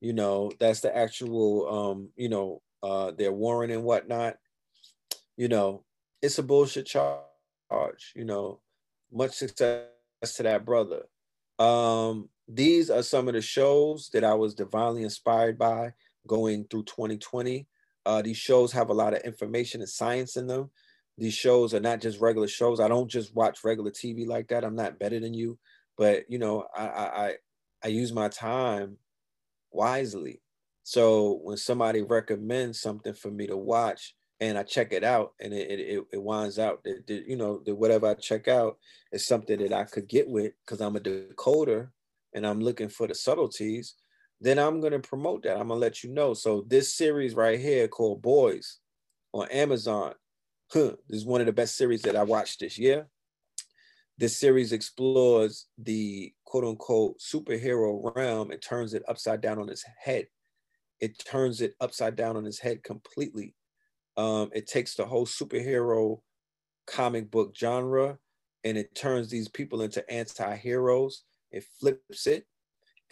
[0.00, 4.36] you know that's the actual um you know uh their warrant and whatnot
[5.36, 5.84] you know
[6.22, 8.60] it's a bullshit charge you know
[9.12, 9.86] much success
[10.36, 11.02] to that brother.
[11.58, 15.92] Um these are some of the shows that i was divinely inspired by
[16.26, 17.66] going through 2020
[18.06, 20.70] uh these shows have a lot of information and science in them.
[21.18, 22.78] These shows are not just regular shows.
[22.78, 24.64] I don't just watch regular tv like that.
[24.64, 25.58] I'm not better than you.
[25.96, 27.34] But you know i i
[27.84, 28.96] i use my time
[29.70, 30.40] wisely.
[30.82, 35.52] So when somebody recommends something for me to watch and I check it out and
[35.52, 38.78] it, it, it winds out that, you know, that whatever I check out
[39.12, 41.88] is something that I could get with because I'm a decoder
[42.34, 43.94] and I'm looking for the subtleties,
[44.40, 45.58] then I'm going to promote that.
[45.58, 46.34] I'm going to let you know.
[46.34, 48.78] So this series right here called Boys
[49.32, 50.14] on Amazon,
[50.72, 53.08] huh, this is one of the best series that I watched this year.
[54.18, 59.84] This series explores the quote unquote superhero realm and turns it upside down on his
[60.02, 60.26] head.
[61.00, 63.54] It turns it upside down on his head completely.
[64.16, 66.20] Um, it takes the whole superhero
[66.88, 68.18] comic book genre
[68.64, 71.22] and it turns these people into anti-heroes.
[71.52, 72.44] It flips it.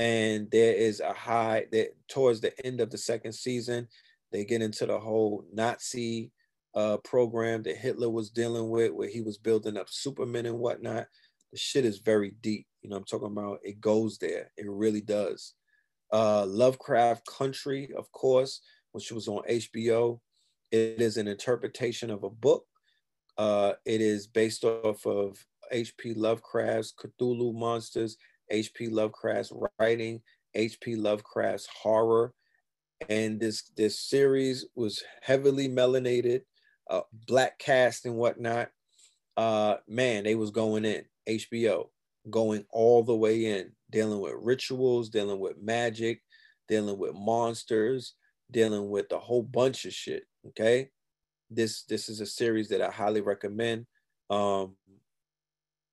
[0.01, 3.87] And there is a high that towards the end of the second season,
[4.33, 6.33] they get into the whole Nazi
[6.77, 11.07] uh, program that Hitler was dealing with, where he was building up Supermen and whatnot.
[11.53, 12.67] The shit is very deep.
[12.83, 14.51] You know, I'm talking about it goes there.
[14.57, 15.55] It really does.
[16.13, 18.61] Uh, Lovecraft Country, of course,
[18.93, 20.21] which was on HBO.
[20.71, 22.67] It is an interpretation of a book.
[23.39, 25.37] Uh, it is based off of
[25.71, 26.15] H.P.
[26.15, 28.17] Lovecraft's Cthulhu Monsters,
[28.51, 28.89] H.P.
[28.89, 30.21] Lovecraft's writing,
[30.55, 30.97] H.P.
[30.97, 32.33] Lovecraft's horror,
[33.09, 36.43] and this this series was heavily melanated,
[36.89, 38.71] uh, black cast and whatnot.
[39.37, 41.87] Uh, man, they was going in HBO,
[42.31, 46.23] going all the way in, dealing with rituals, dealing with magic,
[46.69, 48.15] dealing with monsters,
[48.51, 50.25] dealing with a whole bunch of shit.
[50.49, 50.91] Okay,
[51.51, 53.87] this this is a series that I highly recommend.
[54.31, 54.77] Um,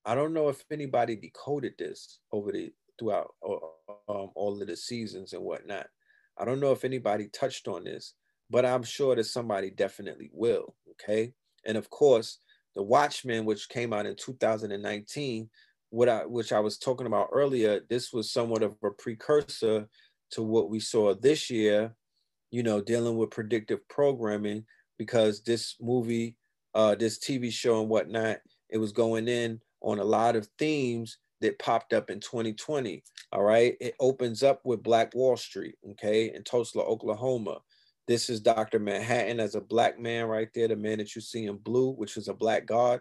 [0.05, 5.33] I don't know if anybody decoded this over the throughout um, all of the seasons
[5.33, 5.87] and whatnot.
[6.37, 8.13] I don't know if anybody touched on this,
[8.53, 10.75] but I'm sure that somebody definitely will.
[10.91, 11.33] Okay,
[11.65, 12.37] and of course,
[12.75, 15.49] the Watchmen, which came out in 2019,
[15.89, 19.87] what I which I was talking about earlier, this was somewhat of a precursor
[20.31, 21.95] to what we saw this year.
[22.51, 24.65] You know, dealing with predictive programming
[24.99, 26.37] because this movie,
[26.75, 28.37] uh, this TV show and whatnot,
[28.69, 33.03] it was going in on a lot of themes that popped up in 2020.
[33.31, 33.75] All right.
[33.81, 37.59] It opens up with Black Wall Street, okay, in Tulsa, Oklahoma.
[38.07, 38.79] This is Dr.
[38.79, 42.17] Manhattan as a black man right there, the man that you see in blue, which
[42.17, 42.99] is a black god.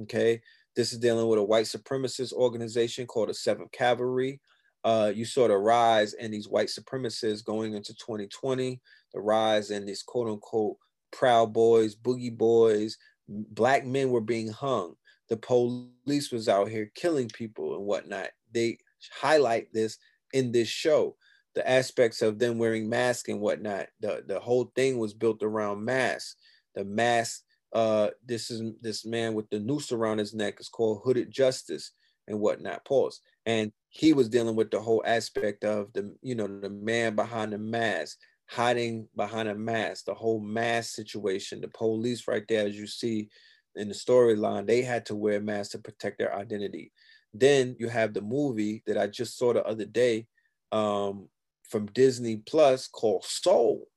[0.00, 0.40] Okay.
[0.74, 4.40] This is dealing with a white supremacist organization called the Seventh Kavalry.
[4.84, 8.80] Uh, you saw the rise in these white supremacists going into 2020,
[9.14, 10.76] the rise in these quote unquote
[11.12, 12.96] proud boys, boogie boys,
[13.28, 14.96] black men were being hung
[15.32, 18.28] the police was out here killing people and whatnot.
[18.52, 18.76] They
[19.18, 19.96] highlight this
[20.34, 21.16] in this show.
[21.54, 23.86] The aspects of them wearing masks and whatnot.
[24.00, 26.36] The the whole thing was built around masks.
[26.74, 27.42] The mask.
[27.72, 31.92] Uh, this is this man with the noose around his neck is called Hooded Justice
[32.28, 32.84] and whatnot.
[32.84, 33.20] Pause.
[33.46, 37.52] And he was dealing with the whole aspect of the you know the man behind
[37.52, 38.18] the mask
[38.52, 43.28] hiding behind a mask, the whole mask situation, the police right there, as you see
[43.76, 46.92] in the storyline, they had to wear masks to protect their identity.
[47.32, 50.26] Then you have the movie that I just saw the other day
[50.70, 51.28] um,
[51.68, 53.88] from Disney Plus called Soul.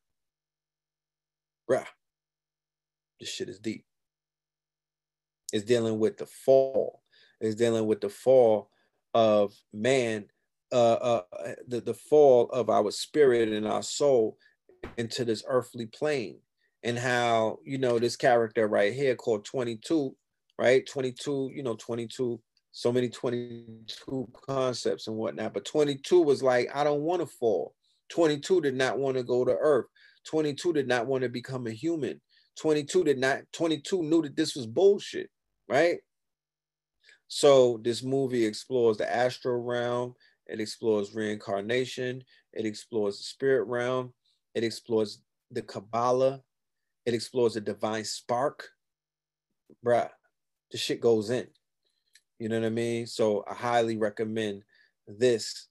[1.69, 1.85] Bruh,
[3.19, 3.85] this shit is deep.
[5.51, 7.01] It's dealing with the fall.
[7.41, 8.69] It's dealing with the fall
[9.13, 10.25] of man,
[10.71, 11.21] uh, uh,
[11.67, 14.37] the, the fall of our spirit and our soul
[14.97, 16.39] into this earthly plane
[16.83, 20.15] and how you know this character right here called 22
[20.59, 22.39] right 22 you know 22
[22.75, 27.73] so many 22 concepts and whatnot but 22 was like i don't want to fall
[28.09, 29.85] 22 did not want to go to earth
[30.27, 32.19] 22 did not want to become a human
[32.59, 35.29] 22 did not 22 knew that this was bullshit
[35.69, 35.99] right
[37.27, 40.13] so this movie explores the astral realm
[40.47, 42.21] it explores reincarnation
[42.53, 44.13] it explores the spirit realm
[44.53, 45.21] it explores
[45.51, 46.41] the kabbalah
[47.05, 48.69] it explores the divine spark.
[49.85, 50.09] Bruh,
[50.71, 51.47] the shit goes in.
[52.39, 53.07] You know what I mean?
[53.07, 54.63] So I highly recommend
[55.07, 55.67] this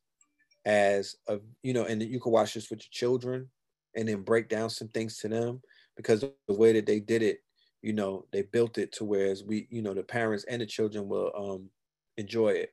[0.65, 3.49] as a, you know, and you can watch this with your children
[3.95, 5.61] and then break down some things to them
[5.97, 7.41] because the way that they did it,
[7.82, 11.07] you know, they built it to whereas we, you know, the parents and the children
[11.09, 11.69] will um
[12.16, 12.73] enjoy it.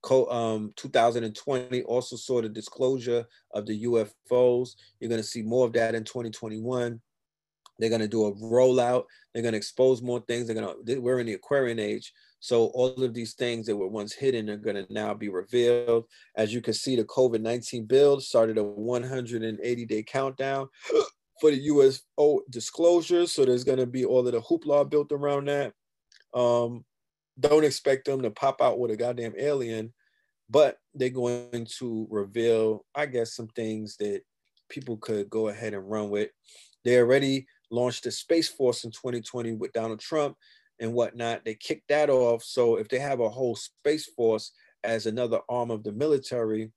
[0.00, 4.76] Co- um, 2020 also saw the disclosure of the UFOs.
[5.00, 7.00] You're going to see more of that in 2021.
[7.78, 9.04] They're going to do a rollout.
[9.32, 10.46] They're going to expose more things.
[10.46, 12.12] They're going to, we're in the Aquarian age.
[12.40, 16.04] So all of these things that were once hidden are going to now be revealed.
[16.36, 20.68] As you can see, the COVID-19 bill started a 180 day countdown
[21.40, 23.32] for the UFO disclosures.
[23.32, 25.72] So there's going to be all of the hoopla built around that.
[26.34, 26.84] Um,
[27.40, 29.92] don't expect them to pop out with a goddamn alien,
[30.50, 34.22] but they're going to reveal, I guess, some things that
[34.68, 36.30] people could go ahead and run with.
[36.84, 40.36] They already launched the Space Force in 2020 with Donald Trump
[40.80, 41.44] and whatnot.
[41.44, 42.42] They kicked that off.
[42.42, 44.52] So if they have a whole Space Force
[44.84, 46.70] as another arm of the military,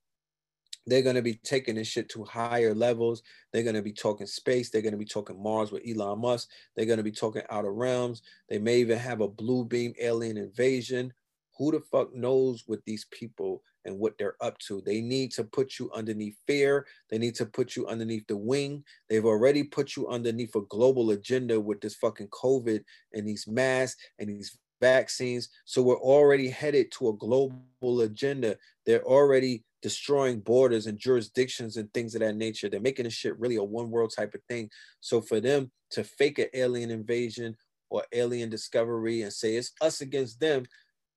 [0.86, 3.22] they're going to be taking this shit to higher levels.
[3.52, 4.70] They're going to be talking space.
[4.70, 6.48] They're going to be talking Mars with Elon Musk.
[6.74, 8.22] They're going to be talking outer realms.
[8.48, 11.12] They may even have a blue beam alien invasion.
[11.58, 14.82] Who the fuck knows what these people and what they're up to.
[14.84, 16.86] They need to put you underneath fear.
[17.10, 18.84] They need to put you underneath the wing.
[19.08, 22.82] They've already put you underneath a global agenda with this fucking COVID
[23.12, 25.48] and these masks and these vaccines.
[25.64, 28.56] So we're already headed to a global agenda.
[28.84, 32.68] They're already destroying borders and jurisdictions and things of that nature.
[32.68, 34.70] They're making this shit really a one world type of thing.
[35.00, 37.56] So for them to fake an alien invasion
[37.90, 40.64] or alien discovery and say it's us against them,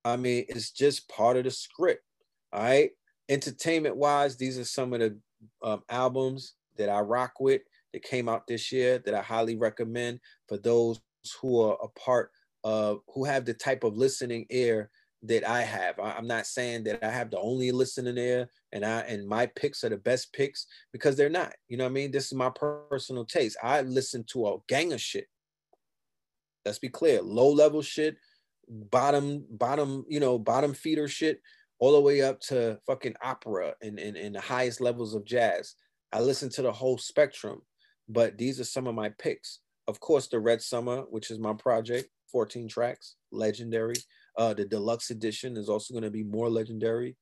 [0.04, 2.02] I mean, it's just part of the script.
[2.56, 2.90] All right.
[3.28, 5.18] Entertainment wise, these are some of the
[5.62, 7.60] um, albums that I rock with
[7.92, 10.98] that came out this year that I highly recommend for those
[11.42, 12.30] who are a part
[12.64, 14.90] of who have the type of listening ear
[15.24, 15.98] that I have.
[15.98, 19.46] I, am not saying that I have the only listening ear and I and my
[19.46, 21.52] picks are the best picks because they're not.
[21.68, 22.10] You know what I mean?
[22.10, 23.58] This is my personal taste.
[23.62, 25.26] I listen to a gang of shit.
[26.64, 28.16] Let's be clear, low level shit,
[28.68, 31.40] bottom, bottom, you know, bottom feeder shit,
[31.78, 35.74] all the way up to fucking opera and, and, and the highest levels of jazz.
[36.12, 37.62] I listen to the whole spectrum,
[38.08, 39.60] but these are some of my picks.
[39.88, 43.96] Of course, the Red Summer, which is my project, 14 tracks, legendary.
[44.36, 47.16] Uh, the deluxe edition is also going to be more legendary.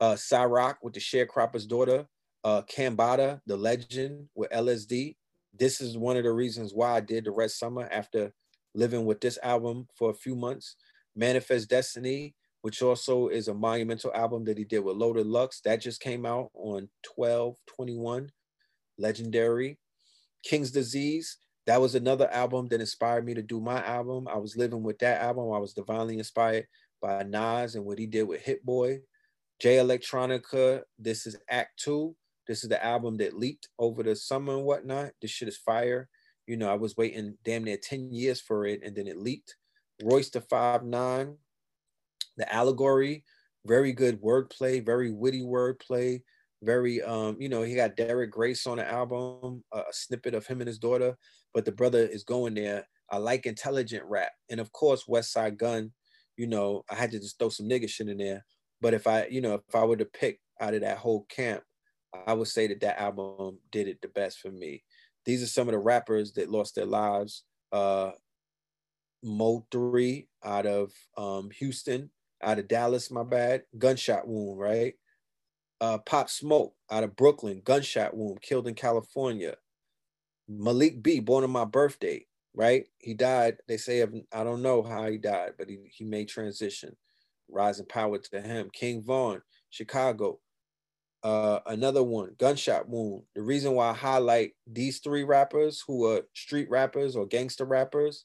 [0.00, 2.06] Uh, Sa-Roc with the Sharecropper's Daughter,
[2.44, 5.16] uh, Kambada, the legend with LSD.
[5.58, 8.32] This is one of the reasons why I did the Red Summer after
[8.74, 10.76] living with this album for a few months.
[11.14, 15.60] Manifest Destiny, which also is a monumental album that he did with Loaded Lux.
[15.60, 18.30] That just came out on 12 21.
[18.98, 19.78] Legendary.
[20.44, 21.38] King's Disease.
[21.66, 24.26] That was another album that inspired me to do my album.
[24.26, 25.52] I was living with that album.
[25.52, 26.66] I was divinely inspired
[27.00, 29.00] by Nas and what he did with Hit Boy.
[29.60, 30.82] Jay Electronica.
[30.98, 32.16] This is Act Two.
[32.48, 35.12] This is the album that leaked over the summer and whatnot.
[35.20, 36.08] This shit is fire.
[36.46, 39.56] You know, I was waiting damn near 10 years for it and then it leaked.
[40.02, 41.36] Royce the Five Nine,
[42.36, 43.24] the allegory,
[43.66, 46.20] very good wordplay, very witty wordplay,
[46.62, 50.60] very um, you know, he got Derek Grace on the album, a snippet of him
[50.60, 51.16] and his daughter,
[51.52, 52.86] but the brother is going there.
[53.10, 54.32] I like intelligent rap.
[54.48, 55.92] And of course, Westside Gun,
[56.36, 58.44] you know, I had to just throw some nigga shit in there.
[58.80, 61.62] But if I, you know, if I were to pick out of that whole camp,
[62.26, 64.82] I would say that that album did it the best for me.
[65.24, 67.44] These are some of the rappers that lost their lives.
[67.70, 68.12] Uh,
[69.22, 72.10] Mo 3 out of um, Houston,
[72.42, 74.94] out of Dallas, my bad, gunshot wound, right?
[75.80, 79.56] Uh, Pop Smoke out of Brooklyn, gunshot wound, killed in California.
[80.48, 82.86] Malik B, born on my birthday, right?
[82.98, 83.58] He died.
[83.68, 86.96] They say I don't know how he died, but he, he made transition.
[87.48, 88.70] Rising power to him.
[88.72, 90.40] King Von, Chicago.
[91.22, 93.22] Uh, another one, gunshot wound.
[93.34, 98.24] The reason why I highlight these three rappers who are street rappers or gangster rappers,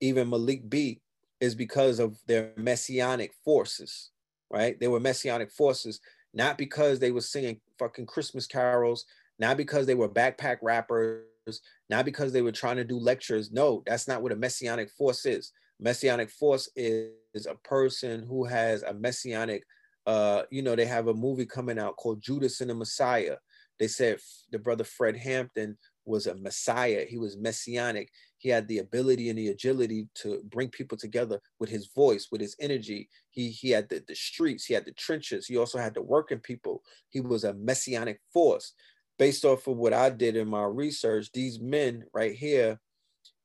[0.00, 1.00] even Malik B,
[1.40, 4.10] is because of their messianic forces,
[4.50, 4.78] right?
[4.78, 6.00] They were messianic forces,
[6.34, 9.04] not because they were singing fucking Christmas carols,
[9.38, 11.24] not because they were backpack rappers,
[11.88, 13.50] not because they were trying to do lectures.
[13.50, 15.52] No, that's not what a messianic force is.
[15.80, 19.64] Messianic force is, is a person who has a messianic,
[20.06, 23.36] uh, you know, they have a movie coming out called Judas and the Messiah.
[23.78, 24.18] They said
[24.52, 27.06] the brother Fred Hampton was a messiah.
[27.08, 28.10] He was messianic.
[28.40, 32.40] He had the ability and the agility to bring people together with his voice, with
[32.40, 33.10] his energy.
[33.30, 36.40] He he had the, the streets, he had the trenches, he also had the working
[36.40, 36.82] people.
[37.10, 38.72] He was a messianic force.
[39.18, 42.80] Based off of what I did in my research, these men right here,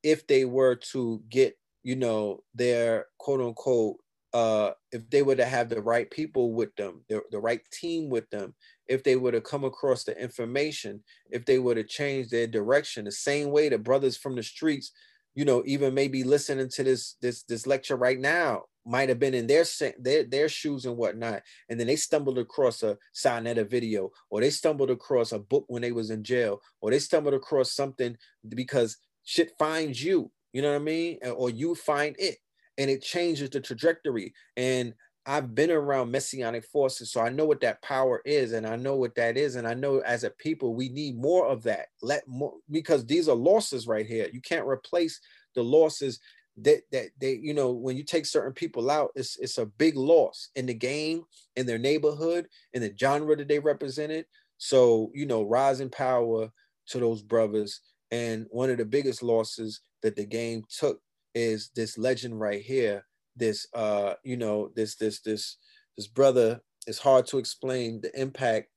[0.02, 3.98] if they were to get, you know, their quote unquote
[4.36, 8.10] uh, if they were to have the right people with them, the, the right team
[8.10, 8.54] with them,
[8.86, 11.02] if they were to come across the information,
[11.32, 14.92] if they were to change their direction, the same way the brothers from the streets,
[15.36, 19.34] you know, even maybe listening to this this this lecture right now might have been
[19.34, 19.64] in their
[20.00, 24.50] their their shoes and whatnot, and then they stumbled across a Sonetta video, or they
[24.50, 28.18] stumbled across a book when they was in jail, or they stumbled across something
[28.50, 32.36] because shit finds you, you know what I mean, or you find it,
[32.78, 34.34] and it changes the trajectory.
[34.58, 34.94] And
[35.28, 38.96] I've been around messianic forces, so I know what that power is, and I know
[38.96, 41.88] what that is, and I know as a people we need more of that.
[42.04, 44.30] Let more because these are losses right here.
[44.32, 45.20] You can't replace
[45.56, 46.20] the losses
[46.58, 49.96] that that they you know when you take certain people out, it's it's a big
[49.96, 51.24] loss in the game,
[51.56, 54.26] in their neighborhood, in the genre that they represented.
[54.58, 56.52] So you know, rising power
[56.90, 57.82] to those brothers,
[58.12, 61.02] and one of the biggest losses that the game took
[61.36, 63.06] is this legend right here
[63.36, 65.58] this uh you know this this this
[65.98, 68.70] this brother it's hard to explain the impact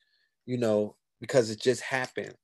[0.45, 2.35] you know because it just happened.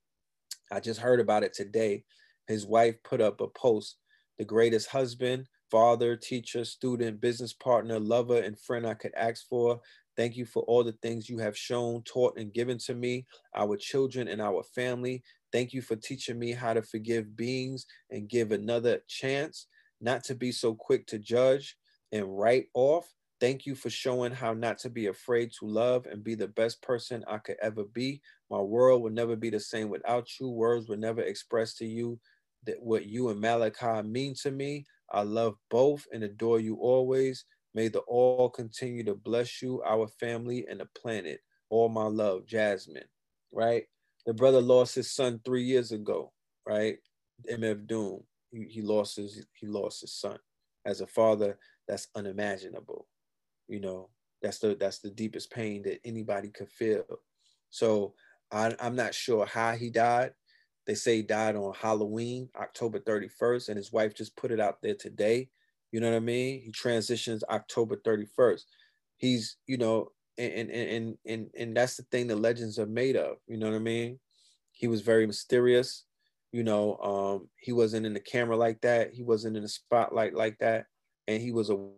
[0.71, 2.03] I just heard about it today.
[2.47, 3.97] His wife put up a post
[4.37, 9.79] the greatest husband father teacher student business partner lover and friend i could ask for.
[10.17, 13.25] Thank you for all the things you have shown taught and given to me
[13.55, 15.23] our children and our family.
[15.51, 19.67] Thank you for teaching me how to forgive beings and give another chance
[20.01, 21.77] not to be so quick to judge
[22.11, 23.07] and write off.
[23.41, 26.81] Thank you for showing how not to be afraid to love and be the best
[26.81, 28.21] person I could ever be.
[28.49, 30.49] My world will never be the same without you.
[30.49, 32.19] Words will never express to you
[32.65, 34.85] that what you and Malachi mean to me.
[35.11, 37.45] I love both and adore you always.
[37.73, 41.41] May the all continue to bless you, our family, and the planet.
[41.69, 43.03] All my love, Jasmine.
[43.51, 43.83] right?
[44.25, 46.31] The brother lost his son three years ago,
[46.65, 46.97] right?
[47.51, 48.23] MF Doom.
[48.51, 50.37] He, he lost his he lost his son.
[50.85, 51.57] As a father,
[51.87, 53.07] that's unimaginable.
[53.67, 54.09] You know,
[54.41, 57.03] that's the that's the deepest pain that anybody could feel.
[57.69, 58.13] So
[58.51, 60.33] I, I'm not sure how he died.
[60.85, 64.81] They say he died on Halloween, October 31st, and his wife just put it out
[64.81, 65.49] there today.
[65.91, 66.61] You know what I mean?
[66.61, 68.61] He transitions October 31st.
[69.17, 73.37] He's, you know, and and and and that's the thing the legends are made of.
[73.47, 74.19] You know what I mean?
[74.73, 76.03] He was very mysterious.
[76.51, 79.13] You know, um, he wasn't in the camera like that.
[79.13, 80.85] He wasn't in the spotlight like that,
[81.27, 81.89] and he was a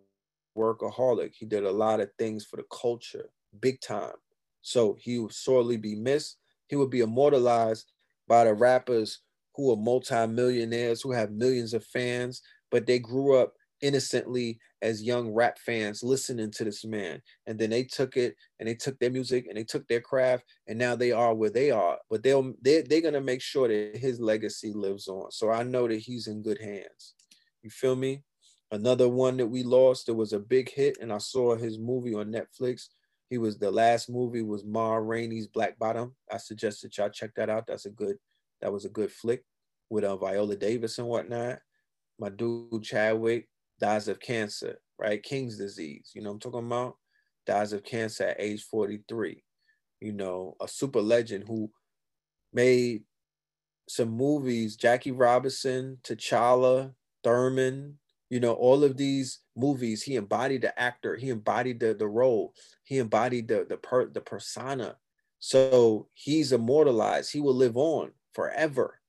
[0.57, 1.33] workaholic.
[1.37, 3.29] He did a lot of things for the culture,
[3.59, 4.15] big time.
[4.61, 6.37] So he would sorely be missed.
[6.67, 7.91] He would be immortalized
[8.27, 9.19] by the rappers
[9.55, 12.41] who are multimillionaires, who have millions of fans,
[12.71, 17.69] but they grew up innocently as young rap fans listening to this man and then
[17.69, 20.95] they took it and they took their music and they took their craft and now
[20.95, 24.71] they are where they are but they'll they're, they're to make sure that his legacy
[24.73, 27.15] lives on so i know that he's in good hands
[27.63, 28.21] you feel me
[28.71, 32.13] another one that we lost it was a big hit and i saw his movie
[32.13, 32.89] on netflix
[33.29, 36.15] he was the last movie was Ma Rainey's Black Bottom.
[36.31, 37.67] I suggest that y'all check that out.
[37.67, 38.17] That's a good,
[38.61, 39.43] that was a good flick
[39.89, 41.59] with uh, Viola Davis and whatnot.
[42.19, 43.47] My dude Chadwick
[43.79, 45.21] dies of cancer, right?
[45.21, 46.11] King's disease.
[46.13, 46.97] You know I'm talking about?
[47.45, 49.43] Dies of cancer at age 43.
[50.01, 51.71] You know, a super legend who
[52.53, 53.03] made
[53.89, 56.93] some movies, Jackie Robinson, T'Challa,
[57.23, 57.93] Thurgood,
[58.29, 62.53] you know, all of these movies, he embodied the actor, he embodied the, the role,
[62.83, 64.97] he embodied the the per, the persona.
[65.39, 67.31] So he's immortalized.
[67.31, 68.99] He will live on forever,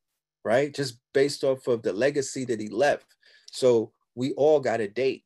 [0.45, 0.73] right?
[0.73, 3.07] Just based off of the legacy that he left.
[3.51, 5.23] So we all got a date,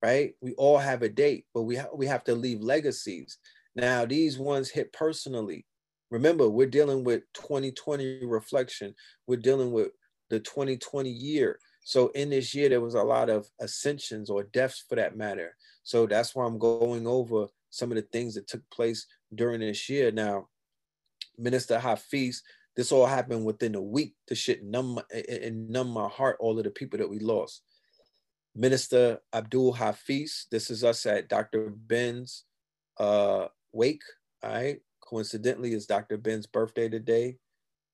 [0.00, 0.34] right?
[0.40, 3.38] We all have a date, but we ha- we have to leave legacies.
[3.74, 5.66] Now these ones hit personally.
[6.12, 8.94] Remember, we're dealing with 2020 reflection.
[9.26, 9.88] We're dealing with
[10.30, 11.58] the 2020 year.
[11.82, 15.56] So in this year, there was a lot of ascensions or deaths for that matter.
[15.82, 19.04] So that's why I'm going over some of the things that took place
[19.34, 20.12] during this year.
[20.12, 20.46] Now,
[21.36, 22.44] Minister Hafiz,
[22.76, 24.14] this all happened within a week.
[24.28, 27.62] The shit numb it numb my heart, all of the people that we lost.
[28.56, 31.70] Minister Abdul Hafiz, this is us at Dr.
[31.70, 32.44] Ben's
[32.98, 34.02] uh, wake.
[34.42, 34.78] All right.
[35.00, 36.16] Coincidentally, it's Dr.
[36.16, 37.36] Ben's birthday today.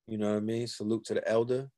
[0.07, 0.67] You know what I mean?
[0.67, 1.69] Salute to the elder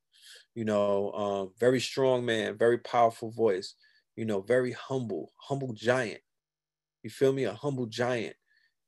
[0.56, 3.76] you know, um, very strong man, very powerful voice,
[4.16, 6.22] you know, very humble, humble giant.
[7.04, 7.44] You feel me?
[7.44, 8.36] A humble giant.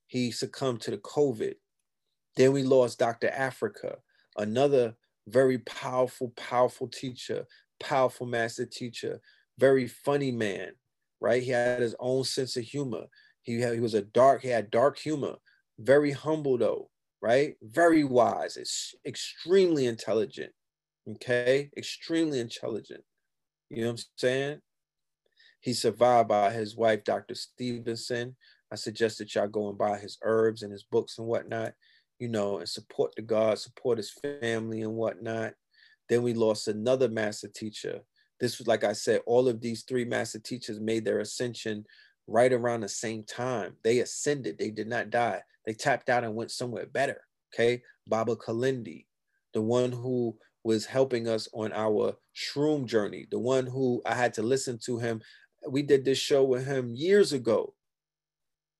[0.08, 1.56] He succumbed to the COVID.
[2.38, 3.30] Then we lost Dr.
[3.30, 3.98] Afrika,
[4.38, 4.96] another
[5.28, 7.46] very powerful, powerful teacher,
[7.80, 9.20] powerful master teacher,
[9.58, 10.72] very funny man,
[11.20, 11.42] right?
[11.42, 13.06] He had his own sense of humor.
[13.42, 15.36] He, had, he was a dark, he had dark humor,
[15.80, 16.90] very humble though,
[17.22, 17.56] right?
[17.62, 20.52] Very wise, it's extremely intelligent,
[21.10, 21.70] okay?
[21.78, 23.04] Extremely intelligent.
[23.70, 24.60] You know what I'm saying?
[25.62, 27.36] He survived by his wife, Dr.
[27.36, 28.36] Stevenson.
[28.72, 31.74] I suggest that y'all go and buy his herbs and his books and whatnot,
[32.20, 35.54] you know, and support the God, support his family and whatnot.
[36.10, 38.02] Then we lost another master teacher.
[38.40, 41.86] This was, like I said, all of these three master teachers made their ascension
[42.28, 43.76] right around the same time.
[43.84, 45.42] They ascended, they did not die.
[45.66, 47.22] They tapped out and went somewhere better.
[47.54, 47.82] Okay.
[48.08, 49.06] Baba Kilindi,
[49.54, 54.34] the one who was helping us on our shroom journey, the one who I had
[54.36, 55.22] to listen to him.
[55.68, 57.74] We did this show with him years ago.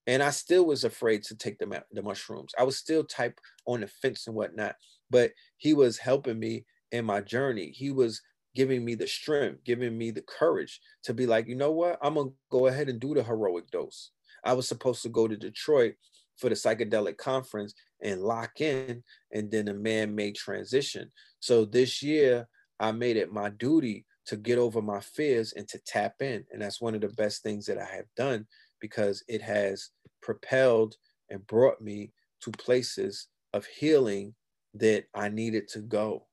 [0.06, 2.54] And I still was afraid to take the, the mushrooms.
[2.58, 4.76] I was still type on the fence and whatnot,
[5.10, 7.72] but he was helping me in my journey.
[7.72, 8.22] He was
[8.58, 12.00] giving me the strength, giving me the courage to be like, you know what?
[12.02, 14.10] I'm gonna go ahead and do the heroic dose.
[14.44, 15.94] I was supposed to go to Detroit
[16.38, 22.48] for the psychedelic conference and lock in and then a man-made transition so this year
[22.80, 26.62] i made it my duty to get over my fears and to tap in and
[26.62, 28.46] that's one of the best things that i have done
[28.80, 29.90] because it has
[30.22, 30.96] propelled
[31.32, 34.36] and brought me to places of healing
[34.76, 36.28] that i needed to go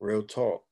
[0.00, 0.62] real talk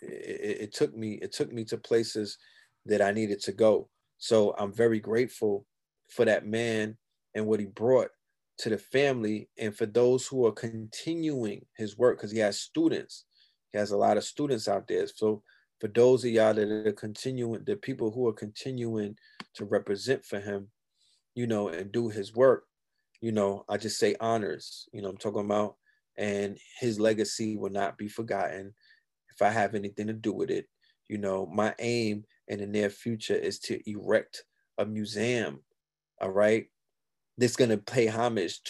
[0.00, 2.38] it, it, took me it took me to places
[2.84, 3.88] that i needed to go.
[4.18, 5.66] So i'm very grateful
[6.08, 6.96] for that man
[7.34, 8.10] and what he brought
[8.58, 13.24] to the family and for those who are continuing his work because he has students.
[13.72, 15.06] He has a lot of students out there.
[15.06, 15.42] So
[15.80, 19.16] for those of y'all that are continuing the people who are continuing
[19.54, 20.68] to represent for him
[21.34, 22.64] you know and do his work
[23.20, 25.76] you know i just say honors you know i'm talking about?
[26.18, 28.72] And his legacy will not be forgotten
[29.36, 30.66] if i have anything to do with it
[31.08, 34.44] you know my aim in the near future is to erect
[34.78, 35.60] a museum
[36.20, 36.66] all right
[37.38, 38.60] that's going to pay homage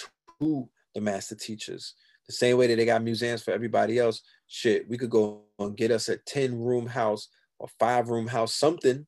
[0.40, 1.94] to the master teachers.
[2.26, 4.22] The same way that they got museums for everybody else.
[4.48, 7.28] Shit, we could go and get us a 10 room house
[7.58, 9.06] or five room house, something,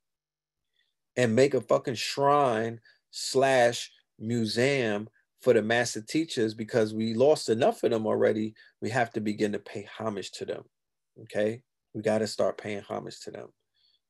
[1.17, 2.81] and make a fucking shrine
[3.11, 5.09] slash museum
[5.41, 8.55] for the master teachers because we lost enough of them already.
[8.81, 10.65] We have to begin to pay homage to them.
[11.23, 11.63] Okay.
[11.95, 13.49] We got to start paying homage to them.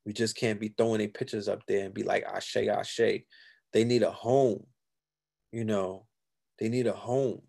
[0.05, 3.22] We just can't be throwing their pictures up there and be like, Ashe, Ashe.
[3.72, 4.64] They need a home.
[5.52, 6.06] You know,
[6.59, 7.43] they need a home.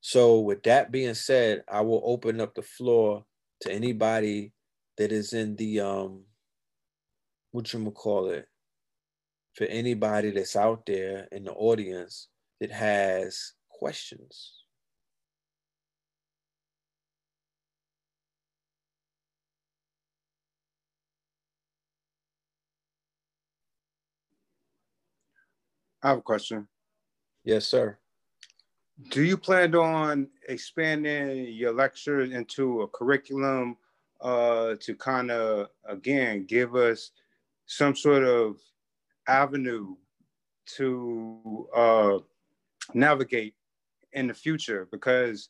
[0.00, 3.24] So, with that being said, I will open up the floor
[3.62, 4.52] to anybody
[4.98, 6.24] that is in the um,
[7.52, 8.46] what you call it,
[9.54, 12.28] for anybody that's out there in the audience
[12.60, 14.65] that has questions.
[26.06, 26.68] I have a question.
[27.42, 27.98] Yes, sir.
[29.10, 33.76] Do you plan on expanding your lectures into a curriculum
[34.20, 37.10] uh, to kind of, again, give us
[37.66, 38.58] some sort of
[39.26, 39.96] avenue
[40.76, 42.18] to uh,
[42.94, 43.56] navigate
[44.12, 44.86] in the future?
[44.92, 45.48] Because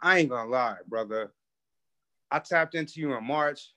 [0.00, 1.32] I ain't gonna lie, brother.
[2.30, 3.72] I tapped into you in March,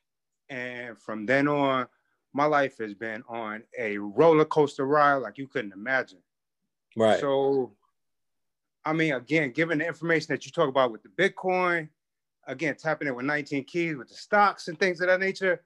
[0.50, 1.88] and from then on,
[2.34, 6.20] my life has been on a roller coaster ride like you couldn't imagine.
[6.96, 7.20] Right.
[7.20, 7.74] So,
[8.86, 11.90] I mean, again, given the information that you talk about with the Bitcoin,
[12.48, 15.64] again, tapping it with 19 keys with the stocks and things of that nature,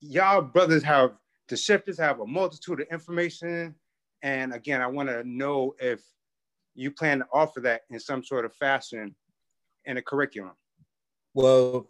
[0.00, 1.12] y'all brothers have
[1.48, 3.74] the shifters have a multitude of information.
[4.22, 6.00] And again, I want to know if
[6.74, 9.14] you plan to offer that in some sort of fashion
[9.86, 10.52] in a curriculum.
[11.34, 11.88] Well,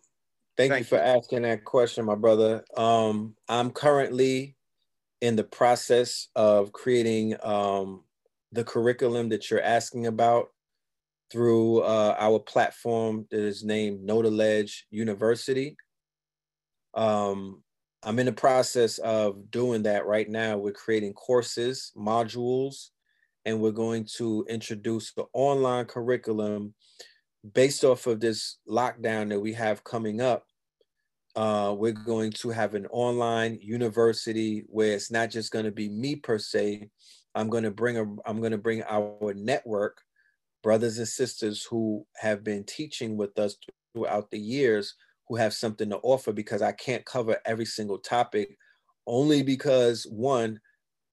[0.58, 1.18] thank, Thank you for you.
[1.18, 2.64] asking that question, my brother.
[2.76, 4.56] Um, I'm currently
[5.20, 8.04] in the process of creating um,
[8.52, 10.48] the curriculum that you're asking about
[11.30, 15.76] through uh, our platform that is named Nota Ledge University.
[16.94, 17.62] Um,
[18.02, 20.56] I'm in the process of doing that right now.
[20.56, 22.88] We're creating courses, modules,
[23.44, 26.74] and we're going to introduce the online curriculum
[27.54, 30.47] based off of this lockdown that we have coming up.
[31.36, 35.88] Uh, we're going to have an online university where it's not just going to be
[35.88, 36.88] me per se.
[37.34, 40.00] I'm going to bring a, I'm going to bring our network,
[40.62, 43.56] brothers and sisters who have been teaching with us
[43.94, 44.94] throughout the years,
[45.28, 48.56] who have something to offer because I can't cover every single topic,
[49.06, 50.60] only because one,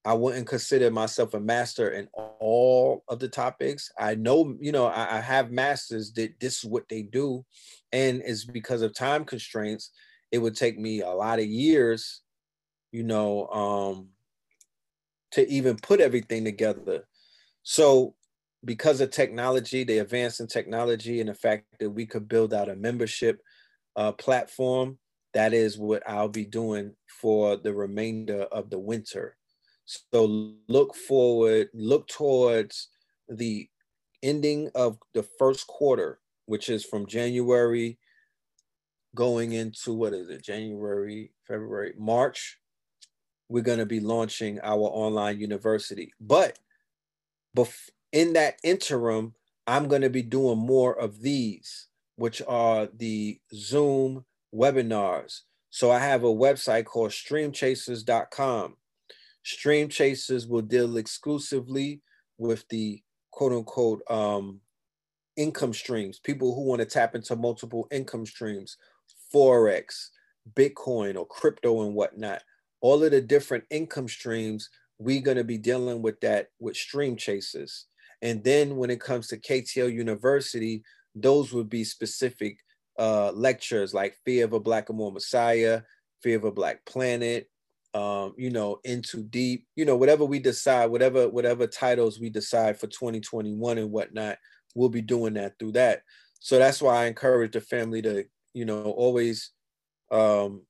[0.06, 3.90] I wouldn't consider myself a master in all of the topics.
[3.98, 7.44] I know, you know, I, I have masters that this is what they do,
[7.90, 9.90] and it's because of time constraints.
[10.30, 12.22] It would take me a lot of years,
[12.92, 14.10] you know, um,
[15.32, 17.08] to even put everything together.
[17.64, 18.14] So,
[18.64, 22.68] because of technology, the advance in technology, and the fact that we could build out
[22.68, 23.40] a membership
[23.96, 24.98] uh, platform,
[25.34, 29.36] that is what I'll be doing for the remainder of the winter.
[29.86, 32.88] So look forward, look towards
[33.28, 33.68] the
[34.22, 37.98] ending of the first quarter, which is from January
[39.14, 42.58] going into what is it, January, February, March.
[43.48, 46.12] We're going to be launching our online university.
[46.20, 46.58] But
[48.12, 49.34] in that interim,
[49.66, 51.86] I'm going to be doing more of these,
[52.16, 55.42] which are the Zoom webinars.
[55.70, 58.76] So I have a website called streamchasers.com.
[59.46, 62.00] Stream Chasers will deal exclusively
[62.36, 63.00] with the
[63.30, 64.60] quote unquote um,
[65.36, 68.76] income streams, people who want to tap into multiple income streams,
[69.32, 70.08] Forex,
[70.54, 72.42] Bitcoin, or crypto and whatnot.
[72.80, 74.68] All of the different income streams,
[74.98, 77.86] we're going to be dealing with that with Stream Chasers.
[78.22, 80.82] And then when it comes to KTL University,
[81.14, 82.58] those would be specific
[82.98, 85.82] uh, lectures like Fear of a Black and More Messiah,
[86.20, 87.48] Fear of a Black Planet,
[87.96, 92.78] um, you know, into deep, you know, whatever we decide, whatever whatever titles we decide
[92.78, 94.36] for 2021 and whatnot,
[94.74, 96.02] we'll be doing that through that.
[96.38, 99.50] So that's why I encourage the family to, you know, always
[100.12, 100.66] um,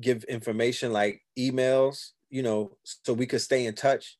[0.00, 4.16] give information like emails, you know, so we could stay in touch.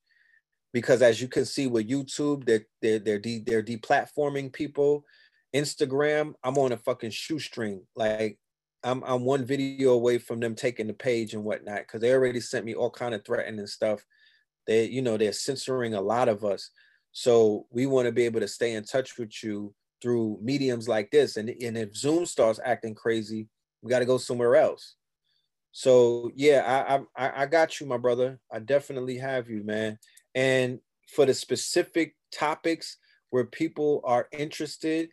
[0.73, 5.05] Because as you can see with YouTube, they're they're they're de- they're deplatforming people.
[5.55, 7.83] Instagram, I'm on a fucking shoestring.
[7.95, 8.41] Like
[8.85, 12.41] I'm I'm one video away from them taking the page and whatnot because they already
[12.41, 14.05] sent me all kind of threatening stuff.
[14.67, 16.71] They, you know, they're censoring a lot of us.
[17.13, 21.11] So we want to be able to stay in touch with you through mediums like
[21.11, 21.37] this.
[21.37, 23.49] And, and if Zoom starts acting crazy,
[23.81, 24.97] we got to go somewhere else.
[25.73, 28.39] So yeah, I, I I got you, my brother.
[28.53, 29.99] I definitely have you, man.
[30.35, 30.81] And
[31.15, 32.99] for the specific topics,
[33.31, 35.11] where people are interested,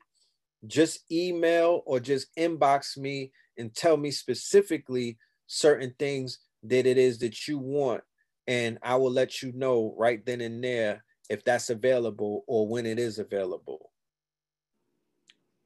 [0.66, 5.18] just email or just inbox me and tell me specifically
[5.48, 8.04] certain things that it is that you want.
[8.48, 12.86] And I will let you know right then and there if that's available or when
[12.86, 13.92] it is available.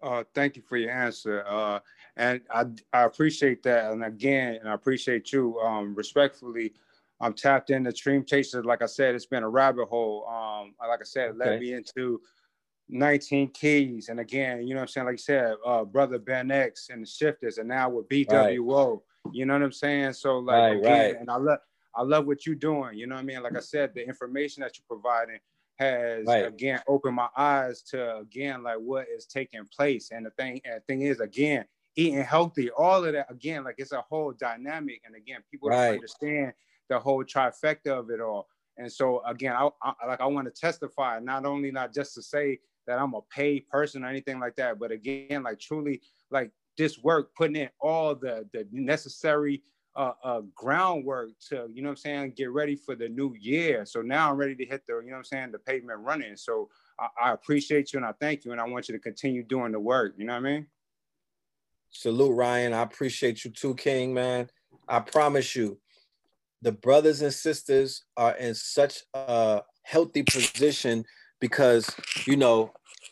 [0.02, 1.44] Uh, thank you for your answer.
[1.48, 1.80] Uh,
[2.16, 3.92] and I, I appreciate that.
[3.92, 5.60] And again, and I appreciate you.
[5.60, 6.74] Um, respectfully,
[7.20, 8.66] I'm tapped into Stream Chasers.
[8.66, 10.28] Like I said, it's been a rabbit hole.
[10.28, 12.22] Um, like I said, it led me into
[12.90, 14.10] 19 keys.
[14.10, 15.06] And again, you know what I'm saying?
[15.08, 19.02] Like you said, uh, brother Ben X and the shifters, and now with BWO.
[19.32, 20.14] You know what I'm saying?
[20.14, 21.16] So like Right, again, right.
[21.20, 21.60] and I love
[21.96, 22.98] I love what you're doing.
[22.98, 23.42] You know what I mean?
[23.44, 25.40] Like I said, the information that you're providing
[25.80, 26.46] has Right.
[26.46, 30.12] again opened my eyes to again like what is taking place.
[30.12, 31.66] And the thing and the thing is again,
[31.96, 35.02] eating healthy, all of that again, like it's a whole dynamic.
[35.06, 35.88] And again, people Right.
[35.88, 36.54] don't understand
[36.90, 38.48] the whole trifecta of it all.
[38.78, 42.22] And so again, I, I like I want to testify, not only not just to
[42.22, 46.02] say that I'm a paid person or anything like that, but again, like truly
[46.32, 49.64] like this work, putting in all the the necessary
[49.98, 53.84] uh, uh, groundwork to, you know what I'm saying, get ready for the new year.
[53.84, 56.38] So now I'm ready to hit the, you know what I'm saying, the pavement running.
[56.38, 56.70] So
[57.00, 59.72] I, I appreciate you and I thank you and I want you to continue doing
[59.72, 60.14] the work.
[60.16, 60.68] You know what I mean?
[61.90, 62.74] Salute, Ryan.
[62.74, 64.50] I appreciate you too, King, man.
[64.88, 65.80] I promise you,
[66.62, 71.06] the brothers and sisters are in such a healthy position
[71.40, 71.90] because,
[72.26, 72.72] you know,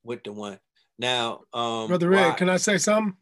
[0.04, 0.60] with the one.
[0.98, 3.18] Now, um, Brother Red, can I say something?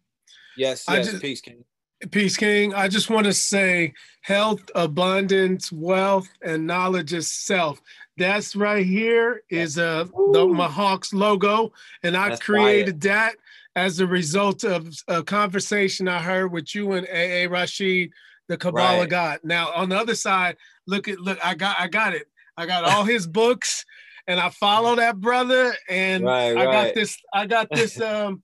[0.55, 1.65] yes, I yes, just- peace, King.
[2.11, 2.73] Peace King.
[2.73, 7.81] I just want to say health, abundance, wealth, and knowledge is self.
[8.17, 11.71] That's right here is uh the my Hawks logo,
[12.03, 13.35] and I That's created that
[13.75, 18.11] as a result of a conversation I heard with you and AA Rashid,
[18.47, 19.09] the Kabbalah Right.
[19.09, 19.39] God.
[19.43, 20.57] Now on the other side,
[20.87, 22.27] look at look, I got I got it.
[22.57, 23.85] I got all his books,
[24.27, 26.71] and I follow that brother, and Right, I right.
[26.87, 27.17] got this.
[27.33, 27.99] I got this.
[28.01, 28.43] Um,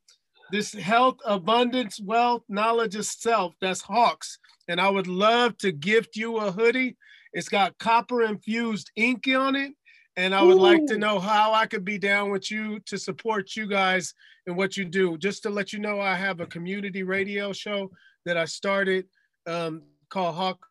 [0.51, 3.55] this health, abundance, wealth, knowledge of self.
[3.61, 4.39] That's Hawks.
[4.67, 6.97] And I would love to gift you a hoodie.
[7.33, 9.73] It's got copper infused ink on it.
[10.17, 13.55] And I would like to know how I could be down with you to support
[13.55, 14.13] you guys
[14.45, 15.17] and what you do.
[15.17, 17.89] Just to let you know, I have a community radio show
[18.25, 19.05] that I started
[19.47, 20.67] um, called Hawks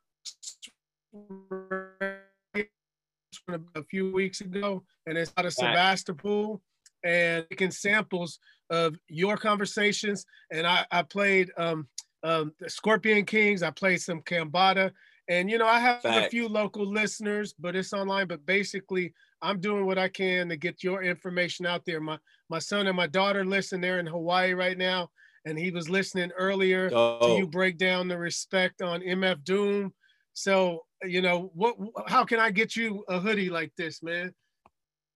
[3.75, 6.70] a few weeks ago, and it's out of Right.
[7.05, 8.39] And taking samples
[8.71, 10.27] of your conversations.
[10.53, 11.89] And I, I played um,
[12.23, 13.63] um, the Scorpion Kings.
[13.63, 14.93] I played some Kambata,
[15.29, 18.27] and you know I have a few local listeners, but it's online.
[18.27, 19.13] But basically,
[19.43, 22.01] I'm doing what I can to get your information out there.
[22.01, 22.19] My
[22.49, 23.81] my son and my daughter listen.
[23.81, 25.11] They're in Hawaii right now,
[25.47, 29.93] and he was listening earlier to you Oh, break down the respect on MF Doom.
[30.35, 31.77] So you know what?
[32.07, 34.35] How can I get you a hoodie like this, man?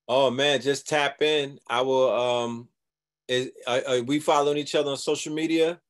[0.08, 1.58] Oh man, just tap in.
[1.68, 2.10] I will.
[2.12, 2.68] Um,
[3.28, 5.80] is are, are we following each other on social media?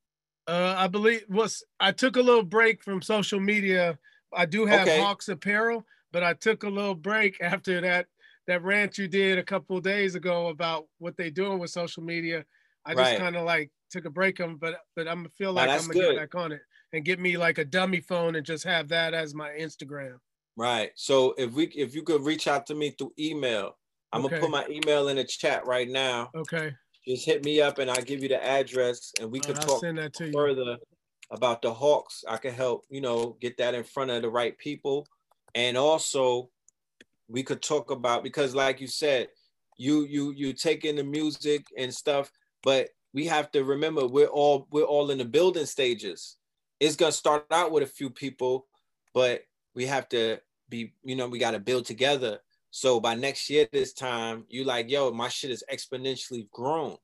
[0.46, 3.98] Uh, I believe was I took a little break from social media.
[4.32, 5.00] I do have Okay.
[5.00, 8.06] Hawks apparel, but I took a little break after that
[8.46, 12.02] that rant you did a couple of days ago about what they doing with social
[12.02, 12.44] media.
[12.84, 13.18] I just Right.
[13.18, 16.00] kind of like took a break on, but but I'm feel like that's I'm gonna
[16.00, 16.14] good.
[16.16, 16.60] get back on it
[16.92, 20.18] and get me like a dummy phone and just have that as my Instagram.
[20.56, 20.92] Right.
[20.94, 23.76] So if we if you could reach out to me through email,
[24.14, 24.36] I'm Okay.
[24.36, 26.32] gonna put my email in the chat right now.
[26.34, 26.74] Okay,
[27.06, 29.80] Just hit me up and I'll give you the address and we could right, talk
[29.80, 30.32] send that to you.
[30.32, 30.78] further
[31.30, 32.24] about the Hawks.
[32.28, 35.06] I can help, you know, get that in front of the right people.
[35.54, 36.50] And also
[37.28, 39.28] we could talk about because like you said,
[39.76, 42.30] you you you take in the music and stuff,
[42.62, 46.36] but we have to remember we're all we're all in the building stages.
[46.80, 48.66] It's gonna start out with a few people,
[49.12, 49.42] but
[49.74, 52.40] we have to be, you know, we got to build together.
[52.76, 56.96] So by next year, this time, you like, yo, my shit is exponentially grown.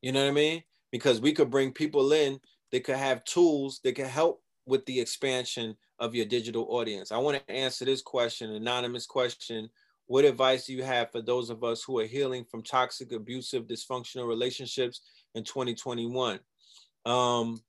[0.00, 0.62] You know what I mean?
[0.92, 2.38] Because we could bring people in
[2.70, 7.10] that could have tools that could help with the expansion of your digital audience.
[7.10, 9.68] I want to answer this question, anonymous question.
[10.06, 13.66] What advice do you have for those of us who are healing from toxic, abusive,
[13.66, 15.00] dysfunctional relationships
[15.34, 16.38] in 2021?
[17.06, 17.60] Um,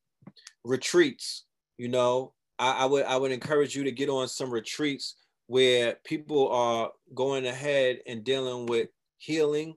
[0.63, 1.45] retreats,
[1.79, 5.15] you know, I, I would I would encourage you to get on some retreats
[5.47, 9.75] where people are going ahead and dealing with healing,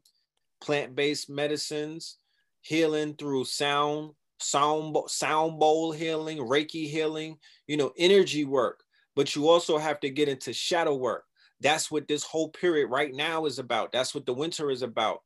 [0.60, 2.18] plant-based medicines,
[2.62, 7.36] healing through sound, sound sound bowl healing, Reiki healing,
[7.66, 8.82] you know, energy work.
[9.14, 11.24] But you also have to get into shadow work.
[11.60, 13.92] That's what this whole period right now is about.
[13.92, 15.22] That's what the winter is about.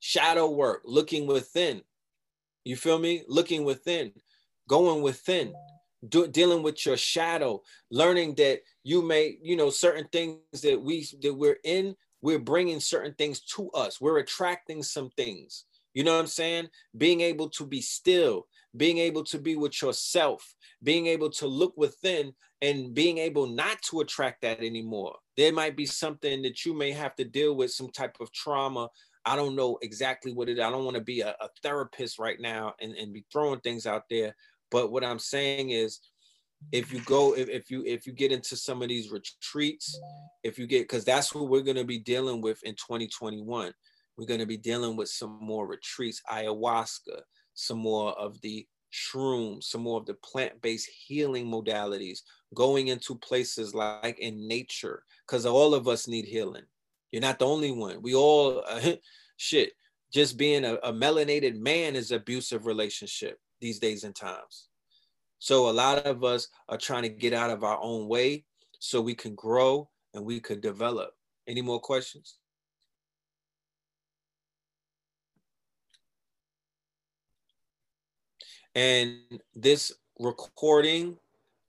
[0.00, 1.82] Shadow work, looking within.
[2.64, 3.22] You feel me?
[3.28, 4.12] Looking within,
[4.68, 5.52] going within
[6.08, 11.06] do, dealing with your shadow, learning that you may, you know, certain things that we
[11.22, 14.00] that we're in, we're bringing certain things to us.
[14.00, 15.64] We're attracting some things.
[15.94, 16.68] You know what I'm saying?
[16.96, 18.46] Being able to be still,
[18.76, 23.80] being able to be with yourself, being able to look within and being able not
[23.82, 25.16] to attract that anymore.
[25.36, 28.88] There might be something that you may have to deal with, some type of trauma.
[29.24, 30.60] I don't know exactly what it.
[30.60, 33.86] I don't want to be a, a therapist right now and, and be throwing things
[33.86, 34.34] out there,
[34.70, 36.00] but what I'm saying is,
[36.72, 39.98] if you go, if, if you if you get into some of these retreats,
[40.42, 43.72] if you get because that's what we're going to be dealing with in 2021.
[44.16, 47.20] We're going to be dealing with some more retreats, ayahuasca,
[47.52, 52.20] some more of the shrooms, some more of the plant-based healing modalities,
[52.54, 56.62] going into places like in nature, because all of us need healing.
[57.12, 58.00] You're not the only one.
[58.00, 58.92] We all uh,
[59.36, 59.72] shit.
[60.14, 64.68] Just being a, a melanated man is abusive relationship these days and times.
[65.38, 68.44] So a lot of us are trying to get out of our own way
[68.78, 71.10] so we can grow and we could develop.
[71.46, 72.38] Any more questions?
[78.74, 79.20] And
[79.54, 81.16] this recording,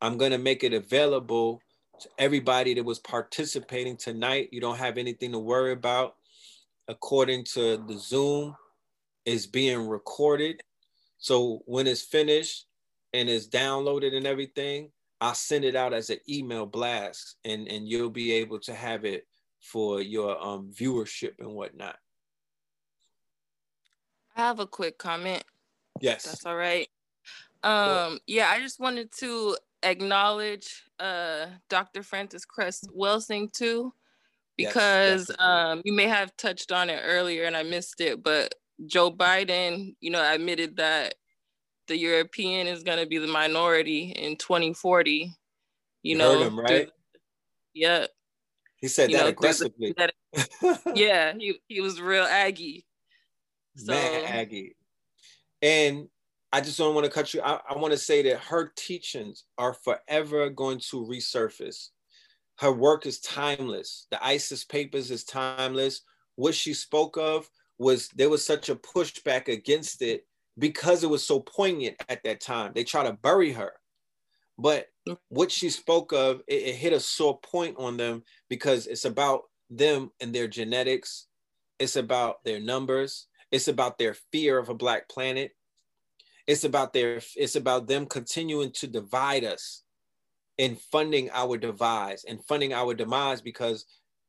[0.02, 1.62] I'm going to make it available
[2.00, 4.50] to everybody that was participating tonight.
[4.52, 6.16] You don't have anything to worry about.
[6.90, 8.56] According to the Zoom,
[9.28, 10.64] is being recorded
[11.18, 12.68] so when it's finished
[13.14, 17.88] and it's downloaded and everything, I'll send it out as an email blast and, and
[17.88, 19.26] you'll be able to have it
[19.62, 21.98] for your um, viewership and whatnot.
[24.36, 25.44] I have a quick comment.
[26.00, 26.26] Yes.
[26.26, 26.88] That's all right.
[27.64, 32.04] Um, yeah, I just wanted to acknowledge uh, Dr.
[32.04, 33.94] Frances Cress Welsing too,
[34.56, 38.54] because yes, um, you may have touched on it earlier and I missed it, but
[38.86, 41.16] Joe Biden, you know, admitted that
[41.88, 45.12] the European is going to be the minority in 2040.
[45.12, 45.32] You,
[46.04, 46.90] you know, him, right?
[47.74, 48.06] yeah.
[48.78, 49.96] He said you that know, aggressively.
[49.98, 50.14] That,
[50.96, 52.86] yeah, he, he was real Aggie.
[53.76, 54.76] So, Man, Aggie.
[55.62, 56.08] And
[56.54, 57.42] I just don't want to cut you.
[57.42, 61.90] I, I want to say that her teachings are forever going to resurface.
[62.60, 64.08] Her work is timeless.
[64.12, 66.02] The ISIS papers is timeless.
[66.36, 70.26] What she spoke of was there was such a pushback against it
[70.58, 72.72] because it was so poignant at that time.
[72.74, 73.74] They try to bury her.
[74.58, 74.88] But
[75.30, 79.44] what she spoke of, it, it, hit a sore point on them because it's about
[79.70, 81.28] them and their genetics.
[81.78, 83.28] It's about their numbers.
[83.52, 85.52] It's about their fear of a black planet.
[86.48, 89.84] It's about their it's about them continuing to divide us
[90.58, 93.86] and funding our demise and funding our demise because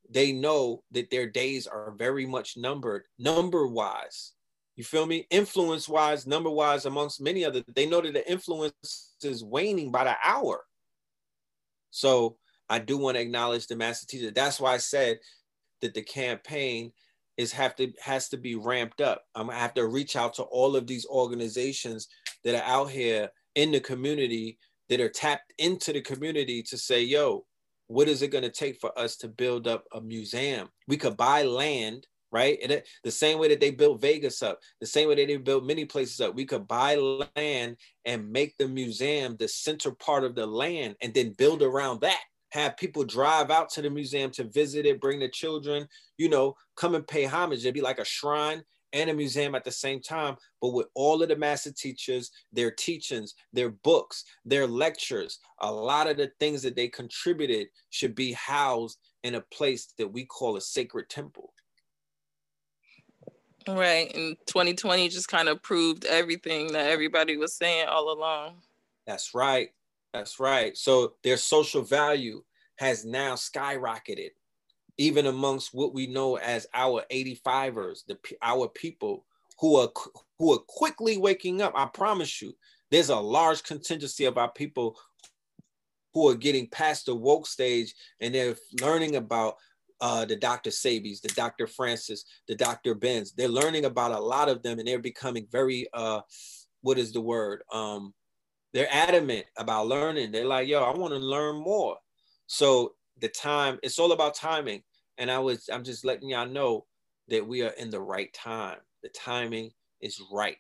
[0.09, 4.33] they know that their days are very much numbered, number wise.
[4.77, 5.27] You feel me?
[5.31, 10.05] Influence wise, number wise, amongst many other, they know that the influence is waning by
[10.05, 10.65] the hour.
[11.91, 12.37] So
[12.69, 14.31] I do want to acknowledge the master teacher.
[14.31, 15.19] That's why I said
[15.81, 16.93] that the campaign
[17.37, 19.25] is have to has to be ramped up.
[19.35, 22.09] I'm gonna have to reach out to all of these organizations
[22.45, 24.59] that are out here in the community
[24.89, 27.45] that are tapped into the community to say, yo,
[27.89, 30.69] what is it going to take for us to build up a museum?
[30.87, 32.59] We could buy land, right?
[32.63, 35.37] And it, the same way that they built Vegas up, the same way that they
[35.39, 40.25] built many places up, we could buy land and make the museum the center part
[40.25, 42.21] of the land and then build around that.
[42.53, 45.87] Have people drive out to the museum to visit it, bring the children,
[46.17, 47.61] you know, come and pay homage.
[47.61, 48.63] It'd be like a shrine
[48.93, 52.71] and a museum at the same time, but with all of the master teachers, their
[52.71, 58.33] teachings, their books, their lectures, a lot of the things that they contributed should be
[58.33, 61.53] housed in a place that we call a sacred temple.
[63.67, 64.15] Right.
[64.15, 68.55] And 2020 just kind of proved everything that everybody was saying all along.
[69.07, 69.71] That's right.
[70.15, 70.77] That's right.
[70.77, 72.43] So their social value
[72.77, 74.31] has now skyrocketed,
[74.99, 79.25] even amongst what we know as our 85ers, the our people
[79.61, 79.91] who are
[80.39, 81.73] who are quickly waking up.
[81.75, 82.55] I promise you,
[82.91, 84.99] there's a large contingency of our people
[86.15, 89.57] who are getting past the woke stage and they're learning about
[90.01, 90.71] uh, the Dr.
[90.71, 91.67] Sebi's, the Dr.
[91.67, 92.95] Frances, the Dr.
[92.95, 93.33] Benz.
[93.33, 96.21] They're learning about a lot of them and they're becoming very, uh,
[96.83, 97.63] what is the word?
[97.73, 98.15] Um,
[98.73, 100.33] they're adamant about learning.
[100.33, 101.97] They're like, yo, I want to learn more.
[102.47, 104.83] So the time, it's all about timing.
[105.19, 106.87] And I was, I'm just letting y'all know
[107.29, 108.79] that we are in the right time.
[109.03, 110.57] The timing is ripe.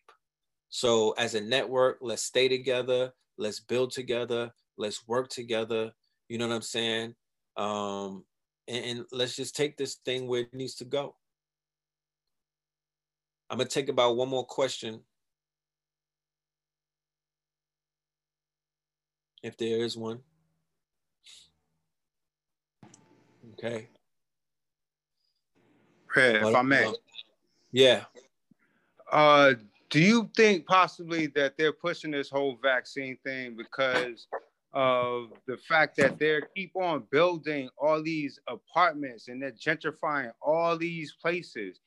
[0.69, 3.13] So as a network, let's stay together.
[3.39, 4.51] Let's build together.
[4.77, 5.93] Let's work together.
[6.29, 7.15] You know what I'm saying?
[7.57, 8.25] Um,
[8.67, 11.15] and, and let's just take this thing where it needs to go.
[13.51, 15.01] I'm gonna take about one more question.
[19.43, 20.21] If there is one.
[23.55, 23.89] Okay.
[26.19, 26.93] If I may.
[27.73, 28.05] Yeah.
[29.11, 29.55] Uh,
[29.91, 34.27] do you think possibly that they're pushing this whole vaccine thing because
[34.75, 40.77] of the fact that they keep on building all these apartments and they're gentrifying all
[40.77, 41.81] these places?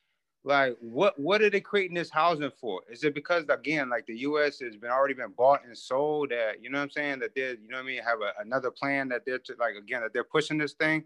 [0.43, 2.81] Like, what what are they creating this housing for?
[2.89, 4.59] Is it because again, like the U.S.
[4.59, 6.31] has been already been bought and sold?
[6.31, 7.19] That you know what I'm saying?
[7.19, 9.75] That they're you know what I mean have a, another plan that they're to, like
[9.75, 11.03] again that they're pushing this thing.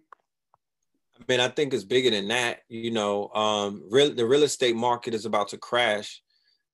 [1.20, 2.60] I mean, I think it's bigger than that.
[2.68, 6.22] You know, um, real the real estate market is about to crash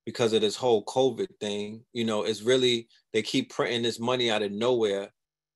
[0.06, 1.84] because of this whole COVID thing.
[1.94, 5.10] You know, it's really they keep printing this money out of nowhere.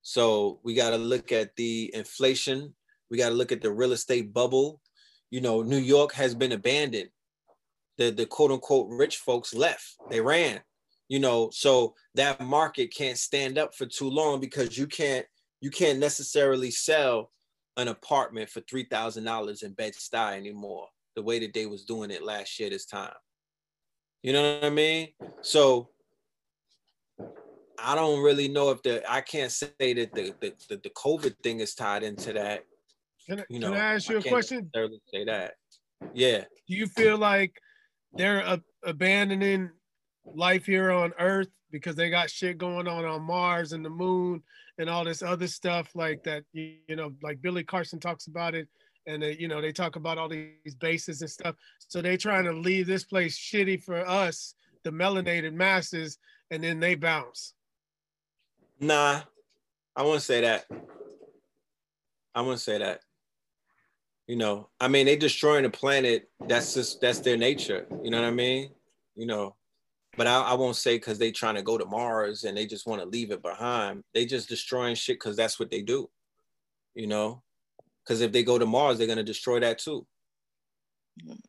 [0.03, 2.75] So we got to look at the inflation.
[3.09, 4.81] We got to look at the real estate bubble.
[5.31, 7.09] You know, New York has been abandoned.
[7.97, 9.95] The the quote unquote rich folks left.
[10.09, 10.61] They ran.
[11.07, 15.25] You know, so that market can't stand up for too long because you can't
[15.59, 17.31] you can't necessarily sell
[17.77, 20.88] an apartment for three thousand dollars in Bed Stuy anymore.
[21.15, 23.14] The way that they was doing it last year this time.
[24.22, 25.10] You know what I mean?
[25.41, 25.89] So
[27.80, 31.35] I don't really know if the I can't say that the the, the, the COVID
[31.43, 32.64] thing is tied into that.
[33.27, 34.69] Can, I- You can know, I ask you I a question?
[35.14, 35.53] say that.
[36.14, 36.39] Yeah.
[36.68, 37.53] Do you feel like
[38.14, 39.72] they're ab- abandoning
[40.26, 44.41] life here on Earth because they got shit going on on Mars and the moon
[44.77, 46.45] and all this other stuff like that?
[46.53, 48.69] You, you know, like Billy Carson talks about it,
[49.07, 51.56] and they, you know they talk about all these bases and stuff.
[51.80, 56.18] So they trying to leave this place shitty for us, the melanated masses,
[56.49, 57.53] and then they bounce.
[58.80, 59.19] Nah,
[59.97, 60.65] I wouldn't say that.
[62.34, 63.02] I wouldn't say that.
[64.27, 66.30] You know, I mean, they destroying the planet.
[66.47, 67.85] That's just that's their nature.
[68.02, 68.69] You know what I mean?
[69.14, 69.57] You know,
[70.17, 72.87] but I, I won't say because they trying to go to Mars and they just
[72.87, 74.03] want to leave it behind.
[74.13, 76.09] They just destroying shit because that's what they do.
[76.93, 77.43] You know,
[78.03, 80.05] because if they go to Mars, they're gonna destroy that too.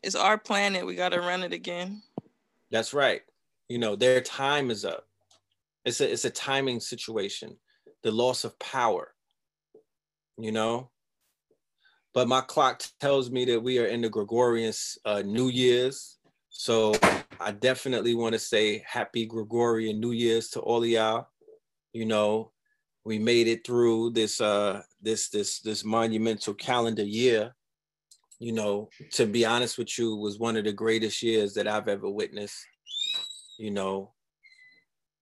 [0.03, 0.87] It's our planet.
[0.87, 2.03] We got to run it again.
[2.71, 3.23] That's right.
[3.69, 5.07] You know, their time is up.
[5.85, 7.57] It's a it's a timing situation.
[8.03, 9.15] The loss of power.
[10.39, 10.91] You know.
[12.15, 14.73] But my clock tells me that we are in the Gregorian
[15.05, 16.19] uh, New Year's.
[16.59, 16.95] So
[17.39, 21.29] I definitely want to say happy Gregorian New Year's to all of y'all.
[21.93, 22.51] You know,
[23.05, 27.55] we made it through this uh this this this monumental calendar year.
[28.39, 31.89] You know, to be honest with you, was one of the greatest years that I've
[31.89, 32.59] ever witnessed.
[33.59, 34.15] You know,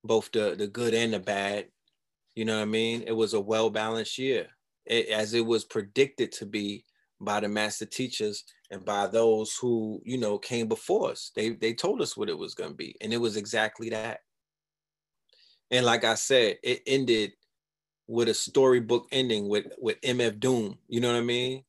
[0.05, 1.67] both the the good and the bad.
[2.33, 3.03] You know what I mean?
[3.05, 4.47] It was a well balanced year,
[4.85, 6.85] it, as it was predicted to be
[7.19, 11.31] by the master teachers and by those who you know came before us.
[11.35, 14.21] They they told us what it was going to be, and it was exactly that.
[15.71, 17.33] And like I said, it ended
[18.07, 20.77] with a storybook ending with with MF Doom.
[20.87, 21.63] You know what I mean?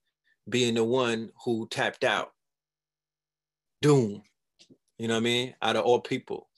[0.49, 2.33] Being the one who tapped out.
[3.83, 4.23] Doom.
[4.99, 5.55] You know what I mean?
[5.61, 6.49] Out of all people.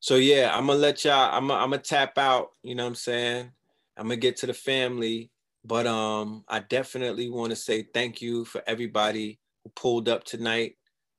[0.00, 1.34] So yeah, I'm gonna let y'all.
[1.34, 2.50] I'm gonna, I'm gonna tap out.
[2.62, 3.52] You know what I'm saying?
[3.96, 5.30] I'm gonna get to the family,
[5.64, 10.76] but um, I definitely want to say thank you for everybody who pulled up tonight.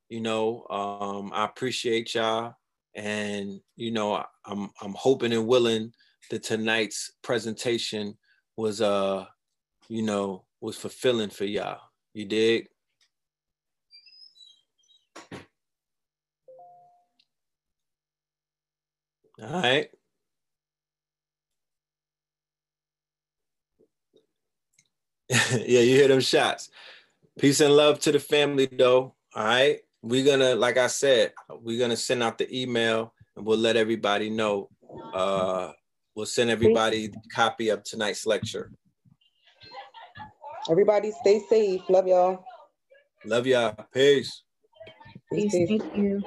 [0.09, 2.55] You know, um, I appreciate y'all,
[2.95, 5.93] and you know, I'm I'm hoping and willing
[6.29, 8.17] that tonight's presentation
[8.57, 9.25] was uh,
[9.89, 11.79] you know, was fulfilling for y'all.
[12.13, 12.67] You dig?
[19.41, 19.89] All right.
[25.51, 26.69] Yeah, you hear them shots.
[27.39, 29.15] Peace and love to the family, though.
[29.33, 29.79] All right.
[30.01, 34.29] We're gonna, like I said, we're gonna send out the email and we'll let everybody
[34.29, 34.69] know.
[35.13, 35.71] Uh,
[36.15, 38.71] we'll send everybody a copy of tonight's lecture.
[40.69, 41.81] Everybody stay safe.
[41.87, 42.43] Love y'all.
[43.25, 43.75] Love y'all.
[43.93, 44.43] Peace.
[45.31, 45.67] Stay Peace.
[45.69, 46.21] Thank you.